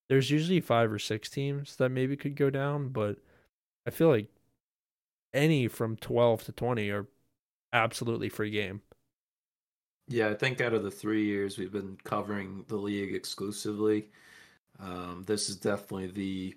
There's 0.09 0.29
usually 0.29 0.59
five 0.59 0.91
or 0.91 0.99
six 0.99 1.29
teams 1.29 1.77
that 1.77 1.89
maybe 1.89 2.17
could 2.17 2.35
go 2.35 2.49
down, 2.49 2.89
but 2.89 3.17
I 3.87 3.91
feel 3.91 4.09
like 4.09 4.27
any 5.33 5.67
from 5.67 5.95
12 5.95 6.43
to 6.45 6.51
20 6.51 6.89
are 6.89 7.07
absolutely 7.71 8.29
free 8.29 8.51
game. 8.51 8.81
Yeah, 10.07 10.27
I 10.29 10.33
think 10.33 10.59
out 10.59 10.73
of 10.73 10.83
the 10.83 10.91
three 10.91 11.25
years 11.25 11.57
we've 11.57 11.71
been 11.71 11.97
covering 12.03 12.65
the 12.67 12.75
league 12.75 13.15
exclusively, 13.15 14.09
um, 14.79 15.23
this 15.25 15.47
is 15.47 15.55
definitely 15.55 16.07
the 16.07 16.55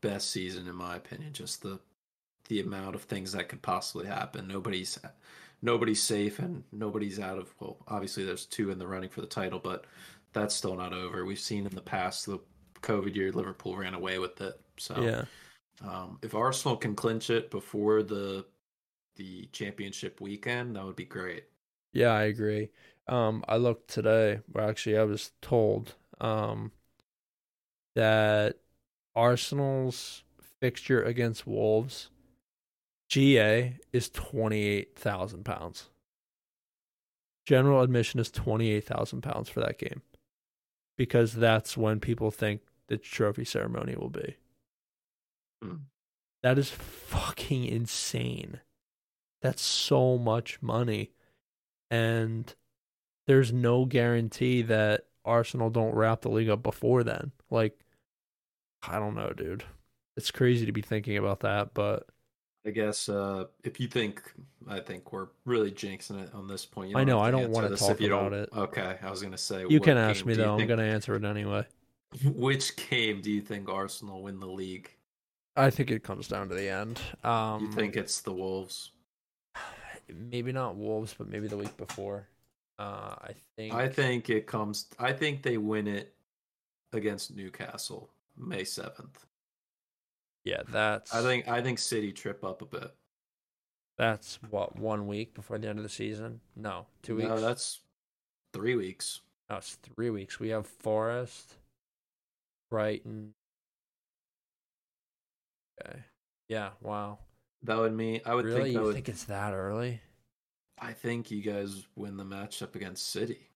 best 0.00 0.30
season 0.30 0.68
in 0.68 0.74
my 0.74 0.96
opinion. 0.96 1.32
Just 1.32 1.62
the 1.62 1.78
the 2.48 2.60
amount 2.60 2.94
of 2.94 3.02
things 3.02 3.32
that 3.32 3.48
could 3.48 3.62
possibly 3.62 4.06
happen. 4.06 4.46
Nobody's 4.48 4.98
nobody's 5.62 6.02
safe 6.02 6.38
and 6.38 6.62
nobody's 6.72 7.18
out 7.18 7.38
of 7.38 7.52
well, 7.60 7.78
obviously 7.88 8.24
there's 8.24 8.46
two 8.46 8.70
in 8.70 8.78
the 8.78 8.86
running 8.86 9.10
for 9.10 9.20
the 9.20 9.26
title, 9.26 9.58
but 9.58 9.86
that's 10.34 10.54
still 10.54 10.76
not 10.76 10.92
over. 10.92 11.24
We've 11.24 11.38
seen 11.38 11.66
in 11.66 11.74
the 11.74 11.80
past 11.80 12.26
the 12.26 12.40
COVID 12.82 13.14
year 13.14 13.32
Liverpool 13.32 13.76
ran 13.76 13.94
away 13.94 14.18
with 14.18 14.40
it. 14.40 14.60
So 14.76 15.00
yeah, 15.00 15.24
um, 15.82 16.18
if 16.22 16.34
Arsenal 16.34 16.76
can 16.76 16.94
clinch 16.94 17.30
it 17.30 17.50
before 17.50 18.02
the 18.02 18.44
the 19.16 19.48
championship 19.52 20.20
weekend, 20.20 20.76
that 20.76 20.84
would 20.84 20.96
be 20.96 21.04
great. 21.04 21.44
Yeah, 21.92 22.10
I 22.10 22.24
agree. 22.24 22.70
Um, 23.06 23.44
I 23.48 23.56
looked 23.56 23.88
today. 23.88 24.40
Well, 24.52 24.68
actually, 24.68 24.98
I 24.98 25.04
was 25.04 25.30
told 25.40 25.94
um, 26.20 26.72
that 27.94 28.56
Arsenal's 29.14 30.24
fixture 30.60 31.02
against 31.02 31.46
Wolves, 31.46 32.10
GA 33.08 33.78
is 33.92 34.08
twenty 34.08 34.66
eight 34.66 34.98
thousand 34.98 35.44
pounds. 35.44 35.90
General 37.46 37.82
admission 37.82 38.18
is 38.18 38.30
twenty 38.30 38.70
eight 38.70 38.84
thousand 38.84 39.22
pounds 39.22 39.48
for 39.48 39.60
that 39.60 39.78
game 39.78 40.02
because 40.96 41.32
that's 41.34 41.76
when 41.76 42.00
people 42.00 42.30
think 42.30 42.62
the 42.88 42.96
trophy 42.96 43.44
ceremony 43.44 43.96
will 43.96 44.10
be. 44.10 44.36
Mm. 45.64 45.80
That 46.42 46.58
is 46.58 46.70
fucking 46.70 47.64
insane. 47.64 48.60
That's 49.40 49.62
so 49.62 50.18
much 50.18 50.60
money. 50.60 51.12
And 51.90 52.54
there's 53.26 53.52
no 53.52 53.84
guarantee 53.84 54.62
that 54.62 55.06
Arsenal 55.24 55.70
don't 55.70 55.94
wrap 55.94 56.20
the 56.20 56.28
league 56.30 56.50
up 56.50 56.62
before 56.62 57.02
then. 57.02 57.32
Like, 57.50 57.78
I 58.86 58.98
don't 58.98 59.14
know, 59.14 59.30
dude. 59.30 59.64
It's 60.16 60.30
crazy 60.30 60.66
to 60.66 60.72
be 60.72 60.82
thinking 60.82 61.16
about 61.16 61.40
that, 61.40 61.74
but 61.74 62.08
I 62.66 62.70
guess 62.70 63.08
uh, 63.08 63.44
if 63.62 63.78
you 63.78 63.88
think, 63.88 64.22
I 64.68 64.80
think 64.80 65.12
we're 65.12 65.28
really 65.44 65.70
jinxing 65.70 66.22
it 66.22 66.34
on 66.34 66.48
this 66.48 66.64
point. 66.64 66.96
I 66.96 67.04
know. 67.04 67.20
I 67.20 67.30
don't 67.30 67.50
want 67.50 67.68
to 67.68 67.76
talk 67.76 68.00
about 68.00 68.32
it. 68.32 68.48
Okay, 68.56 68.96
I 69.02 69.10
was 69.10 69.20
going 69.20 69.32
to 69.32 69.38
say 69.38 69.66
you 69.68 69.80
can 69.80 69.98
ask 69.98 70.24
me 70.24 70.34
though. 70.34 70.58
I'm 70.58 70.66
going 70.66 70.78
to 70.78 70.84
answer 70.84 71.14
it 71.14 71.24
anyway. 71.24 71.66
Which 72.24 72.76
game 72.76 73.20
do 73.20 73.30
you 73.30 73.40
think 73.40 73.68
Arsenal 73.68 74.22
win 74.22 74.40
the 74.40 74.46
league? 74.46 74.90
I 75.56 75.70
think 75.70 75.90
it 75.90 76.02
comes 76.02 76.26
down 76.26 76.48
to 76.48 76.54
the 76.54 76.68
end. 76.68 77.00
Um, 77.22 77.66
you 77.66 77.72
think 77.72 77.96
it's 77.96 78.20
the 78.22 78.32
Wolves? 78.32 78.92
Maybe 80.08 80.52
not 80.52 80.76
Wolves, 80.76 81.14
but 81.16 81.28
maybe 81.28 81.48
the 81.48 81.56
week 81.56 81.76
before. 81.76 82.28
Uh, 82.78 83.14
I 83.22 83.34
think. 83.56 83.74
I 83.74 83.88
think 83.88 84.28
it 84.30 84.46
comes. 84.46 84.86
I 84.98 85.12
think 85.12 85.42
they 85.42 85.56
win 85.56 85.86
it 85.86 86.12
against 86.92 87.34
Newcastle 87.34 88.10
May 88.36 88.64
seventh. 88.64 89.24
Yeah, 90.44 90.62
that's. 90.68 91.14
I 91.14 91.22
think 91.22 91.48
I 91.48 91.62
think 91.62 91.78
City 91.78 92.12
trip 92.12 92.44
up 92.44 92.62
a 92.62 92.66
bit. 92.66 92.94
That's 93.96 94.38
what 94.50 94.76
one 94.76 95.06
week 95.06 95.34
before 95.34 95.58
the 95.58 95.68
end 95.68 95.78
of 95.78 95.84
the 95.84 95.88
season. 95.88 96.40
No, 96.56 96.86
two 97.02 97.16
weeks. 97.16 97.28
No, 97.28 97.40
that's 97.40 97.80
three 98.52 98.74
weeks. 98.74 99.20
No, 99.48 99.56
it's 99.56 99.78
three 99.94 100.10
weeks. 100.10 100.40
We 100.40 100.48
have 100.50 100.66
Forest, 100.66 101.54
Brighton. 102.70 103.32
Okay. 105.80 106.00
Yeah. 106.48 106.70
Wow. 106.80 107.18
That 107.62 107.78
would 107.78 107.94
mean 107.94 108.20
I 108.26 108.34
would 108.34 108.44
really? 108.44 108.64
think. 108.64 108.74
You 108.74 108.82
would, 108.82 108.94
think 108.94 109.08
it's 109.08 109.24
that 109.24 109.54
early? 109.54 110.00
I 110.78 110.92
think 110.92 111.30
you 111.30 111.40
guys 111.40 111.86
win 111.96 112.16
the 112.16 112.24
matchup 112.24 112.74
against 112.74 113.10
City. 113.10 113.48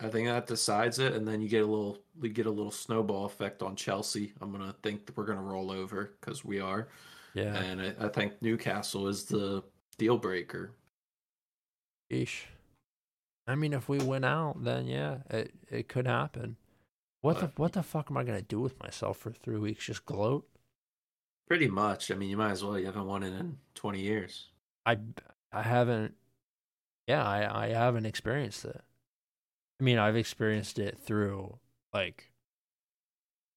I 0.00 0.08
think 0.08 0.26
that 0.26 0.46
decides 0.46 0.98
it, 0.98 1.12
and 1.14 1.26
then 1.26 1.40
you 1.40 1.48
get 1.48 1.62
a 1.62 1.66
little 1.66 1.98
we 2.18 2.28
get 2.28 2.46
a 2.46 2.50
little 2.50 2.72
snowball 2.72 3.26
effect 3.26 3.62
on 3.62 3.76
Chelsea. 3.76 4.32
I'm 4.40 4.50
gonna 4.50 4.74
think 4.82 5.06
that 5.06 5.16
we're 5.16 5.24
gonna 5.24 5.42
roll 5.42 5.70
over 5.70 6.14
because 6.20 6.44
we 6.44 6.60
are. 6.60 6.88
Yeah, 7.34 7.56
and 7.56 7.80
I, 7.80 7.94
I, 8.06 8.08
think 8.08 8.40
Newcastle 8.40 9.08
is 9.08 9.24
the 9.24 9.62
deal 9.98 10.18
breaker. 10.18 10.72
Ish. 12.10 12.46
I 13.46 13.56
mean, 13.56 13.72
if 13.72 13.88
we 13.88 13.98
win 13.98 14.24
out, 14.24 14.62
then 14.64 14.86
yeah, 14.86 15.18
it 15.30 15.52
it 15.70 15.88
could 15.88 16.06
happen. 16.06 16.56
What 17.20 17.40
but, 17.40 17.40
the 17.40 17.62
what 17.62 17.72
the 17.72 17.82
fuck 17.82 18.10
am 18.10 18.16
I 18.16 18.24
gonna 18.24 18.42
do 18.42 18.60
with 18.60 18.80
myself 18.82 19.18
for 19.18 19.30
three 19.30 19.58
weeks? 19.58 19.86
Just 19.86 20.04
gloat? 20.04 20.46
Pretty 21.46 21.68
much. 21.68 22.10
I 22.10 22.14
mean, 22.14 22.30
you 22.30 22.36
might 22.36 22.52
as 22.52 22.64
well. 22.64 22.78
You 22.78 22.86
haven't 22.86 23.06
won 23.06 23.22
it 23.22 23.32
in 23.32 23.58
twenty 23.74 24.00
years. 24.00 24.48
I 24.84 24.98
I 25.52 25.62
haven't. 25.62 26.14
Yeah, 27.06 27.24
I 27.24 27.66
I 27.66 27.68
haven't 27.68 28.06
experienced 28.06 28.64
it. 28.64 28.80
I 29.80 29.84
mean, 29.84 29.98
I've 29.98 30.16
experienced 30.16 30.78
it 30.78 30.98
through 30.98 31.58
like 31.92 32.30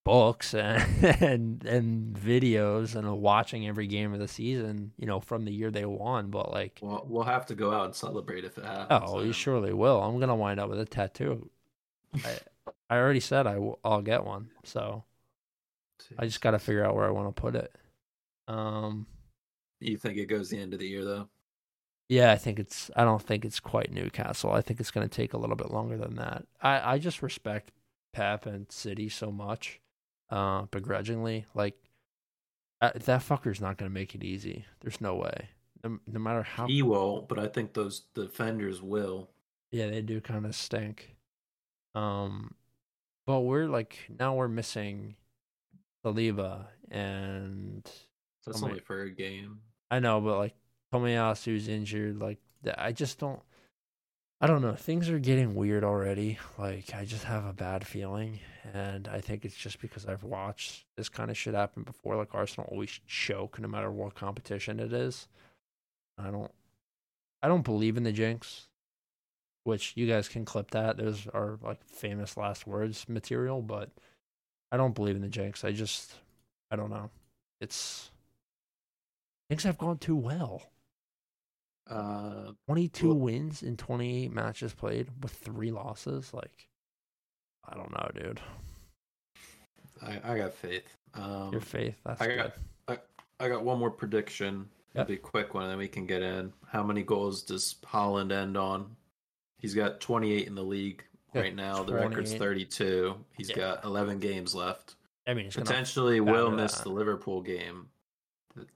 books 0.04 0.54
and 0.54 1.04
and 1.22 1.64
and 1.64 2.16
videos 2.16 2.94
and 2.94 3.20
watching 3.20 3.66
every 3.66 3.86
game 3.86 4.12
of 4.12 4.18
the 4.20 4.28
season, 4.28 4.92
you 4.96 5.06
know, 5.06 5.20
from 5.20 5.44
the 5.44 5.52
year 5.52 5.70
they 5.70 5.84
won. 5.84 6.30
But 6.30 6.50
like, 6.50 6.82
well, 6.82 7.04
we'll 7.08 7.24
have 7.24 7.46
to 7.46 7.54
go 7.54 7.72
out 7.72 7.86
and 7.86 7.94
celebrate 7.94 8.44
if 8.44 8.58
it 8.58 8.64
happens. 8.64 9.14
Oh, 9.14 9.20
you 9.20 9.32
surely 9.32 9.72
will. 9.72 10.02
I'm 10.02 10.18
gonna 10.20 10.36
wind 10.36 10.60
up 10.60 10.68
with 10.70 10.78
a 10.80 10.84
tattoo. 10.84 11.50
I 12.24 12.38
I 12.90 12.96
already 12.98 13.20
said 13.20 13.46
I 13.46 13.54
w- 13.54 13.78
I'll 13.84 14.02
get 14.02 14.24
one, 14.24 14.50
so 14.64 15.04
I 16.18 16.26
just 16.26 16.40
got 16.40 16.50
to 16.52 16.58
figure 16.58 16.84
out 16.84 16.94
where 16.94 17.06
I 17.06 17.10
want 17.10 17.34
to 17.34 17.40
put 17.40 17.54
it. 17.56 17.74
Um, 18.48 19.06
You 19.80 19.96
think 19.98 20.18
it 20.18 20.26
goes 20.26 20.50
the 20.50 20.58
end 20.60 20.72
of 20.72 20.78
the 20.80 20.86
year 20.86 21.04
though? 21.04 21.28
Yeah, 22.08 22.32
I 22.32 22.36
think 22.36 22.58
it's. 22.58 22.90
I 22.96 23.04
don't 23.04 23.22
think 23.22 23.44
it's 23.44 23.60
quite 23.60 23.92
Newcastle. 23.92 24.50
I 24.50 24.62
think 24.62 24.80
it's 24.80 24.90
going 24.90 25.06
to 25.08 25.14
take 25.14 25.34
a 25.34 25.38
little 25.38 25.56
bit 25.56 25.70
longer 25.70 25.96
than 25.98 26.14
that. 26.16 26.46
I 26.62 26.94
I 26.94 26.98
just 26.98 27.22
respect 27.22 27.72
Pep 28.12 28.46
and 28.46 28.70
City 28.72 29.08
so 29.08 29.30
much, 29.30 29.80
uh, 30.30 30.62
begrudgingly. 30.70 31.44
Like 31.54 31.76
uh, 32.80 32.92
that 32.94 33.20
fucker's 33.22 33.60
not 33.60 33.76
going 33.76 33.90
to 33.90 33.94
make 33.94 34.14
it 34.14 34.24
easy. 34.24 34.64
There's 34.80 35.00
no 35.00 35.16
way. 35.16 35.50
No, 35.84 35.98
no 36.06 36.18
matter 36.18 36.42
how 36.42 36.66
he 36.66 36.82
will, 36.82 37.22
but 37.22 37.38
I 37.38 37.46
think 37.46 37.74
those 37.74 38.00
defenders 38.14 38.82
will. 38.82 39.30
Yeah, 39.70 39.88
they 39.88 40.00
do 40.00 40.20
kind 40.20 40.46
of 40.46 40.54
stink. 40.54 41.16
Um, 41.94 42.54
but 43.26 43.40
we're 43.40 43.66
like 43.66 43.98
now 44.18 44.34
we're 44.34 44.48
missing 44.48 45.16
Saliba 46.04 46.66
and 46.90 47.88
that's 48.46 48.62
only 48.62 48.80
for 48.80 49.02
a 49.02 49.10
game. 49.10 49.60
I 49.90 49.98
know, 49.98 50.20
but 50.20 50.38
like 50.38 50.54
Tomiyasu's 50.92 51.68
injured. 51.68 52.20
Like 52.20 52.38
I 52.76 52.92
just 52.92 53.18
don't. 53.18 53.40
I 54.40 54.46
don't 54.46 54.62
know. 54.62 54.74
Things 54.74 55.10
are 55.10 55.18
getting 55.18 55.56
weird 55.56 55.82
already. 55.82 56.38
Like 56.58 56.94
I 56.94 57.04
just 57.04 57.24
have 57.24 57.44
a 57.44 57.52
bad 57.52 57.86
feeling, 57.86 58.38
and 58.72 59.08
I 59.08 59.20
think 59.20 59.44
it's 59.44 59.56
just 59.56 59.80
because 59.80 60.06
I've 60.06 60.22
watched 60.22 60.84
this 60.96 61.08
kind 61.08 61.30
of 61.30 61.36
shit 61.36 61.54
happen 61.54 61.82
before. 61.82 62.16
Like 62.16 62.34
Arsenal 62.34 62.68
always 62.70 63.00
choke 63.06 63.58
no 63.58 63.68
matter 63.68 63.90
what 63.90 64.14
competition 64.14 64.80
it 64.80 64.92
is. 64.92 65.28
I 66.16 66.30
don't. 66.30 66.52
I 67.42 67.48
don't 67.48 67.64
believe 67.64 67.96
in 67.96 68.02
the 68.02 68.12
jinx, 68.12 68.68
which 69.64 69.92
you 69.96 70.06
guys 70.08 70.28
can 70.28 70.44
clip 70.44 70.70
that. 70.72 70.96
Those 70.96 71.26
are 71.32 71.58
like 71.62 71.84
famous 71.84 72.36
last 72.36 72.66
words 72.66 73.08
material, 73.08 73.62
but 73.62 73.90
I 74.72 74.76
don't 74.76 74.94
believe 74.94 75.16
in 75.16 75.22
the 75.22 75.28
jinx. 75.28 75.64
I 75.64 75.72
just, 75.72 76.12
I 76.70 76.76
don't 76.76 76.90
know. 76.90 77.10
It's 77.60 78.10
things 79.48 79.62
have 79.64 79.78
gone 79.78 79.98
too 79.98 80.16
well. 80.16 80.62
Uh, 81.90 82.52
22 82.66 83.08
well, 83.08 83.16
wins 83.16 83.62
in 83.62 83.76
28 83.76 84.32
matches 84.32 84.74
played 84.74 85.08
with 85.22 85.32
three 85.32 85.70
losses. 85.70 86.32
Like, 86.34 86.68
I 87.66 87.76
don't 87.76 87.90
know, 87.90 88.10
dude. 88.14 88.40
I, 90.02 90.20
I 90.24 90.38
got 90.38 90.54
faith. 90.54 90.96
Um, 91.14 91.50
Your 91.52 91.60
faith. 91.60 91.96
That's 92.04 92.20
I 92.20 92.26
good. 92.26 92.36
got 92.36 92.52
I, 93.40 93.44
I 93.44 93.48
got 93.48 93.64
one 93.64 93.78
more 93.78 93.90
prediction. 93.90 94.68
Yep. 94.94 95.02
It'll 95.02 95.08
be 95.08 95.14
a 95.14 95.18
quick 95.18 95.54
one, 95.54 95.64
and 95.64 95.72
then 95.72 95.78
we 95.78 95.88
can 95.88 96.06
get 96.06 96.22
in. 96.22 96.52
How 96.66 96.82
many 96.82 97.02
goals 97.02 97.42
does 97.42 97.76
Haaland 97.86 98.32
end 98.32 98.56
on? 98.56 98.96
He's 99.58 99.74
got 99.74 100.00
28 100.00 100.46
in 100.46 100.54
the 100.54 100.62
league 100.62 101.04
right 101.34 101.54
now. 101.54 101.82
The 101.82 101.94
record's 101.94 102.34
32. 102.34 103.14
He's 103.36 103.50
yeah. 103.50 103.56
got 103.56 103.84
11 103.84 104.18
games 104.18 104.54
left. 104.54 104.94
I 105.26 105.34
mean, 105.34 105.50
potentially 105.50 106.20
will 106.20 106.50
miss 106.50 106.76
that. 106.76 106.84
the 106.84 106.90
Liverpool 106.90 107.42
game. 107.42 107.88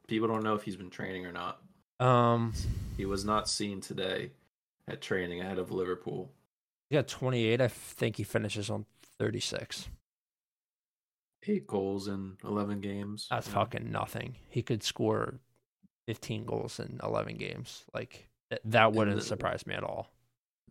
People 0.06 0.28
don't 0.28 0.42
know 0.42 0.54
if 0.54 0.62
he's 0.62 0.76
been 0.76 0.90
training 0.90 1.24
or 1.24 1.32
not. 1.32 1.62
Um, 2.02 2.52
he 2.96 3.06
was 3.06 3.24
not 3.24 3.48
seen 3.48 3.80
today 3.80 4.32
at 4.88 5.00
training 5.00 5.40
ahead 5.40 5.58
of 5.58 5.70
Liverpool. 5.70 6.32
He 6.90 6.96
got 6.96 7.06
28. 7.06 7.60
I 7.60 7.68
think 7.68 8.16
he 8.16 8.24
finishes 8.24 8.68
on 8.70 8.86
36. 9.18 9.88
Eight 11.46 11.66
goals 11.66 12.08
in 12.08 12.36
11 12.44 12.80
games. 12.80 13.28
That's 13.30 13.46
yeah. 13.46 13.54
fucking 13.54 13.90
nothing. 13.90 14.36
He 14.48 14.62
could 14.62 14.82
score 14.82 15.38
15 16.06 16.44
goals 16.44 16.80
in 16.80 16.98
11 17.02 17.36
games. 17.36 17.84
Like, 17.94 18.28
that 18.64 18.92
wouldn't 18.92 19.18
the, 19.18 19.22
surprise 19.22 19.64
me 19.66 19.74
at 19.74 19.84
all. 19.84 20.10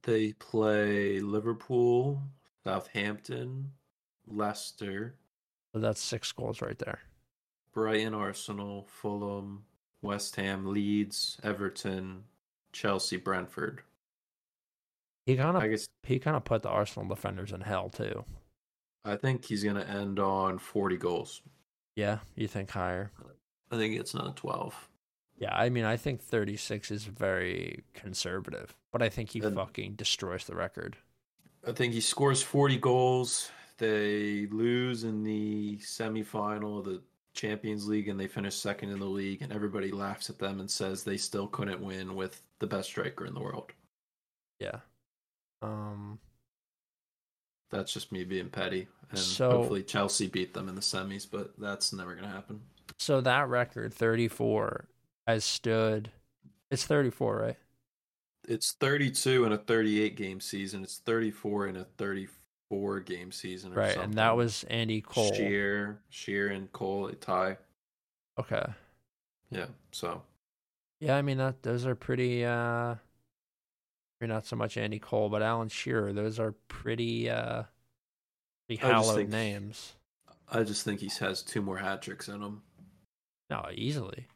They 0.04 0.34
play 0.34 1.22
Liverpool, 1.22 2.22
Southampton, 2.66 3.72
Leicester. 4.28 5.16
So 5.74 5.80
that's 5.80 6.02
six 6.02 6.32
goals 6.34 6.62
right 6.62 6.78
there. 6.78 7.00
Brighton, 7.74 8.14
Arsenal, 8.14 8.86
Fulham, 8.90 9.64
West 10.02 10.36
Ham, 10.36 10.72
Leeds, 10.72 11.38
Everton, 11.44 12.24
Chelsea, 12.72 13.18
Brentford. 13.18 13.82
He 15.26 15.36
kind 15.36 15.56
of, 15.56 15.64
I 15.64 15.68
guess, 15.68 15.88
he 16.04 16.20
kind 16.20 16.36
of 16.36 16.44
put 16.44 16.64
the 16.64 16.70
Arsenal 16.70 17.08
defenders 17.08 17.52
in 17.52 17.62
hell 17.62 17.90
too. 17.90 18.26
I 19.06 19.16
think 19.16 19.46
he's 19.46 19.64
going 19.64 19.76
to 19.76 19.88
end 19.88 20.20
on 20.20 20.58
40 20.58 20.98
goals. 20.98 21.42
Yeah, 21.96 22.20
you 22.36 22.48
think 22.48 22.70
higher? 22.70 23.12
I 23.72 23.78
think 23.78 24.00
it's 24.00 24.14
not 24.14 24.36
12. 24.36 24.90
Yeah, 25.38 25.56
I 25.56 25.70
mean, 25.70 25.86
I 25.86 25.98
think 25.98 26.22
36 26.22 26.92
is 26.92 27.06
very 27.06 27.84
conservative, 27.94 28.76
but 28.92 29.02
I 29.02 29.10
think 29.10 29.32
he 29.32 29.40
and 29.40 29.56
fucking 29.56 29.96
destroys 29.96 30.46
the 30.46 30.56
record. 30.56 30.98
I 31.68 31.72
think 31.72 31.94
he 31.94 32.02
scores 32.02 32.44
40 32.44 32.78
goals. 32.78 33.52
They 33.78 34.48
lose 34.52 35.04
in 35.04 35.24
the 35.24 35.78
semifinal 35.78 36.80
of 36.80 36.86
the 36.86 37.02
Champions 37.34 37.88
League 37.88 38.08
and 38.08 38.20
they 38.20 38.28
finish 38.28 38.56
second 38.56 38.90
in 38.90 39.00
the 39.00 39.06
league, 39.06 39.42
and 39.42 39.54
everybody 39.54 39.92
laughs 39.92 40.30
at 40.30 40.40
them 40.40 40.60
and 40.60 40.70
says 40.70 41.04
they 41.04 41.18
still 41.18 41.48
couldn't 41.48 41.82
win 41.82 42.16
with 42.16 42.42
the 42.60 42.68
best 42.68 42.90
striker 42.90 43.26
in 43.26 43.34
the 43.34 43.42
world. 43.42 43.72
Yeah. 44.60 44.80
Um. 45.62 46.20
That's 47.70 47.94
just 47.94 48.12
me 48.12 48.26
being 48.26 48.50
petty, 48.50 48.90
and 49.12 49.18
so, 49.18 49.50
hopefully 49.50 49.82
Chelsea 49.82 50.28
beat 50.28 50.54
them 50.54 50.68
in 50.68 50.76
the 50.76 50.82
semis, 50.82 51.26
but 51.32 51.54
that's 51.58 51.94
never 51.94 52.16
gonna 52.16 52.28
happen. 52.28 52.60
So 53.00 53.22
that 53.22 53.48
record, 53.48 53.94
thirty-four, 53.94 54.90
has 55.26 55.46
stood. 55.46 56.12
It's 56.70 56.86
thirty-four, 56.86 57.38
right? 57.38 57.56
It's 58.46 58.74
thirty-two 58.74 59.46
in 59.46 59.54
a 59.54 59.58
thirty-eight 59.58 60.18
game 60.18 60.42
season. 60.42 60.84
It's 60.84 60.98
thirty-four 60.98 61.68
in 61.68 61.78
a 61.78 61.86
thirty 61.86 62.28
four 62.72 63.02
game 63.02 63.34
season, 63.34 63.74
right? 63.74 63.90
Something. 63.90 64.04
And 64.12 64.14
that 64.14 64.38
was 64.38 64.64
Andy 64.70 65.02
Cole, 65.02 65.34
Sheer, 65.34 66.00
Shearer 66.10 66.52
and 66.52 66.72
Cole 66.72 67.08
a 67.08 67.14
tie. 67.14 67.58
Okay. 68.40 68.66
Yeah. 69.50 69.66
So. 69.92 70.22
Yeah, 71.02 71.18
I 71.18 71.22
mean 71.22 71.38
that 71.38 71.64
those 71.64 71.86
are 71.86 71.96
pretty. 71.96 72.46
uh 72.46 72.96
not 74.22 74.46
so 74.46 74.56
much 74.56 74.78
Andy 74.78 75.00
Cole, 75.00 75.30
but 75.30 75.42
Alan 75.42 75.68
Shearer. 75.68 76.14
Those 76.14 76.40
are 76.40 76.54
pretty. 76.70 77.30
uh 77.30 77.64
Pretty 78.68 78.82
hallowed 78.82 79.16
think, 79.18 79.30
names. 79.30 79.94
I 80.50 80.64
just 80.64 80.86
think 80.86 81.02
he 81.02 81.12
has 81.20 81.42
two 81.44 81.62
more 81.62 81.78
hat 81.78 82.02
tricks 82.02 82.30
in 82.30 82.42
him. 82.42 82.62
No, 83.50 83.66
easily. 83.74 84.28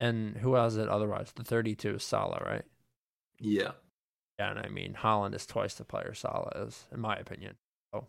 And 0.00 0.36
who 0.38 0.54
has 0.54 0.76
it 0.76 0.88
otherwise? 0.88 1.30
The 1.32 1.44
32 1.44 1.96
is 1.96 2.02
Salah, 2.02 2.42
right? 2.44 2.64
Yeah. 3.38 3.72
Yeah, 4.40 4.52
and 4.52 4.58
I 4.58 4.68
mean 4.68 4.94
Haaland 4.94 5.34
is 5.34 5.44
twice 5.44 5.74
the 5.74 5.84
player 5.84 6.14
Salah 6.14 6.64
is, 6.66 6.86
in 6.94 7.00
my 7.00 7.14
opinion. 7.14 7.56
So, 7.92 8.06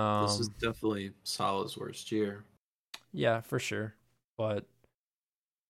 um, 0.00 0.22
this 0.22 0.38
is 0.38 0.46
um, 0.46 0.54
definitely 0.60 1.10
Salah's 1.24 1.76
worst 1.76 2.12
year. 2.12 2.44
Yeah, 3.12 3.40
for 3.40 3.58
sure. 3.58 3.96
But 4.36 4.64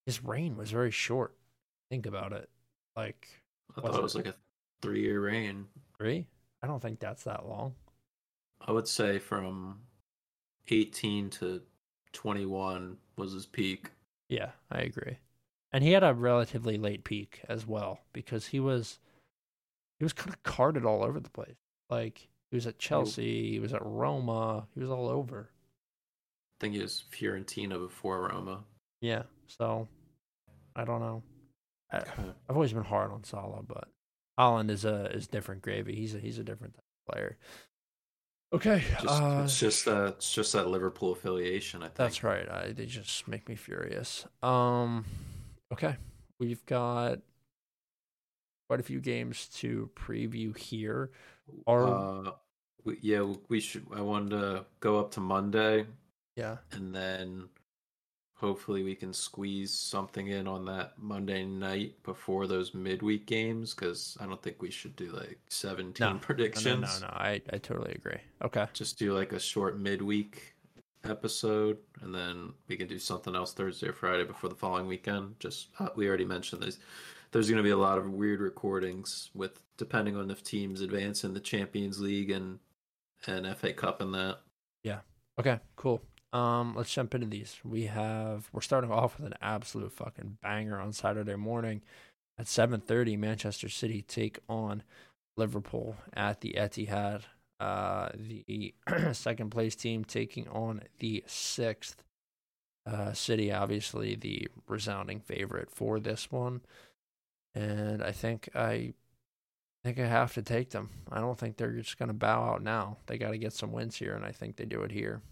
his 0.04 0.22
reign 0.22 0.58
was 0.58 0.70
very 0.70 0.90
short. 0.90 1.34
Think 1.90 2.04
about 2.04 2.34
it. 2.34 2.50
Like 2.94 3.26
I 3.74 3.80
thought 3.80 3.94
it 3.94 4.02
was 4.02 4.14
like 4.14 4.26
a 4.26 4.34
three-year 4.82 5.18
reign. 5.18 5.64
Three? 5.96 6.26
I 6.62 6.66
don't 6.66 6.82
think 6.82 7.00
that's 7.00 7.24
that 7.24 7.48
long. 7.48 7.74
I 8.60 8.72
would 8.72 8.86
say 8.86 9.18
from 9.18 9.78
18 10.68 11.30
to 11.30 11.62
21 12.12 12.98
was 13.16 13.32
his 13.32 13.46
peak. 13.46 13.88
Yeah, 14.28 14.50
I 14.70 14.80
agree. 14.80 15.16
And 15.72 15.82
he 15.82 15.92
had 15.92 16.04
a 16.04 16.12
relatively 16.12 16.76
late 16.76 17.04
peak 17.04 17.40
as 17.48 17.66
well 17.66 18.00
because 18.12 18.48
he 18.48 18.60
was 18.60 18.98
he 19.98 20.04
was 20.04 20.12
kind 20.12 20.30
of 20.30 20.42
carted 20.42 20.84
all 20.84 21.02
over 21.02 21.20
the 21.20 21.30
place. 21.30 21.56
Like 21.90 22.28
he 22.50 22.56
was 22.56 22.66
at 22.66 22.78
Chelsea, 22.78 23.50
he 23.50 23.60
was 23.60 23.72
at 23.72 23.84
Roma, 23.84 24.66
he 24.74 24.80
was 24.80 24.90
all 24.90 25.08
over. 25.08 25.50
I 25.50 26.64
think 26.64 26.74
he 26.74 26.82
was 26.82 27.04
Fiorentina 27.12 27.78
before 27.78 28.28
Roma. 28.28 28.64
Yeah, 29.00 29.22
so 29.46 29.88
I 30.74 30.84
don't 30.84 31.00
know. 31.00 31.22
I, 31.90 31.98
have 31.98 32.34
always 32.50 32.72
been 32.72 32.84
hard 32.84 33.12
on 33.12 33.24
Salah, 33.24 33.62
but 33.62 33.88
Haaland 34.38 34.70
is 34.70 34.84
a 34.84 35.06
is 35.06 35.26
different 35.26 35.62
gravy. 35.62 35.94
He's 35.94 36.14
a 36.14 36.18
he's 36.18 36.38
a 36.38 36.44
different 36.44 36.74
player. 37.08 37.38
Okay, 38.52 38.82
just, 39.00 39.22
uh, 39.22 39.40
it's 39.44 39.60
just 39.60 39.84
that 39.84 40.06
it's 40.08 40.32
just 40.32 40.52
that 40.54 40.68
Liverpool 40.68 41.12
affiliation. 41.12 41.82
I 41.82 41.86
think 41.86 41.96
that's 41.96 42.24
right. 42.24 42.48
I, 42.48 42.72
they 42.72 42.86
just 42.86 43.28
make 43.28 43.48
me 43.48 43.56
furious. 43.56 44.26
Um, 44.42 45.04
okay, 45.72 45.96
we've 46.40 46.64
got 46.66 47.18
quite 48.68 48.80
a 48.80 48.84
few 48.84 49.00
games 49.00 49.48
to 49.54 49.90
preview 49.96 50.56
here. 50.56 51.10
Are 51.66 51.88
uh, 51.88 52.30
we, 52.84 52.98
yeah, 53.02 53.26
we 53.48 53.58
should. 53.58 53.86
I 53.92 54.02
wanted 54.02 54.30
to 54.30 54.64
go 54.80 55.00
up 55.00 55.10
to 55.12 55.20
Monday. 55.20 55.86
Yeah, 56.36 56.58
and 56.70 56.94
then 56.94 57.48
hopefully 58.38 58.84
we 58.84 58.94
can 58.94 59.12
squeeze 59.12 59.72
something 59.72 60.28
in 60.28 60.46
on 60.46 60.64
that 60.66 60.92
Monday 60.96 61.44
night 61.44 62.00
before 62.04 62.46
those 62.46 62.72
midweek 62.72 63.26
games 63.26 63.74
because 63.74 64.16
I 64.20 64.26
don't 64.26 64.40
think 64.40 64.62
we 64.62 64.70
should 64.70 64.94
do 64.94 65.10
like 65.10 65.40
17 65.48 65.94
no, 66.06 66.18
predictions. 66.20 67.00
No, 67.00 67.06
no, 67.08 67.12
no, 67.12 67.18
I, 67.18 67.42
I 67.52 67.58
totally 67.58 67.94
agree. 67.94 68.20
Okay. 68.42 68.66
Just 68.74 68.96
do 68.98 69.12
like 69.12 69.32
a 69.32 69.40
short 69.40 69.80
midweek 69.80 70.54
episode 71.04 71.78
and 72.02 72.14
then 72.14 72.52
we 72.68 72.76
can 72.76 72.86
do 72.86 72.98
something 72.98 73.34
else 73.34 73.52
Thursday 73.52 73.88
or 73.88 73.92
Friday 73.92 74.24
before 74.24 74.50
the 74.50 74.56
following 74.56 74.86
weekend. 74.86 75.34
Just 75.40 75.68
uh, 75.80 75.88
we 75.96 76.06
already 76.06 76.24
mentioned 76.24 76.62
this 76.62 76.78
there's 77.30 77.48
going 77.48 77.58
to 77.58 77.62
be 77.62 77.70
a 77.70 77.76
lot 77.76 77.98
of 77.98 78.10
weird 78.10 78.40
recordings 78.40 79.30
with 79.34 79.60
depending 79.76 80.16
on 80.16 80.30
if 80.30 80.42
teams 80.42 80.80
advance 80.80 81.24
in 81.24 81.34
the 81.34 81.40
Champions 81.40 82.00
League 82.00 82.30
and 82.30 82.58
and 83.26 83.46
FA 83.56 83.72
Cup 83.72 84.00
and 84.00 84.14
that. 84.14 84.38
Yeah. 84.84 85.00
Okay. 85.38 85.58
Cool. 85.76 86.00
Um, 86.32 86.74
let's 86.76 86.92
jump 86.92 87.14
into 87.14 87.26
these. 87.26 87.56
We 87.64 87.86
have 87.86 88.48
we're 88.52 88.60
starting 88.60 88.90
off 88.90 89.18
with 89.18 89.26
an 89.26 89.38
absolute 89.40 89.92
fucking 89.92 90.38
banger 90.42 90.78
on 90.78 90.92
Saturday 90.92 91.36
morning 91.36 91.82
at 92.38 92.46
7:30. 92.46 93.16
Manchester 93.18 93.68
City 93.68 94.02
take 94.02 94.38
on 94.48 94.82
Liverpool 95.36 95.96
at 96.14 96.40
the 96.40 96.54
Etihad. 96.58 97.22
Uh, 97.60 98.10
the 98.14 98.74
second 99.12 99.50
place 99.50 99.74
team 99.74 100.04
taking 100.04 100.46
on 100.48 100.82
the 100.98 101.24
sixth. 101.26 102.04
Uh, 102.86 103.12
City, 103.12 103.52
obviously 103.52 104.14
the 104.14 104.48
resounding 104.66 105.20
favorite 105.20 105.70
for 105.70 106.00
this 106.00 106.30
one, 106.30 106.62
and 107.54 108.02
I 108.02 108.12
think 108.12 108.48
I 108.54 108.94
think 109.84 109.98
I 109.98 110.06
have 110.06 110.34
to 110.34 110.42
take 110.42 110.70
them. 110.70 110.90
I 111.10 111.20
don't 111.20 111.38
think 111.38 111.56
they're 111.56 111.72
just 111.72 111.98
going 111.98 112.08
to 112.08 112.14
bow 112.14 112.42
out 112.42 112.62
now. 112.62 112.98
They 113.06 113.18
got 113.18 113.30
to 113.30 113.38
get 113.38 113.52
some 113.52 113.72
wins 113.72 113.96
here, 113.96 114.14
and 114.14 114.24
I 114.24 114.32
think 114.32 114.56
they 114.56 114.64
do 114.64 114.82
it 114.82 114.90
here. 114.90 115.22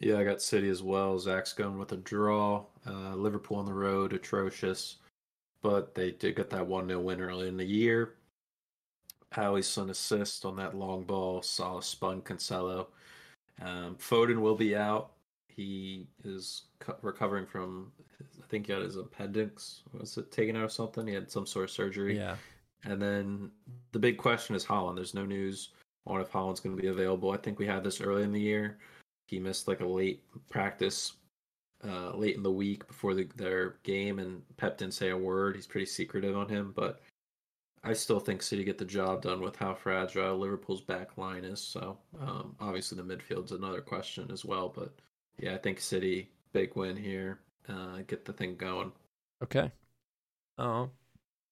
Yeah, 0.00 0.18
I 0.18 0.24
got 0.24 0.40
City 0.40 0.70
as 0.70 0.82
well. 0.82 1.18
Zach's 1.18 1.52
going 1.52 1.78
with 1.78 1.92
a 1.92 1.98
draw. 1.98 2.64
Uh, 2.86 3.14
Liverpool 3.14 3.58
on 3.58 3.66
the 3.66 3.74
road, 3.74 4.14
atrocious, 4.14 4.96
but 5.62 5.94
they 5.94 6.12
did 6.12 6.36
get 6.36 6.48
that 6.50 6.66
1 6.66 6.88
0 6.88 7.00
win 7.00 7.20
early 7.20 7.48
in 7.48 7.58
the 7.58 7.64
year. 7.64 8.14
Howie's 9.32 9.68
Alisson 9.68 9.90
assist 9.90 10.44
on 10.44 10.56
that 10.56 10.74
long 10.74 11.04
ball. 11.04 11.42
Salah 11.42 11.82
spun 11.82 12.22
Cancelo. 12.22 12.86
Um, 13.60 13.96
Foden 13.96 14.40
will 14.40 14.56
be 14.56 14.74
out. 14.74 15.12
He 15.54 16.06
is 16.24 16.62
co- 16.78 16.96
recovering 17.02 17.46
from, 17.46 17.92
I 18.20 18.46
think 18.48 18.66
he 18.66 18.72
had 18.72 18.82
his 18.82 18.96
appendix. 18.96 19.82
Was 19.92 20.16
it 20.16 20.30
taken 20.30 20.56
out 20.56 20.64
or 20.64 20.68
something? 20.68 21.06
He 21.06 21.14
had 21.14 21.30
some 21.30 21.46
sort 21.46 21.64
of 21.64 21.70
surgery. 21.70 22.16
Yeah. 22.16 22.36
And 22.84 23.00
then 23.00 23.50
the 23.92 23.98
big 23.98 24.16
question 24.16 24.54
is 24.56 24.64
Haaland 24.64 24.96
There's 24.96 25.14
no 25.14 25.26
news 25.26 25.70
on 26.06 26.20
if 26.20 26.30
Haaland's 26.32 26.60
going 26.60 26.76
to 26.76 26.82
be 26.82 26.88
available. 26.88 27.30
I 27.30 27.36
think 27.36 27.58
we 27.58 27.66
had 27.66 27.84
this 27.84 28.00
early 28.00 28.22
in 28.22 28.32
the 28.32 28.40
year. 28.40 28.78
He 29.26 29.38
missed 29.38 29.68
like 29.68 29.80
a 29.80 29.86
late 29.86 30.24
practice 30.48 31.12
uh, 31.84 32.14
late 32.14 32.36
in 32.36 32.42
the 32.42 32.50
week 32.50 32.86
before 32.86 33.14
the, 33.14 33.28
their 33.36 33.76
game, 33.82 34.18
and 34.18 34.42
Pep 34.56 34.78
didn't 34.78 34.94
say 34.94 35.10
a 35.10 35.16
word. 35.16 35.56
He's 35.56 35.66
pretty 35.66 35.86
secretive 35.86 36.36
on 36.36 36.48
him, 36.48 36.72
but 36.74 37.00
I 37.82 37.94
still 37.94 38.20
think 38.20 38.42
City 38.42 38.64
get 38.64 38.78
the 38.78 38.84
job 38.84 39.22
done 39.22 39.40
with 39.40 39.56
how 39.56 39.74
fragile 39.74 40.36
Liverpool's 40.38 40.82
back 40.82 41.16
line 41.16 41.44
is. 41.44 41.60
So 41.60 41.96
um, 42.20 42.54
obviously 42.60 42.96
the 42.96 43.04
midfield's 43.04 43.52
another 43.52 43.80
question 43.80 44.30
as 44.30 44.44
well, 44.44 44.68
but 44.74 44.92
yeah, 45.40 45.54
I 45.54 45.58
think 45.58 45.80
City 45.80 46.30
big 46.52 46.76
win 46.76 46.96
here, 46.96 47.38
uh, 47.68 47.98
get 48.06 48.24
the 48.24 48.32
thing 48.32 48.56
going. 48.56 48.92
Okay. 49.42 49.72
Uh, 50.58 50.86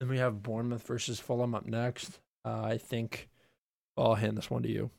then 0.00 0.08
we 0.08 0.18
have 0.18 0.42
Bournemouth 0.42 0.86
versus 0.86 1.18
Fulham 1.18 1.54
up 1.54 1.66
next. 1.66 2.18
Uh, 2.44 2.62
I 2.62 2.78
think 2.78 3.28
I'll 3.96 4.14
hand 4.14 4.36
this 4.36 4.50
one 4.50 4.62
to 4.62 4.68
you. 4.68 4.90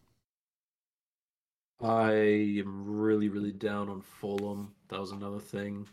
I 1.82 2.12
am 2.12 2.84
really, 2.86 3.30
really 3.30 3.54
down 3.54 3.90
on 3.90 4.02
Fulham. 4.02 4.74
That 4.90 5.00
was 5.00 5.12
another 5.12 5.40
thing. 5.40 5.88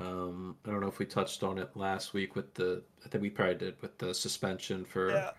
Um, 0.00 0.56
I 0.64 0.70
don't 0.70 0.80
know 0.80 0.86
if 0.86 0.98
we 0.98 1.06
touched 1.06 1.42
on 1.42 1.58
it 1.58 1.76
last 1.76 2.14
week 2.14 2.36
with 2.36 2.54
the. 2.54 2.82
I 3.04 3.08
think 3.08 3.20
we 3.20 3.30
probably 3.30 3.56
did 3.56 3.82
with 3.82 3.98
the 3.98 4.14
suspension 4.14 4.84
for 4.84 5.10
yeah. 5.10 5.30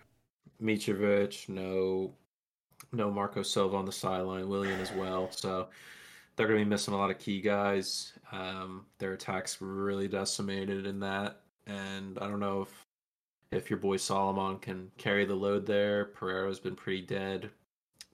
Mitrovic. 0.62 1.48
No, 1.48 2.12
no 2.92 3.10
Marco 3.10 3.42
Silva 3.42 3.76
on 3.76 3.86
the 3.86 3.92
sideline. 3.92 4.48
Willian 4.48 4.78
as 4.80 4.92
well. 4.92 5.28
So 5.32 5.68
they're 6.40 6.48
going 6.48 6.58
to 6.58 6.64
be 6.64 6.70
missing 6.70 6.94
a 6.94 6.96
lot 6.96 7.10
of 7.10 7.18
key 7.18 7.38
guys. 7.38 8.14
Um, 8.32 8.86
their 8.98 9.12
attack's 9.12 9.60
really 9.60 10.08
decimated 10.08 10.86
in 10.86 11.00
that, 11.00 11.42
and 11.66 12.18
I 12.18 12.28
don't 12.28 12.40
know 12.40 12.62
if 12.62 12.86
if 13.52 13.68
your 13.68 13.78
boy 13.78 13.98
Solomon 13.98 14.58
can 14.58 14.90
carry 14.96 15.26
the 15.26 15.34
load 15.34 15.66
there. 15.66 16.06
Pereira's 16.06 16.58
been 16.58 16.76
pretty 16.76 17.02
dead. 17.02 17.50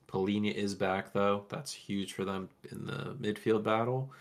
Palhinha 0.09 0.53
is 0.53 0.75
back 0.75 1.13
though. 1.13 1.45
That's 1.47 1.71
huge 1.71 2.11
for 2.11 2.25
them 2.25 2.49
in 2.69 2.85
the 2.85 3.15
midfield 3.21 3.63
battle. 3.63 4.11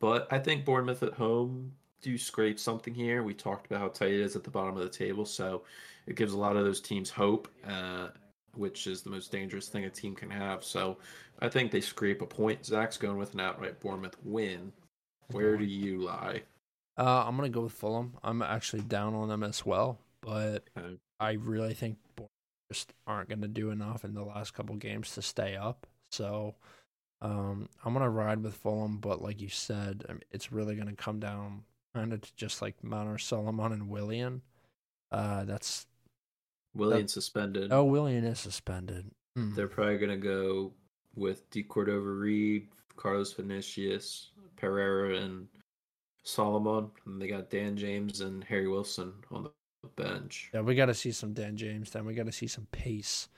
But 0.00 0.26
I 0.32 0.40
think 0.40 0.64
Bournemouth 0.64 1.04
at 1.04 1.12
home 1.12 1.74
do 2.02 2.18
scrape 2.18 2.58
something 2.58 2.92
here. 2.92 3.22
We 3.22 3.34
talked 3.34 3.66
about 3.66 3.78
how 3.78 3.86
tight 3.86 4.14
it 4.14 4.20
is 4.20 4.34
at 4.34 4.42
the 4.42 4.50
bottom 4.50 4.76
of 4.76 4.82
the 4.82 4.88
table, 4.88 5.26
so 5.26 5.62
it 6.08 6.16
gives 6.16 6.32
a 6.32 6.38
lot 6.38 6.56
of 6.56 6.64
those 6.64 6.80
teams 6.80 7.08
hope, 7.08 7.46
uh, 7.68 8.08
which 8.56 8.88
is 8.88 9.02
the 9.02 9.10
most 9.10 9.30
dangerous 9.30 9.68
thing 9.68 9.84
a 9.84 9.90
team 9.90 10.16
can 10.16 10.30
have. 10.30 10.64
So 10.64 10.96
I 11.40 11.48
think 11.48 11.70
they 11.70 11.80
scrape 11.80 12.22
a 12.22 12.26
point. 12.26 12.64
Zach's 12.64 12.96
going 12.96 13.16
with 13.16 13.34
an 13.34 13.40
outright 13.40 13.80
Bournemouth 13.80 14.16
win. 14.22 14.72
Where 15.30 15.56
do 15.56 15.64
you 15.64 16.02
lie? 16.02 16.42
Uh, 16.96 17.24
I'm 17.26 17.36
gonna 17.36 17.48
go 17.48 17.62
with 17.62 17.72
Fulham. 17.72 18.14
I'm 18.22 18.42
actually 18.42 18.82
down 18.82 19.14
on 19.14 19.28
them 19.28 19.42
as 19.42 19.66
well, 19.66 19.98
but 20.20 20.64
okay. 20.78 20.96
I 21.18 21.32
really 21.32 21.74
think 21.74 21.98
Bournemouth 22.14 22.30
just 22.70 22.92
aren't 23.06 23.28
gonna 23.28 23.48
do 23.48 23.70
enough 23.70 24.04
in 24.04 24.14
the 24.14 24.24
last 24.24 24.54
couple 24.54 24.76
games 24.76 25.14
to 25.14 25.22
stay 25.22 25.56
up. 25.56 25.86
So 26.12 26.54
um, 27.20 27.68
I'm 27.84 27.92
gonna 27.94 28.10
ride 28.10 28.42
with 28.42 28.54
Fulham, 28.54 28.98
but 28.98 29.22
like 29.22 29.40
you 29.40 29.48
said, 29.48 30.04
mean, 30.08 30.20
it's 30.30 30.52
really 30.52 30.76
gonna 30.76 30.94
come 30.94 31.18
down 31.18 31.64
kind 31.94 32.12
of 32.12 32.20
just 32.36 32.62
like 32.62 32.82
Manor 32.84 33.18
Solomon 33.18 33.72
and 33.72 33.88
Willian. 33.88 34.42
Uh, 35.10 35.44
that's 35.44 35.86
Willian 36.74 37.02
that, 37.02 37.10
suspended. 37.10 37.72
Oh, 37.72 37.84
Willian 37.84 38.24
is 38.24 38.38
suspended. 38.38 39.10
Hmm. 39.36 39.54
They're 39.54 39.68
probably 39.68 39.98
gonna 39.98 40.16
go 40.16 40.72
with 41.16 41.48
De 41.50 41.62
Cordova-Reid, 41.62 42.68
Carlos 42.96 43.32
Vinicius, 43.32 44.30
Pereira, 44.56 45.16
and 45.16 45.48
Solomon, 46.22 46.90
and 47.06 47.20
they 47.20 47.28
got 47.28 47.50
Dan 47.50 47.76
James 47.76 48.20
and 48.20 48.42
Harry 48.44 48.68
Wilson 48.68 49.12
on 49.30 49.44
the 49.44 49.50
bench. 49.96 50.50
Yeah, 50.54 50.62
we 50.62 50.74
got 50.74 50.86
to 50.86 50.94
see 50.94 51.12
some 51.12 51.32
Dan 51.32 51.56
James. 51.56 51.90
Then 51.90 52.04
we 52.04 52.14
got 52.14 52.26
to 52.26 52.32
see 52.32 52.46
some 52.46 52.66
pace. 52.72 53.28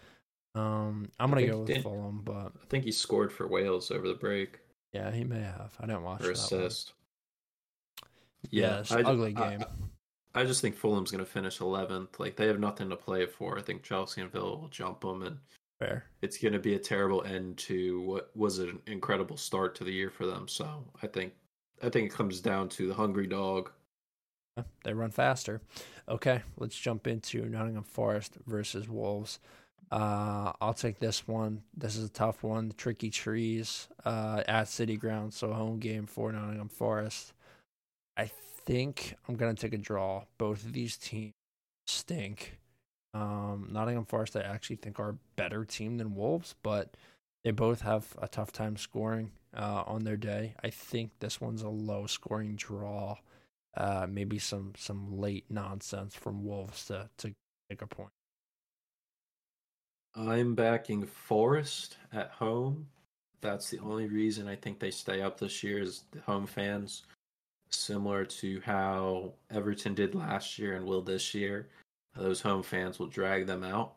Um, 0.56 1.10
I'm 1.20 1.28
gonna 1.28 1.46
go 1.46 1.58
with 1.58 1.68
Dan, 1.68 1.82
Fulham, 1.82 2.22
but 2.24 2.52
I 2.62 2.66
think 2.70 2.84
he 2.84 2.92
scored 2.92 3.30
for 3.30 3.46
Wales 3.46 3.90
over 3.90 4.08
the 4.08 4.14
break. 4.14 4.58
Yeah, 4.94 5.10
he 5.10 5.22
may 5.22 5.42
have. 5.42 5.76
I 5.78 5.86
didn't 5.86 6.02
watch 6.02 6.24
or 6.24 6.30
assist. 6.30 6.94
Yeah, 8.50 8.82
yeah 8.90 8.96
ugly 9.04 9.34
game. 9.34 9.62
I, 10.34 10.40
I, 10.40 10.44
just 10.44 10.62
think 10.62 10.74
Fulham's 10.74 11.10
gonna 11.10 11.26
finish 11.26 11.58
11th. 11.58 12.18
Like 12.18 12.36
they 12.36 12.46
have 12.46 12.58
nothing 12.58 12.88
to 12.88 12.96
play 12.96 13.26
for. 13.26 13.58
I 13.58 13.62
think 13.62 13.82
Chelsea 13.82 14.22
and 14.22 14.32
Villa 14.32 14.56
will 14.56 14.68
jump 14.68 15.02
them, 15.02 15.22
and 15.22 15.36
fair. 15.78 16.04
It's 16.22 16.38
gonna 16.38 16.58
be 16.58 16.74
a 16.74 16.78
terrible 16.78 17.22
end 17.24 17.56
to 17.58 18.00
what 18.02 18.30
was 18.34 18.58
an 18.58 18.78
incredible 18.86 19.36
start 19.36 19.74
to 19.76 19.84
the 19.84 19.92
year 19.92 20.10
for 20.10 20.26
them. 20.26 20.48
So 20.48 20.84
I 21.02 21.06
think 21.06 21.32
I 21.82 21.88
think 21.88 22.10
it 22.10 22.14
comes 22.14 22.40
down 22.40 22.68
to 22.70 22.88
the 22.88 22.94
hungry 22.94 23.26
dog. 23.26 23.70
They 24.84 24.94
run 24.94 25.10
faster. 25.10 25.60
Okay, 26.08 26.42
let's 26.56 26.76
jump 26.76 27.06
into 27.06 27.44
Nottingham 27.44 27.84
Forest 27.84 28.38
versus 28.46 28.88
Wolves. 28.88 29.38
Uh, 29.90 30.52
I'll 30.60 30.74
take 30.74 30.98
this 30.98 31.28
one. 31.28 31.62
This 31.76 31.96
is 31.96 32.08
a 32.08 32.12
tough 32.12 32.42
one. 32.42 32.68
The 32.68 32.74
Tricky 32.74 33.10
trees 33.10 33.88
uh, 34.04 34.42
at 34.48 34.68
City 34.68 34.96
Ground, 34.96 35.34
so 35.34 35.52
home 35.52 35.78
game 35.78 36.06
for 36.06 36.32
Nottingham 36.32 36.68
Forest. 36.68 37.34
I 38.16 38.30
think 38.64 39.14
I'm 39.28 39.36
gonna 39.36 39.54
take 39.54 39.74
a 39.74 39.78
draw. 39.78 40.24
Both 40.38 40.64
of 40.64 40.72
these 40.72 40.96
teams 40.96 41.34
stink. 41.86 42.58
Um, 43.16 43.68
Nottingham 43.72 44.04
Forest, 44.04 44.36
I 44.36 44.40
actually 44.40 44.76
think 44.76 45.00
are 45.00 45.10
a 45.10 45.18
better 45.36 45.64
team 45.64 45.96
than 45.96 46.14
Wolves, 46.14 46.54
but 46.62 46.94
they 47.44 47.50
both 47.50 47.80
have 47.80 48.14
a 48.20 48.28
tough 48.28 48.52
time 48.52 48.76
scoring 48.76 49.30
uh, 49.56 49.84
on 49.86 50.04
their 50.04 50.18
day. 50.18 50.54
I 50.62 50.68
think 50.68 51.12
this 51.18 51.40
one's 51.40 51.62
a 51.62 51.68
low 51.68 52.06
scoring 52.06 52.56
draw. 52.56 53.16
Uh, 53.74 54.06
maybe 54.08 54.38
some 54.38 54.72
some 54.76 55.18
late 55.18 55.44
nonsense 55.48 56.14
from 56.14 56.44
Wolves 56.44 56.86
to 56.86 57.08
to 57.18 57.32
take 57.70 57.80
a 57.80 57.86
point. 57.86 58.10
I'm 60.14 60.54
backing 60.54 61.06
Forest 61.06 61.96
at 62.12 62.30
home. 62.30 62.88
That's 63.40 63.70
the 63.70 63.78
only 63.78 64.06
reason 64.06 64.48
I 64.48 64.56
think 64.56 64.78
they 64.78 64.90
stay 64.90 65.22
up 65.22 65.38
this 65.38 65.62
year 65.62 65.80
is 65.80 66.04
the 66.10 66.20
home 66.20 66.46
fans, 66.46 67.04
similar 67.70 68.24
to 68.24 68.60
how 68.64 69.32
Everton 69.50 69.94
did 69.94 70.14
last 70.14 70.58
year 70.58 70.74
and 70.74 70.86
will 70.86 71.02
this 71.02 71.34
year. 71.34 71.68
Those 72.16 72.40
home 72.40 72.62
fans 72.62 72.98
will 72.98 73.06
drag 73.06 73.46
them 73.46 73.62
out. 73.62 73.94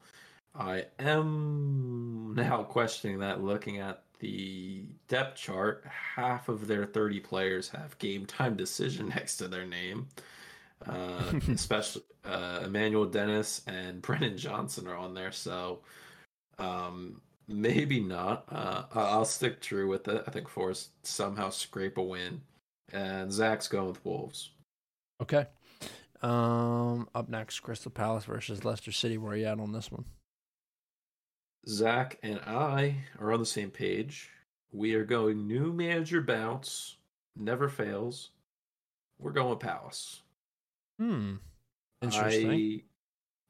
I 0.55 0.85
am 0.97 2.33
now 2.35 2.63
questioning 2.63 3.19
that 3.19 3.43
looking 3.43 3.79
at 3.79 4.03
the 4.19 4.83
depth 5.07 5.37
chart. 5.37 5.85
Half 6.15 6.49
of 6.49 6.67
their 6.67 6.85
30 6.85 7.19
players 7.21 7.69
have 7.69 7.97
game 7.99 8.25
time 8.25 8.55
decision 8.55 9.09
next 9.15 9.37
to 9.37 9.47
their 9.47 9.65
name. 9.65 10.07
Uh, 10.85 11.33
especially 11.49 12.03
uh, 12.25 12.61
Emmanuel 12.63 13.05
Dennis 13.05 13.61
and 13.67 14.01
Brennan 14.01 14.37
Johnson 14.37 14.87
are 14.87 14.95
on 14.95 15.13
there. 15.13 15.31
So 15.31 15.79
um, 16.57 17.21
maybe 17.47 17.99
not. 17.99 18.45
Uh, 18.51 18.83
I'll 18.93 19.25
stick 19.25 19.61
true 19.61 19.87
with 19.87 20.07
it. 20.07 20.23
I 20.27 20.31
think 20.31 20.47
Forest 20.47 20.89
somehow 21.05 21.49
scrape 21.49 21.97
a 21.97 22.03
win, 22.03 22.41
and 22.91 23.31
Zach's 23.31 23.67
going 23.67 23.87
with 23.87 24.03
Wolves. 24.05 24.51
Okay. 25.21 25.47
Um, 26.21 27.07
up 27.15 27.29
next, 27.29 27.61
Crystal 27.61 27.91
Palace 27.91 28.25
versus 28.25 28.65
Leicester 28.65 28.91
City. 28.91 29.17
Where 29.17 29.33
are 29.33 29.37
you 29.37 29.45
at 29.45 29.59
on 29.59 29.71
this 29.71 29.91
one? 29.91 30.05
Zach 31.67 32.17
and 32.23 32.39
I 32.39 32.95
are 33.19 33.31
on 33.31 33.39
the 33.39 33.45
same 33.45 33.69
page. 33.71 34.29
We 34.71 34.93
are 34.95 35.05
going 35.05 35.47
new 35.47 35.73
manager 35.73 36.21
bounce, 36.21 36.97
never 37.35 37.69
fails. 37.69 38.31
We're 39.17 39.31
going 39.31 39.57
Palace. 39.59 40.21
Hmm. 40.99 41.35
Interesting. 42.01 42.51
I, 42.51 42.83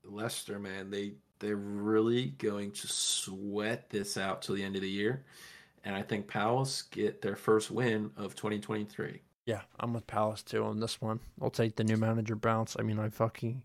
Leicester, 0.04 0.60
man, 0.60 0.90
they 0.90 1.14
they're 1.40 1.56
really 1.56 2.28
going 2.38 2.72
to 2.72 2.88
sweat 2.88 3.90
this 3.90 4.18
out 4.18 4.42
till 4.42 4.56
the 4.56 4.64
end 4.64 4.76
of 4.76 4.82
the 4.82 4.90
year. 4.90 5.24
and 5.86 5.96
I 5.96 6.02
think 6.02 6.28
Palace 6.28 6.82
get 6.84 7.22
their 7.22 7.36
first 7.38 7.72
win 7.72 8.12
of 8.18 8.36
2023. 8.36 9.22
Yeah, 9.50 9.62
I'm 9.80 9.94
with 9.96 10.06
Palace 10.06 10.44
too 10.44 10.64
on 10.64 10.80
this 10.80 11.02
one. 11.02 11.22
I'll 11.42 11.50
take 11.50 11.76
the 11.76 11.84
new 11.84 11.98
manager 11.98 12.36
bounce. 12.36 12.76
I 12.78 12.84
mean, 12.84 13.00
I 13.00 13.10
fucking 13.10 13.64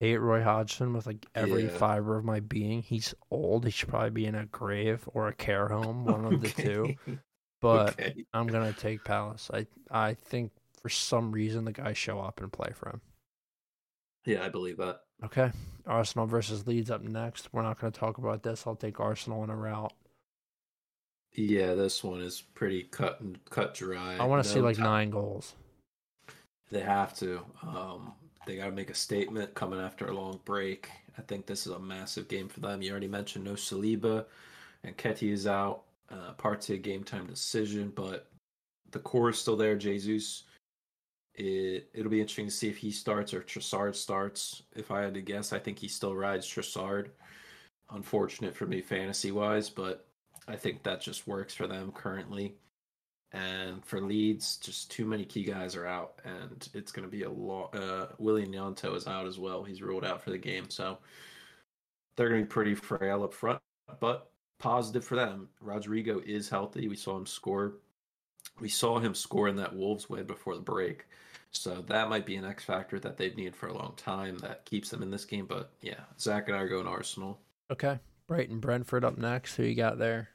hate 0.00 0.16
Roy 0.16 0.42
Hodgson 0.42 0.94
with 0.94 1.04
like 1.06 1.26
every 1.34 1.64
Yeah. 1.64 1.76
fiber 1.76 2.16
of 2.16 2.24
my 2.24 2.40
being. 2.40 2.80
He's 2.80 3.14
old. 3.30 3.66
He 3.66 3.70
should 3.70 3.90
probably 3.90 4.08
be 4.08 4.24
in 4.24 4.34
a 4.34 4.46
grave 4.46 5.06
or 5.12 5.28
a 5.28 5.34
care 5.34 5.68
home, 5.68 6.04
one 6.06 6.24
of 6.24 6.40
the 6.40 6.48
two. 6.48 6.96
But 7.60 8.00
okay. 8.00 8.24
I'm 8.32 8.46
gonna 8.46 8.72
take 8.72 9.04
Palace. 9.04 9.50
I 9.52 9.66
I 9.90 10.14
think 10.14 10.52
for 10.80 10.88
some 10.88 11.32
reason 11.32 11.66
the 11.66 11.72
guys 11.72 11.98
show 11.98 12.18
up 12.18 12.40
and 12.40 12.50
play 12.50 12.72
for 12.74 12.88
him. 12.88 13.02
Yeah, 14.24 14.42
I 14.42 14.48
believe 14.48 14.78
that. 14.78 15.02
Okay, 15.22 15.52
Arsenal 15.86 16.26
versus 16.28 16.66
Leeds 16.66 16.90
up 16.90 17.02
next. 17.02 17.52
We're 17.52 17.60
not 17.60 17.78
gonna 17.78 17.90
talk 17.90 18.16
about 18.16 18.42
this. 18.42 18.66
I'll 18.66 18.74
take 18.74 18.98
Arsenal 19.00 19.44
in 19.44 19.50
a 19.50 19.56
route. 19.56 19.92
Yeah, 21.34 21.74
this 21.74 22.02
one 22.02 22.20
is 22.20 22.42
pretty 22.54 22.84
cut 22.84 23.20
and 23.20 23.38
cut 23.48 23.74
dry. 23.74 24.16
I 24.16 24.24
want 24.24 24.44
to 24.44 24.50
see 24.50 24.60
like 24.60 24.76
ti- 24.76 24.82
nine 24.82 25.10
goals. 25.10 25.54
They 26.70 26.80
have 26.80 27.14
to. 27.18 27.40
Um, 27.62 28.12
they 28.46 28.56
got 28.56 28.66
to 28.66 28.72
make 28.72 28.90
a 28.90 28.94
statement 28.94 29.54
coming 29.54 29.80
after 29.80 30.06
a 30.06 30.14
long 30.14 30.40
break. 30.44 30.88
I 31.18 31.22
think 31.22 31.46
this 31.46 31.66
is 31.66 31.72
a 31.72 31.78
massive 31.78 32.28
game 32.28 32.48
for 32.48 32.60
them. 32.60 32.82
You 32.82 32.90
already 32.90 33.08
mentioned 33.08 33.44
no 33.44 33.52
Saliba, 33.52 34.24
and 34.82 34.96
Ketty 34.96 35.30
is 35.30 35.46
out. 35.46 35.82
Uh, 36.10 36.32
Partey 36.36 36.82
game 36.82 37.04
time 37.04 37.26
decision, 37.26 37.92
but 37.94 38.28
the 38.90 38.98
core 38.98 39.30
is 39.30 39.38
still 39.38 39.56
there. 39.56 39.76
Jesus. 39.76 40.44
It 41.36 41.88
it'll 41.94 42.10
be 42.10 42.20
interesting 42.20 42.46
to 42.46 42.50
see 42.50 42.68
if 42.68 42.76
he 42.76 42.90
starts 42.90 43.32
or 43.32 43.42
Trossard 43.42 43.94
starts. 43.94 44.62
If 44.74 44.90
I 44.90 45.02
had 45.02 45.14
to 45.14 45.20
guess, 45.20 45.52
I 45.52 45.60
think 45.60 45.78
he 45.78 45.86
still 45.86 46.16
rides 46.16 46.46
Trossard. 46.46 47.10
Unfortunate 47.90 48.56
for 48.56 48.66
me 48.66 48.80
fantasy 48.80 49.30
wise, 49.30 49.70
but 49.70 50.09
I 50.50 50.56
think 50.56 50.82
that 50.82 51.00
just 51.00 51.26
works 51.26 51.54
for 51.54 51.66
them 51.66 51.92
currently. 51.92 52.54
And 53.32 53.84
for 53.84 54.00
Leeds, 54.00 54.56
just 54.56 54.90
too 54.90 55.04
many 55.04 55.24
key 55.24 55.44
guys 55.44 55.76
are 55.76 55.86
out, 55.86 56.20
and 56.24 56.68
it's 56.74 56.90
going 56.90 57.08
to 57.08 57.10
be 57.10 57.22
a 57.22 57.30
lot. 57.30 57.74
Uh, 57.74 58.06
Willy 58.18 58.44
Gnonto 58.44 58.96
is 58.96 59.06
out 59.06 59.26
as 59.26 59.38
well; 59.38 59.62
he's 59.62 59.82
ruled 59.82 60.04
out 60.04 60.20
for 60.20 60.30
the 60.30 60.38
game, 60.38 60.68
so 60.68 60.98
they're 62.16 62.28
going 62.28 62.40
to 62.40 62.46
be 62.46 62.50
pretty 62.50 62.74
frail 62.74 63.22
up 63.22 63.32
front. 63.32 63.60
But 64.00 64.30
positive 64.58 65.04
for 65.04 65.14
them, 65.14 65.48
Rodrigo 65.60 66.20
is 66.26 66.48
healthy. 66.48 66.88
We 66.88 66.96
saw 66.96 67.16
him 67.16 67.26
score. 67.26 67.74
We 68.58 68.68
saw 68.68 68.98
him 68.98 69.14
score 69.14 69.46
in 69.46 69.56
that 69.56 69.76
Wolves 69.76 70.10
win 70.10 70.26
before 70.26 70.56
the 70.56 70.60
break, 70.60 71.06
so 71.52 71.84
that 71.86 72.08
might 72.08 72.26
be 72.26 72.34
an 72.34 72.44
X 72.44 72.64
factor 72.64 72.98
that 72.98 73.16
they've 73.16 73.36
needed 73.36 73.54
for 73.54 73.68
a 73.68 73.74
long 73.74 73.94
time 73.96 74.38
that 74.38 74.64
keeps 74.64 74.90
them 74.90 75.04
in 75.04 75.10
this 75.12 75.24
game. 75.24 75.46
But 75.46 75.70
yeah, 75.82 76.00
Zach 76.18 76.48
and 76.48 76.56
I 76.56 76.62
are 76.62 76.68
going 76.68 76.88
Arsenal. 76.88 77.38
Okay, 77.70 78.00
Brighton 78.26 78.58
Brentford 78.58 79.04
up 79.04 79.18
next. 79.18 79.54
Who 79.54 79.62
you 79.62 79.76
got 79.76 79.98
there? 79.98 80.30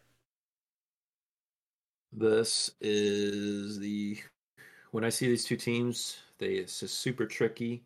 This 2.17 2.71
is 2.79 3.77
the 3.77 4.17
when 4.91 5.03
I 5.03 5.09
see 5.09 5.27
these 5.27 5.43
two 5.43 5.57
teams, 5.57 6.17
they 6.37 6.53
it's 6.53 6.79
just 6.79 6.99
super 6.99 7.25
tricky. 7.25 7.83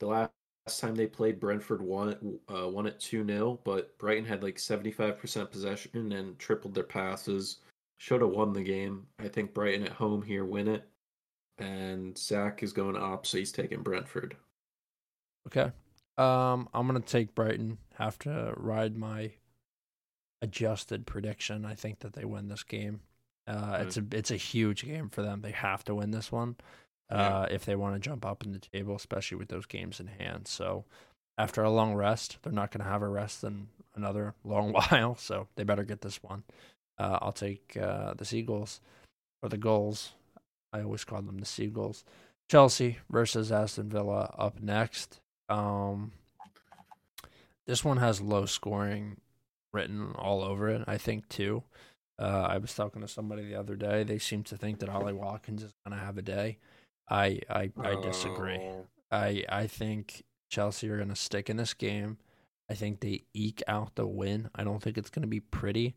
The 0.00 0.06
last 0.06 0.30
time 0.78 0.94
they 0.94 1.06
played, 1.06 1.40
Brentford 1.40 1.80
won 1.80 2.10
it, 2.10 2.18
uh, 2.54 2.68
won 2.68 2.86
it 2.86 3.00
two 3.00 3.26
0 3.26 3.58
but 3.64 3.96
Brighton 3.98 4.26
had 4.26 4.42
like 4.42 4.58
seventy 4.58 4.90
five 4.90 5.18
percent 5.18 5.50
possession 5.50 6.12
and 6.12 6.38
tripled 6.38 6.74
their 6.74 6.84
passes. 6.84 7.58
Should 7.98 8.20
have 8.20 8.30
won 8.30 8.52
the 8.52 8.62
game. 8.62 9.06
I 9.18 9.28
think 9.28 9.54
Brighton 9.54 9.86
at 9.86 9.92
home 9.92 10.20
here 10.20 10.44
win 10.44 10.68
it, 10.68 10.86
and 11.56 12.16
Zach 12.18 12.62
is 12.62 12.74
going 12.74 12.96
up, 12.96 13.26
so 13.26 13.38
he's 13.38 13.52
taking 13.52 13.82
Brentford. 13.82 14.36
Okay. 15.46 15.72
Um, 16.18 16.68
I'm 16.74 16.86
gonna 16.86 17.00
take 17.00 17.34
Brighton. 17.34 17.78
Have 17.94 18.18
to 18.20 18.52
ride 18.58 18.96
my 18.96 19.32
adjusted 20.42 21.06
prediction. 21.06 21.64
I 21.64 21.74
think 21.74 22.00
that 22.00 22.12
they 22.12 22.26
win 22.26 22.48
this 22.48 22.62
game. 22.62 23.00
Uh, 23.50 23.78
it's 23.80 23.96
a 23.96 24.04
it's 24.12 24.30
a 24.30 24.36
huge 24.36 24.84
game 24.84 25.08
for 25.08 25.22
them. 25.22 25.40
They 25.40 25.50
have 25.50 25.82
to 25.84 25.94
win 25.94 26.12
this 26.12 26.30
one 26.30 26.56
uh, 27.10 27.46
if 27.50 27.64
they 27.64 27.74
want 27.74 27.96
to 27.96 28.00
jump 28.00 28.24
up 28.24 28.44
in 28.44 28.52
the 28.52 28.60
table, 28.60 28.94
especially 28.94 29.38
with 29.38 29.48
those 29.48 29.66
games 29.66 29.98
in 29.98 30.06
hand. 30.06 30.46
So 30.46 30.84
after 31.36 31.64
a 31.64 31.70
long 31.70 31.94
rest, 31.94 32.38
they're 32.42 32.52
not 32.52 32.70
going 32.70 32.84
to 32.84 32.90
have 32.90 33.02
a 33.02 33.08
rest 33.08 33.42
in 33.42 33.66
another 33.96 34.34
long 34.44 34.72
while. 34.90 35.16
So 35.16 35.48
they 35.56 35.64
better 35.64 35.82
get 35.82 36.00
this 36.00 36.22
one. 36.22 36.44
Uh, 36.96 37.18
I'll 37.20 37.32
take 37.32 37.76
uh, 37.80 38.14
the 38.14 38.24
Seagulls 38.24 38.80
or 39.42 39.48
the 39.48 39.56
Gulls. 39.56 40.12
I 40.72 40.82
always 40.82 41.04
call 41.04 41.22
them 41.22 41.38
the 41.38 41.46
Seagulls. 41.46 42.04
Chelsea 42.48 42.98
versus 43.10 43.50
Aston 43.50 43.88
Villa 43.88 44.34
up 44.38 44.60
next. 44.60 45.20
Um, 45.48 46.12
this 47.66 47.84
one 47.84 47.96
has 47.96 48.20
low 48.20 48.46
scoring 48.46 49.16
written 49.72 50.12
all 50.16 50.42
over 50.42 50.68
it. 50.68 50.84
I 50.86 50.98
think 50.98 51.28
too. 51.28 51.64
Uh, 52.20 52.46
I 52.50 52.58
was 52.58 52.74
talking 52.74 53.00
to 53.00 53.08
somebody 53.08 53.46
the 53.46 53.54
other 53.54 53.76
day. 53.76 54.04
They 54.04 54.18
seem 54.18 54.42
to 54.44 54.56
think 54.56 54.80
that 54.80 54.90
Ollie 54.90 55.14
Watkins 55.14 55.62
is 55.62 55.72
going 55.86 55.98
to 55.98 56.04
have 56.04 56.18
a 56.18 56.22
day. 56.22 56.58
I 57.08 57.40
I, 57.48 57.70
I 57.82 58.00
disagree. 58.02 58.58
Oh, 58.58 58.86
I 59.10 59.44
I 59.48 59.66
think 59.66 60.24
Chelsea 60.50 60.90
are 60.90 60.96
going 60.96 61.08
to 61.08 61.16
stick 61.16 61.48
in 61.48 61.56
this 61.56 61.72
game. 61.72 62.18
I 62.70 62.74
think 62.74 63.00
they 63.00 63.22
eke 63.34 63.62
out 63.66 63.94
the 63.96 64.06
win. 64.06 64.50
I 64.54 64.64
don't 64.64 64.82
think 64.82 64.98
it's 64.98 65.10
going 65.10 65.22
to 65.22 65.28
be 65.28 65.40
pretty, 65.40 65.96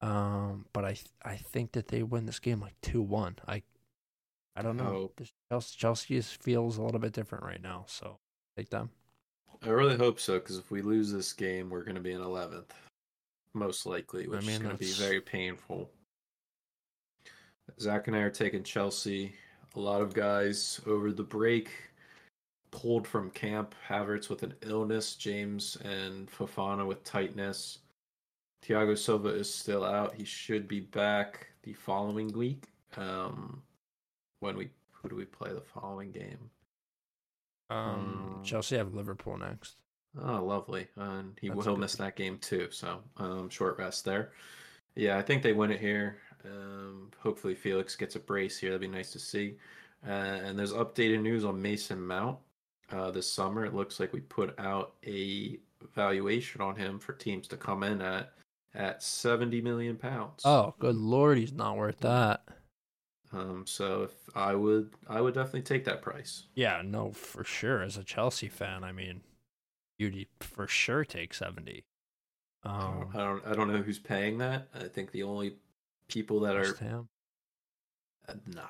um, 0.00 0.66
but 0.72 0.84
I 0.84 0.92
th- 0.92 1.10
I 1.24 1.36
think 1.36 1.72
that 1.72 1.88
they 1.88 2.02
win 2.02 2.26
this 2.26 2.38
game 2.38 2.60
like 2.60 2.76
two 2.80 3.02
one. 3.02 3.36
I 3.46 3.62
I 4.54 4.62
don't 4.62 4.76
know. 4.76 5.10
Oh. 5.20 5.24
Chelsea 5.50 5.76
Chelsea 5.76 6.20
feels 6.20 6.78
a 6.78 6.82
little 6.82 7.00
bit 7.00 7.12
different 7.12 7.44
right 7.44 7.62
now, 7.62 7.84
so 7.88 8.18
take 8.56 8.70
them. 8.70 8.90
I 9.62 9.68
really 9.68 9.96
hope 9.96 10.20
so 10.20 10.34
because 10.38 10.58
if 10.58 10.70
we 10.70 10.80
lose 10.80 11.10
this 11.12 11.32
game, 11.32 11.70
we're 11.70 11.84
going 11.84 11.96
to 11.96 12.00
be 12.00 12.12
in 12.12 12.22
eleventh, 12.22 12.72
most 13.56 13.86
likely, 13.86 14.28
which 14.28 14.42
is 14.42 14.46
mean, 14.46 14.62
going 14.62 14.76
to 14.76 14.78
be 14.78 14.92
very 14.92 15.20
painful. 15.20 15.90
Zach 17.80 18.06
and 18.06 18.16
I 18.16 18.20
are 18.20 18.30
taking 18.30 18.62
Chelsea. 18.62 19.34
A 19.74 19.80
lot 19.80 20.00
of 20.00 20.14
guys 20.14 20.80
over 20.86 21.10
the 21.12 21.22
break 21.22 21.70
pulled 22.70 23.06
from 23.06 23.30
camp. 23.30 23.74
Havertz 23.88 24.28
with 24.28 24.42
an 24.42 24.54
illness, 24.62 25.16
James 25.16 25.76
and 25.84 26.30
Fofana 26.30 26.86
with 26.86 27.02
tightness. 27.04 27.78
Thiago 28.64 28.96
Silva 28.96 29.28
is 29.28 29.52
still 29.52 29.84
out. 29.84 30.14
He 30.14 30.24
should 30.24 30.66
be 30.68 30.80
back 30.80 31.48
the 31.62 31.72
following 31.74 32.32
week. 32.32 32.64
Um, 32.96 33.62
when 34.40 34.56
we 34.56 34.70
who 34.92 35.08
do 35.08 35.16
we 35.16 35.24
play 35.24 35.52
the 35.52 35.60
following 35.60 36.12
game? 36.12 36.50
Um, 37.70 37.78
Um, 37.78 38.40
Chelsea 38.44 38.76
have 38.76 38.94
Liverpool 38.94 39.36
next. 39.36 39.76
Oh, 40.22 40.44
lovely. 40.44 40.88
And 40.96 41.36
he 41.40 41.48
That's 41.48 41.56
will 41.56 41.74
good 41.74 41.80
miss 41.80 41.94
that 41.96 42.16
game 42.16 42.38
too. 42.38 42.68
So, 42.70 43.00
um, 43.18 43.48
short 43.48 43.78
rest 43.78 44.04
there. 44.04 44.32
Yeah, 44.94 45.18
I 45.18 45.22
think 45.22 45.42
they 45.42 45.52
win 45.52 45.70
it 45.70 45.80
here. 45.80 46.18
Um, 46.44 47.10
hopefully 47.18 47.54
Felix 47.54 47.96
gets 47.96 48.16
a 48.16 48.20
brace 48.20 48.58
here. 48.58 48.70
That'd 48.70 48.80
be 48.80 48.96
nice 48.96 49.12
to 49.12 49.18
see. 49.18 49.56
Uh, 50.06 50.10
and 50.10 50.58
there's 50.58 50.72
updated 50.72 51.22
news 51.22 51.44
on 51.44 51.60
Mason 51.60 52.00
Mount. 52.00 52.38
Uh, 52.90 53.10
this 53.10 53.30
summer, 53.30 53.64
it 53.64 53.74
looks 53.74 53.98
like 53.98 54.12
we 54.12 54.20
put 54.20 54.58
out 54.60 54.94
a 55.04 55.58
valuation 55.94 56.60
on 56.60 56.76
him 56.76 56.98
for 56.98 57.12
teams 57.12 57.48
to 57.48 57.56
come 57.56 57.82
in 57.82 58.00
at 58.00 58.32
at 58.74 59.02
70 59.02 59.60
million 59.62 59.96
pounds. 59.96 60.42
Oh, 60.44 60.74
good 60.78 60.96
lord, 60.96 61.38
he's 61.38 61.52
not 61.52 61.76
worth 61.76 61.98
that. 62.00 62.42
Um, 63.32 63.64
so 63.66 64.02
if 64.04 64.12
I 64.36 64.54
would, 64.54 64.90
I 65.08 65.20
would 65.20 65.34
definitely 65.34 65.62
take 65.62 65.84
that 65.86 66.02
price. 66.02 66.44
Yeah, 66.54 66.82
no, 66.84 67.10
for 67.12 67.42
sure. 67.42 67.82
As 67.82 67.96
a 67.96 68.04
Chelsea 68.04 68.48
fan, 68.48 68.84
I 68.84 68.92
mean, 68.92 69.22
you'd 69.98 70.26
for 70.40 70.66
sure 70.66 71.04
take 71.04 71.34
seventy. 71.34 71.84
Um, 72.64 73.08
I 73.14 73.18
don't, 73.18 73.46
I 73.46 73.52
don't 73.54 73.72
know 73.72 73.82
who's 73.82 73.98
paying 73.98 74.38
that. 74.38 74.68
I 74.74 74.88
think 74.88 75.12
the 75.12 75.22
only 75.22 75.56
people 76.08 76.40
that 76.40 76.56
are 76.56 76.74
Ham. 76.76 77.08
Uh, 78.28 78.34
no, 78.54 78.62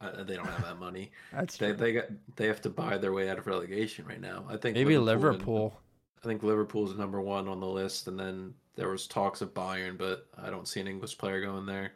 uh, 0.00 0.22
they 0.24 0.36
don't 0.36 0.46
have 0.46 0.62
that 0.62 0.78
money. 0.78 1.10
That's 1.32 1.56
they 1.56 1.72
they 1.72 1.92
got 1.92 2.04
they 2.36 2.46
have 2.46 2.62
to 2.62 2.70
buy 2.70 2.96
their 2.98 3.12
way 3.12 3.28
out 3.28 3.38
of 3.38 3.46
relegation 3.46 4.06
right 4.06 4.20
now. 4.20 4.44
I 4.48 4.56
think 4.56 4.74
maybe 4.76 4.94
and- 4.94 5.04
Liverpool. 5.04 5.78
I 6.24 6.28
think 6.28 6.42
Liverpool's 6.42 6.96
number 6.96 7.20
one 7.20 7.46
on 7.46 7.60
the 7.60 7.66
list, 7.66 8.08
and 8.08 8.18
then 8.18 8.54
there 8.74 8.88
was 8.88 9.06
talks 9.06 9.42
of 9.42 9.54
Bayern, 9.54 9.96
but 9.96 10.26
I 10.36 10.50
don't 10.50 10.66
see 10.66 10.80
an 10.80 10.88
English 10.88 11.18
player 11.18 11.40
going 11.40 11.66
there. 11.66 11.92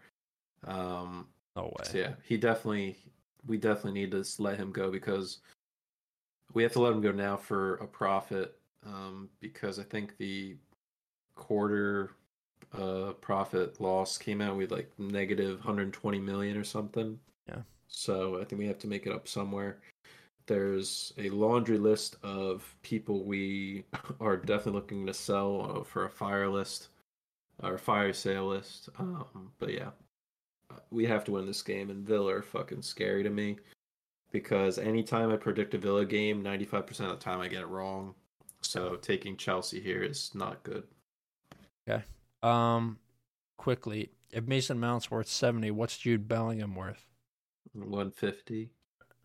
Um, 0.67 1.27
No 1.57 1.65
way. 1.65 1.85
so 1.85 1.99
yeah, 1.99 2.13
he 2.23 2.37
definitely 2.37 2.97
we 3.47 3.57
definitely 3.57 3.93
need 3.99 4.11
to 4.13 4.25
let 4.39 4.59
him 4.59 4.71
go 4.73 4.91
because 4.91 5.39
we 6.53 6.63
have 6.63 6.73
to 6.73 6.81
let 6.81 6.93
him 6.93 7.01
go 7.01 7.13
now 7.13 7.37
for 7.37 7.77
a 7.77 7.87
profit. 7.87 8.57
Um, 8.87 9.29
because 9.41 9.79
I 9.79 9.83
think 9.83 10.17
the 10.17 10.57
quarter 11.35 12.13
uh 12.79 13.13
profit 13.21 13.81
loss 13.81 14.19
came 14.19 14.43
out 14.43 14.57
with 14.57 14.71
like 14.71 14.91
negative 14.99 15.59
120 15.59 16.19
million 16.19 16.57
or 16.57 16.65
something. 16.65 17.19
Yeah. 17.49 17.63
So 17.89 18.41
I 18.41 18.45
think 18.45 18.61
we 18.61 18.67
have 18.67 18.79
to 18.81 18.87
make 18.87 19.07
it 19.07 19.13
up 19.13 19.29
somewhere. 19.29 19.79
There's 20.47 21.13
a 21.19 21.31
laundry 21.31 21.79
list 21.79 22.17
of 22.23 22.75
people 22.83 23.25
we 23.25 23.85
are 24.21 24.37
definitely 24.37 24.81
looking 24.81 25.07
to 25.07 25.15
sell 25.15 25.79
uh, 25.79 25.85
for 25.85 26.05
a 26.05 26.11
fire 26.11 26.49
list 26.49 26.89
or 27.63 27.79
fire 27.79 28.13
sale 28.13 28.49
list. 28.49 28.89
Um, 28.99 29.51
but 29.59 29.73
yeah, 29.73 29.91
uh, 30.71 30.79
we 30.91 31.07
have 31.07 31.25
to 31.25 31.33
win 31.33 31.47
this 31.47 31.63
game, 31.63 31.91
and 31.91 32.07
Villa 32.07 32.37
are 32.37 32.43
fucking 32.43 32.83
scary 32.83 33.23
to 33.23 33.31
me 33.31 33.59
because 34.33 34.79
anytime 34.79 35.31
I 35.31 35.37
predict 35.37 35.75
a 35.75 35.79
Villa 35.79 36.05
game, 36.05 36.43
95% 36.43 36.89
of 36.89 36.97
the 36.97 37.17
time 37.17 37.41
I 37.41 37.49
get 37.49 37.63
it 37.63 37.69
wrong. 37.69 38.15
So 38.63 38.97
taking 38.97 39.37
Chelsea 39.37 39.81
here 39.81 40.03
is 40.03 40.31
not 40.35 40.63
good. 40.63 40.85
Okay. 41.89 42.05
Um, 42.43 42.99
quickly, 43.57 44.11
if 44.31 44.47
Mason 44.47 44.79
Mount's 44.79 45.11
worth 45.11 45.29
seventy, 45.29 45.71
what's 45.71 45.99
Jude 45.99 46.29
Bellingham 46.29 46.75
worth? 46.75 47.05
One 47.73 48.11
fifty. 48.11 48.71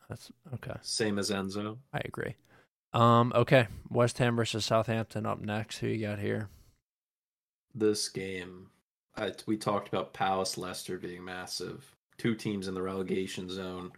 That's 0.09 0.31
okay. 0.53 0.75
Same 0.81 1.19
as 1.19 1.31
Enzo. 1.31 1.77
I 1.93 2.01
agree. 2.05 2.35
Um, 2.93 3.33
okay. 3.35 3.67
West 3.89 4.17
Ham 4.19 4.35
versus 4.35 4.65
Southampton 4.65 5.25
up 5.25 5.41
next. 5.41 5.79
Who 5.79 5.87
you 5.87 6.05
got 6.05 6.19
here? 6.19 6.49
This 7.73 8.07
game, 8.07 8.67
I, 9.17 9.33
we 9.47 9.57
talked 9.57 9.89
about 9.89 10.13
Palace 10.13 10.57
Leicester 10.57 10.97
being 10.97 11.25
massive. 11.25 11.93
Two 12.17 12.35
teams 12.35 12.67
in 12.69 12.73
the 12.73 12.81
relegation 12.81 13.49
zone. 13.49 13.91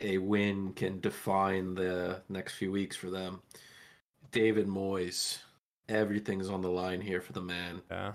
A 0.00 0.18
win 0.18 0.72
can 0.72 0.98
define 0.98 1.74
the 1.74 2.22
next 2.28 2.54
few 2.54 2.72
weeks 2.72 2.96
for 2.96 3.10
them. 3.10 3.42
David 4.32 4.66
Moyes, 4.66 5.38
everything's 5.88 6.48
on 6.48 6.62
the 6.62 6.70
line 6.70 7.00
here 7.00 7.20
for 7.20 7.32
the 7.32 7.42
man. 7.42 7.82
Yeah. 7.90 8.12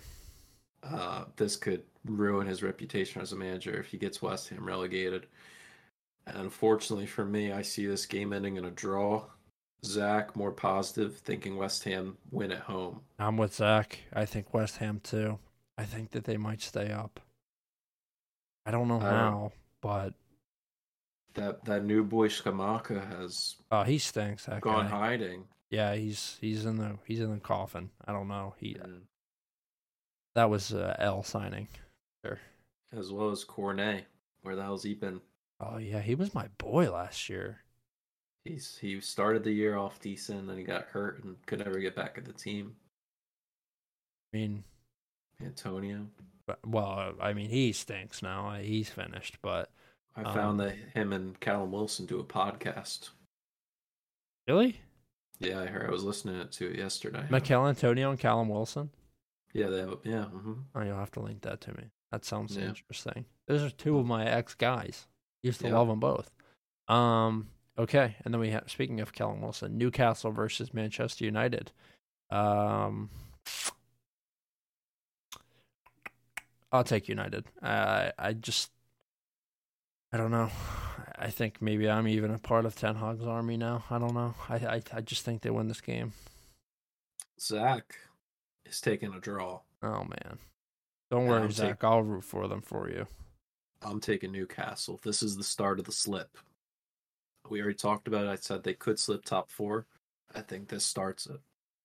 Uh, 0.84 1.26
this 1.36 1.56
could 1.56 1.84
ruin 2.06 2.48
his 2.48 2.64
reputation 2.64 3.22
as 3.22 3.32
a 3.32 3.36
manager 3.36 3.80
if 3.80 3.88
he 3.88 3.98
gets 3.98 4.22
West 4.22 4.50
Ham 4.50 4.66
relegated. 4.66 5.28
And 6.26 6.38
unfortunately 6.38 7.06
for 7.06 7.24
me, 7.26 7.52
I 7.52 7.62
see 7.62 7.86
this 7.86 8.06
game 8.06 8.34
ending 8.34 8.58
in 8.58 8.66
a 8.66 8.72
draw. 8.72 9.26
Zach 9.86 10.36
more 10.36 10.52
positive, 10.52 11.18
thinking 11.18 11.56
West 11.56 11.84
Ham 11.84 12.18
win 12.32 12.52
at 12.52 12.60
home. 12.62 13.02
I'm 13.20 13.38
with 13.38 13.54
Zach. 13.54 14.00
I 14.12 14.26
think 14.26 14.54
West 14.54 14.78
Ham 14.78 15.00
too. 15.04 15.40
I 15.78 15.84
think 15.84 16.12
that 16.12 16.24
they 16.24 16.38
might 16.38 16.62
stay 16.62 16.92
up. 16.92 17.20
I 18.66 18.72
don't 18.72 18.88
know 18.88 19.00
how, 19.00 19.52
but 19.82 20.14
That 21.36 21.64
that 21.66 21.86
new 21.86 22.04
boy 22.04 22.28
Scamacca 22.28 23.08
has 23.18 23.56
oh, 23.72 23.84
he 23.84 23.98
stinks. 24.00 24.46
That 24.46 24.62
gone 24.62 24.90
guy. 24.90 24.98
hiding. 24.98 25.46
Yeah, 25.70 25.96
he's 25.96 26.38
he's 26.40 26.66
in 26.66 26.78
the 26.78 26.98
he's 27.06 27.20
in 27.20 27.32
the 27.32 27.40
coffin. 27.40 27.90
I 28.06 28.14
don't 28.14 28.28
know. 28.28 28.54
He 28.58 28.76
And 28.82 29.02
that 30.36 30.50
was 30.50 30.74
uh, 30.74 30.96
L 31.00 31.24
signing. 31.24 31.68
sure. 32.26 32.40
as 32.94 33.12
well 33.12 33.32
as 33.32 33.44
Cornet. 33.44 34.06
Where 34.44 34.56
the 34.56 34.64
hell's 34.64 34.84
he 34.84 34.94
been? 34.94 35.20
Oh 35.60 35.78
yeah, 35.78 36.00
he 36.00 36.16
was 36.16 36.34
my 36.34 36.48
boy 36.58 36.92
last 36.92 37.28
year. 37.30 37.60
He's 38.46 38.78
he 38.80 39.02
started 39.02 39.44
the 39.44 39.52
year 39.52 39.76
off 39.78 40.00
decent, 40.00 40.48
then 40.48 40.58
he 40.58 40.64
got 40.64 40.86
hurt 40.86 41.22
and 41.24 41.36
could 41.48 41.60
never 41.60 41.80
get 41.80 41.96
back 41.96 42.18
at 42.18 42.24
the 42.26 42.32
team. 42.34 42.76
I 44.34 44.38
mean, 44.38 44.64
Antonio. 45.44 46.08
but- 46.46 46.66
well, 46.66 47.14
I 47.20 47.34
mean, 47.34 47.50
he 47.50 47.74
stinks 47.74 48.22
now. 48.22 48.54
He's 48.56 48.90
finished, 48.90 49.38
but 49.42 49.70
I 50.16 50.22
Um, 50.24 50.34
found 50.34 50.60
that 50.62 50.76
him 50.94 51.12
and 51.12 51.38
Callum 51.42 51.72
Wilson 51.74 52.06
do 52.06 52.20
a 52.20 52.24
podcast. 52.24 53.10
really, 54.48 54.80
Yeah, 55.40 55.62
I 55.62 55.66
heard. 55.68 55.88
I 55.88 55.92
was 55.92 56.04
listening 56.04 56.48
to 56.48 56.70
it 56.72 56.78
yesterday. 56.78 57.26
Michail 57.30 57.68
Antonio 57.68 58.10
and 58.10 58.20
Callum 58.20 58.50
Wilson. 58.50 58.90
Yeah, 59.54 59.68
they 59.70 59.80
have. 59.80 59.98
Yeah. 60.04 60.26
hmm 60.26 60.54
Oh, 60.76 60.82
you'll 60.82 60.98
have 60.98 61.12
to 61.12 61.20
link 61.20 61.42
that 61.42 61.62
to 61.62 61.72
me. 61.78 61.86
That 62.12 62.26
sounds 62.26 62.56
Yeah. 62.58 62.66
interesting. 62.70 63.26
Those 63.48 63.64
are 63.64 63.70
two 63.70 63.98
of 64.00 64.06
my 64.06 64.26
ex 64.26 64.54
guys. 64.56 65.08
Used 65.44 65.62
to 65.62 65.68
Yeah. 65.68 65.76
love 65.76 65.88
them 65.88 66.00
both. 66.00 66.32
Um. 66.88 67.50
Okay, 67.78 68.16
and 68.26 68.34
then 68.34 68.42
we 68.42 68.50
have 68.50 68.70
speaking 68.72 69.00
of 69.02 69.14
Callum 69.14 69.42
Wilson, 69.42 69.78
Newcastle 69.78 70.32
versus 70.32 70.74
Manchester 70.74 71.26
United. 71.26 71.72
Um. 72.32 73.10
I'll 76.72 76.84
take 76.84 77.08
United. 77.08 77.46
I 77.62 78.12
I 78.18 78.34
just 78.34 78.72
I 80.12 80.18
don't 80.18 80.32
know. 80.32 80.50
I 81.20 81.30
think 81.30 81.62
maybe 81.62 81.90
I'm 81.90 82.08
even 82.08 82.32
a 82.32 82.38
part 82.38 82.66
of 82.66 82.76
Ten 82.76 82.96
Hag's 82.96 83.26
army 83.26 83.58
now. 83.58 83.84
I 83.90 83.98
don't 84.00 84.14
know. 84.14 84.36
I 84.50 84.56
I, 84.56 84.82
I 84.94 85.02
just 85.02 85.26
think 85.26 85.42
they 85.42 85.50
win 85.50 85.68
this 85.68 85.82
game. 85.82 86.14
Zach 87.40 87.96
is 88.66 88.80
taking 88.82 89.14
a 89.14 89.20
draw. 89.20 89.62
Oh 89.84 90.04
man. 90.04 90.38
Don't 91.10 91.26
worry, 91.26 91.42
I'm 91.42 91.52
Zach. 91.52 91.84
I'll 91.84 92.04
root 92.04 92.24
for 92.24 92.48
them 92.48 92.62
for 92.62 92.90
you. 92.90 93.08
I'm 93.82 94.00
taking 94.00 94.32
Newcastle. 94.32 95.00
This 95.04 95.22
is 95.24 95.38
the 95.38 95.44
start 95.44 95.80
of 95.80 95.86
the 95.86 95.92
slip. 95.92 96.38
We 97.50 97.62
already 97.62 97.76
talked 97.76 98.08
about 98.08 98.26
it. 98.26 98.30
I 98.30 98.36
said 98.36 98.64
they 98.64 98.74
could 98.74 99.00
slip 99.00 99.24
top 99.24 99.50
four. 99.50 99.86
I 100.36 100.42
think 100.42 100.68
this 100.68 100.86
starts 100.86 101.28
it. 101.28 101.40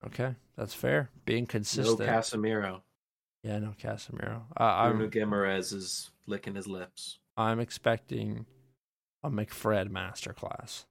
Okay, 0.04 0.34
that's 0.56 0.74
fair. 0.74 1.10
Being 1.24 1.46
consistent. 1.46 2.00
No. 2.00 2.06
Casemiro. 2.06 2.80
yeah, 3.44 3.58
no 3.60 3.74
Casemiro. 3.80 4.42
Uh, 4.56 4.88
Bruno 4.90 5.04
I'm 5.04 5.10
Guimaraes 5.10 5.72
is 5.72 6.10
licking 6.26 6.56
his 6.56 6.66
lips. 6.66 7.18
I'm 7.36 7.60
expecting 7.60 8.46
a 9.22 9.30
McFred 9.30 9.88
masterclass. 9.88 10.84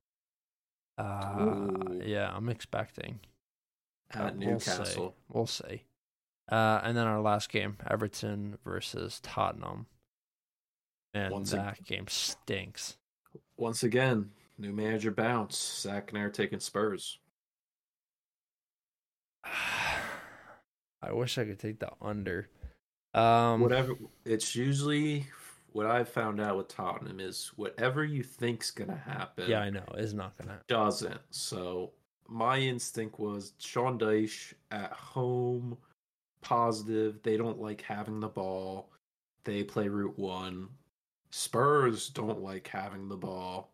Uh, 0.97 1.67
yeah, 2.03 2.31
I'm 2.33 2.49
expecting. 2.49 3.19
At 4.11 4.37
We'll 4.37 4.59
see. 4.59 5.09
We'll 5.29 5.47
see. 5.47 5.83
Uh, 6.51 6.81
and 6.83 6.97
then 6.97 7.07
our 7.07 7.21
last 7.21 7.49
game, 7.49 7.77
Everton 7.89 8.57
versus 8.65 9.19
Tottenham, 9.21 9.85
and 11.13 11.31
Once 11.31 11.53
ag- 11.53 11.59
that 11.59 11.85
game 11.85 12.07
stinks. 12.07 12.97
Once 13.57 13.83
again, 13.83 14.31
new 14.57 14.73
manager 14.73 15.11
bounce. 15.11 15.81
Zach 15.81 16.11
are 16.13 16.29
taking 16.29 16.59
Spurs. 16.59 17.19
I 21.03 21.13
wish 21.13 21.37
I 21.37 21.45
could 21.45 21.59
take 21.59 21.79
the 21.79 21.91
under. 22.01 22.49
Um, 23.13 23.61
Whatever. 23.61 23.93
It's 24.25 24.55
usually 24.55 25.27
what 25.71 25.85
I've 25.85 26.09
found 26.09 26.41
out 26.41 26.57
with 26.57 26.67
Tottenham 26.67 27.19
is 27.19 27.51
whatever 27.55 28.03
you 28.03 28.23
think's 28.23 28.71
gonna 28.71 29.01
happen. 29.05 29.49
Yeah, 29.49 29.61
I 29.61 29.69
know. 29.69 29.85
is 29.97 30.13
not 30.13 30.37
gonna. 30.37 30.51
happen. 30.51 30.65
doesn't. 30.67 31.21
So 31.29 31.91
my 32.27 32.57
instinct 32.57 33.19
was 33.19 33.53
Sean 33.57 33.97
Dyche 33.97 34.53
at 34.71 34.91
home, 34.91 35.77
positive. 36.41 37.21
They 37.23 37.37
don't 37.37 37.61
like 37.61 37.81
having 37.81 38.19
the 38.19 38.27
ball. 38.27 38.91
They 39.43 39.63
play 39.63 39.87
Route 39.87 40.17
One. 40.17 40.69
Spurs 41.31 42.09
don't 42.09 42.41
like 42.41 42.67
having 42.67 43.07
the 43.07 43.17
ball. 43.17 43.71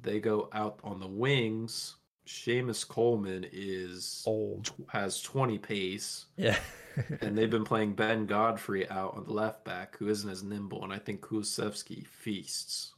They 0.00 0.20
go 0.20 0.48
out 0.52 0.80
on 0.84 1.00
the 1.00 1.06
wings. 1.06 1.96
Seamus 2.26 2.86
Coleman 2.86 3.46
is 3.52 4.22
Old. 4.26 4.70
has 4.88 5.20
20 5.22 5.58
pace, 5.58 6.26
Yeah. 6.36 6.58
and 7.20 7.36
they've 7.36 7.50
been 7.50 7.64
playing 7.64 7.94
Ben 7.94 8.24
Godfrey 8.26 8.88
out 8.88 9.14
on 9.16 9.24
the 9.24 9.32
left 9.32 9.64
back, 9.64 9.96
who 9.98 10.08
isn't 10.08 10.30
as 10.30 10.42
nimble, 10.42 10.84
and 10.84 10.92
I 10.92 10.98
think 10.98 11.20
Kulusevski 11.20 12.06
feasts. 12.06 12.92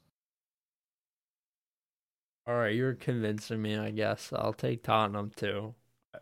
All 2.47 2.55
right, 2.55 2.75
you're 2.75 2.95
convincing 2.95 3.61
me. 3.61 3.77
I 3.77 3.91
guess 3.91 4.33
I'll 4.33 4.53
take 4.53 4.83
Tottenham 4.85 5.33
too. 5.35 5.75
I 6.15 6.19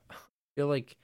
feel 0.56 0.68
like 0.68 0.96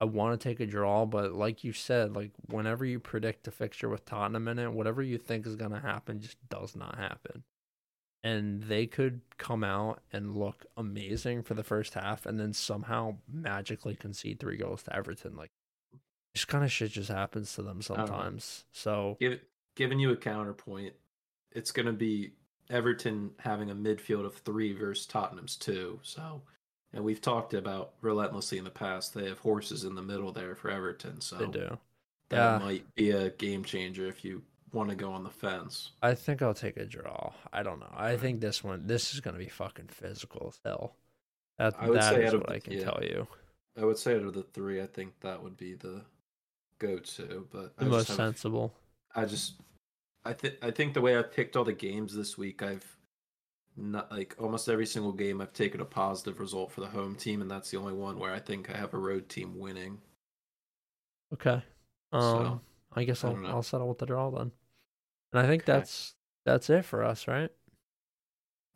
I 0.00 0.06
want 0.06 0.40
to 0.40 0.48
take 0.48 0.60
a 0.60 0.66
draw, 0.66 1.04
but 1.04 1.32
like 1.32 1.64
you 1.64 1.72
said, 1.74 2.14
like 2.16 2.30
whenever 2.46 2.84
you 2.86 2.98
predict 3.00 3.48
a 3.48 3.50
fixture 3.50 3.88
with 3.90 4.06
Tottenham 4.06 4.48
in 4.48 4.58
it, 4.58 4.72
whatever 4.72 5.02
you 5.02 5.18
think 5.18 5.46
is 5.46 5.56
gonna 5.56 5.80
happen 5.80 6.20
just 6.20 6.38
does 6.48 6.74
not 6.76 6.96
happen. 6.96 7.42
And 8.24 8.64
they 8.64 8.86
could 8.86 9.20
come 9.36 9.62
out 9.62 10.02
and 10.12 10.36
look 10.36 10.66
amazing 10.76 11.44
for 11.44 11.54
the 11.54 11.62
first 11.62 11.94
half, 11.94 12.26
and 12.26 12.38
then 12.38 12.52
somehow 12.52 13.16
magically 13.32 13.94
concede 13.94 14.40
three 14.40 14.56
goals 14.56 14.82
to 14.84 14.94
Everton. 14.96 15.36
Like, 15.36 15.50
this 16.34 16.44
kind 16.44 16.64
of 16.64 16.72
shit 16.72 16.90
just 16.92 17.10
happens 17.10 17.54
to 17.54 17.62
them 17.62 17.80
sometimes. 17.80 18.64
So 18.72 19.16
Give, 19.20 19.40
giving 19.76 20.00
you 20.00 20.10
a 20.10 20.16
counterpoint, 20.16 20.94
it's 21.52 21.70
going 21.70 21.86
to 21.86 21.92
be 21.92 22.32
Everton 22.68 23.30
having 23.38 23.70
a 23.70 23.74
midfield 23.74 24.26
of 24.26 24.34
three 24.38 24.72
versus 24.72 25.06
Tottenham's 25.06 25.56
two. 25.56 26.00
So, 26.02 26.42
and 26.92 27.04
we've 27.04 27.20
talked 27.20 27.54
about 27.54 27.92
relentlessly 28.02 28.58
in 28.58 28.64
the 28.64 28.70
past. 28.70 29.14
They 29.14 29.28
have 29.28 29.38
horses 29.38 29.84
in 29.84 29.94
the 29.94 30.02
middle 30.02 30.32
there 30.32 30.54
for 30.56 30.70
Everton. 30.70 31.20
So 31.20 31.36
they 31.36 31.46
do. 31.46 31.78
that 32.30 32.36
Yeah. 32.36 32.58
might 32.58 32.94
be 32.94 33.10
a 33.10 33.30
game 33.30 33.64
changer 33.64 34.06
if 34.06 34.24
you 34.24 34.42
want 34.72 34.90
to 34.90 34.96
go 34.96 35.12
on 35.12 35.24
the 35.24 35.30
fence. 35.30 35.92
I 36.02 36.14
think 36.14 36.42
I'll 36.42 36.54
take 36.54 36.76
a 36.76 36.84
draw. 36.84 37.32
I 37.52 37.62
don't 37.62 37.80
know. 37.80 37.92
I 37.94 38.16
think 38.16 38.40
this 38.40 38.62
one, 38.62 38.86
this 38.86 39.14
is 39.14 39.20
gonna 39.20 39.38
be 39.38 39.48
fucking 39.48 39.88
physical 39.88 40.48
as 40.48 40.60
hell. 40.64 40.96
That 41.58 41.74
I 41.78 41.88
would 41.88 41.98
that 41.98 42.12
say 42.14 42.24
is 42.24 42.28
out 42.28 42.34
of 42.34 42.40
what 42.42 42.48
the- 42.48 42.54
I 42.54 42.58
can 42.60 42.72
yeah. 42.74 42.84
tell 42.84 43.00
you. 43.02 43.26
I 43.76 43.84
would 43.84 43.98
say 43.98 44.16
out 44.16 44.22
of 44.22 44.34
the 44.34 44.42
three, 44.42 44.82
I 44.82 44.86
think 44.86 45.20
that 45.20 45.42
would 45.42 45.56
be 45.56 45.74
the 45.74 46.04
go-to. 46.78 47.46
But 47.50 47.76
The 47.76 47.84
I 47.84 47.88
most 47.88 48.06
just 48.06 48.18
have 48.18 48.18
a 48.18 48.22
sensible. 48.32 48.74
I 49.14 49.24
just 49.24 49.54
I 50.24 50.32
think 50.32 50.54
I 50.62 50.70
think 50.70 50.94
the 50.94 51.00
way 51.00 51.18
I 51.18 51.22
picked 51.22 51.56
all 51.56 51.64
the 51.64 51.72
games 51.72 52.14
this 52.14 52.36
week, 52.36 52.62
I've 52.62 52.96
not 53.76 54.10
like 54.10 54.34
almost 54.38 54.68
every 54.68 54.86
single 54.86 55.12
game 55.12 55.40
I've 55.40 55.52
taken 55.52 55.80
a 55.80 55.84
positive 55.84 56.40
result 56.40 56.72
for 56.72 56.80
the 56.80 56.88
home 56.88 57.14
team, 57.14 57.40
and 57.40 57.50
that's 57.50 57.70
the 57.70 57.76
only 57.76 57.92
one 57.92 58.18
where 58.18 58.32
I 58.34 58.40
think 58.40 58.68
I 58.68 58.76
have 58.76 58.92
a 58.94 58.98
road 58.98 59.28
team 59.28 59.58
winning. 59.58 60.00
Okay. 61.32 61.62
Um, 62.12 62.20
So, 62.22 62.60
I 62.92 63.04
guess 63.04 63.24
I 63.24 63.28
I'll 63.28 63.40
don't. 63.40 63.46
I'll 63.46 63.62
settle 63.62 63.88
with 63.88 63.98
the 63.98 64.06
draw 64.06 64.30
then. 64.30 64.52
And 65.32 65.40
I 65.40 65.46
think 65.48 65.64
Okay. 65.68 65.84
that's 65.84 66.16
that's 66.44 66.70
it 66.70 66.84
for 66.84 67.04
us, 67.04 67.28
right? 67.28 67.50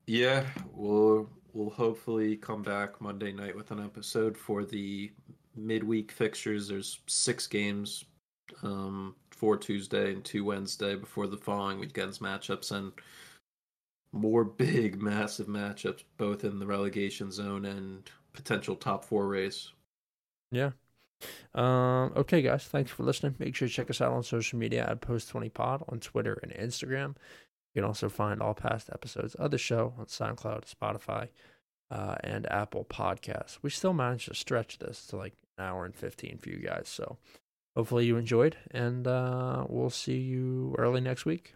Yeah, 0.06 0.46
we'll 0.72 1.28
we'll 1.52 1.70
hopefully 1.70 2.36
come 2.36 2.62
back 2.62 3.00
Monday 3.00 3.32
night 3.32 3.56
with 3.56 3.70
an 3.70 3.80
episode 3.80 4.36
for 4.36 4.64
the 4.64 5.12
midweek 5.56 6.10
fixtures. 6.12 6.68
There's 6.68 7.00
six 7.06 7.46
games, 7.46 8.04
um, 8.62 9.16
four 9.30 9.56
Tuesday 9.56 10.12
and 10.12 10.24
two 10.24 10.44
Wednesday 10.44 10.96
before 10.96 11.26
the 11.26 11.36
following 11.38 11.78
weekend's 11.80 12.18
matchups, 12.18 12.72
and 12.72 12.92
more 14.12 14.44
big, 14.46 15.02
massive 15.02 15.48
matchups, 15.48 16.04
both 16.16 16.44
in 16.44 16.58
the 16.58 16.66
relegation 16.66 17.30
zone 17.32 17.64
and 17.64 18.10
potential 18.32 18.74
top 18.76 19.04
four 19.04 19.26
race. 19.28 19.72
Yeah. 20.50 20.72
Um, 21.54 22.12
okay, 22.16 22.42
guys, 22.42 22.64
thanks 22.64 22.90
for 22.90 23.02
listening. 23.02 23.34
Make 23.38 23.54
sure 23.54 23.68
to 23.68 23.74
check 23.74 23.90
us 23.90 24.00
out 24.00 24.12
on 24.12 24.22
social 24.22 24.58
media 24.58 24.86
at 24.88 25.00
Post20Pod 25.00 25.84
on 25.90 26.00
Twitter 26.00 26.38
and 26.42 26.52
Instagram. 26.52 27.16
You 27.74 27.80
can 27.80 27.84
also 27.84 28.08
find 28.08 28.40
all 28.40 28.54
past 28.54 28.90
episodes 28.92 29.34
of 29.36 29.50
the 29.50 29.58
show 29.58 29.94
on 29.98 30.06
SoundCloud, 30.06 30.64
Spotify, 30.72 31.28
uh, 31.90 32.16
and 32.22 32.50
Apple 32.50 32.84
Podcasts. 32.84 33.58
We 33.62 33.70
still 33.70 33.92
managed 33.92 34.28
to 34.28 34.34
stretch 34.34 34.78
this 34.78 35.06
to 35.06 35.16
like 35.16 35.34
an 35.58 35.64
hour 35.64 35.84
and 35.84 35.94
15 35.94 36.38
for 36.38 36.48
you 36.50 36.58
guys. 36.58 36.88
So 36.88 37.18
hopefully 37.76 38.06
you 38.06 38.16
enjoyed, 38.16 38.56
and 38.70 39.06
uh, 39.06 39.66
we'll 39.68 39.90
see 39.90 40.18
you 40.18 40.74
early 40.78 41.00
next 41.00 41.24
week. 41.24 41.54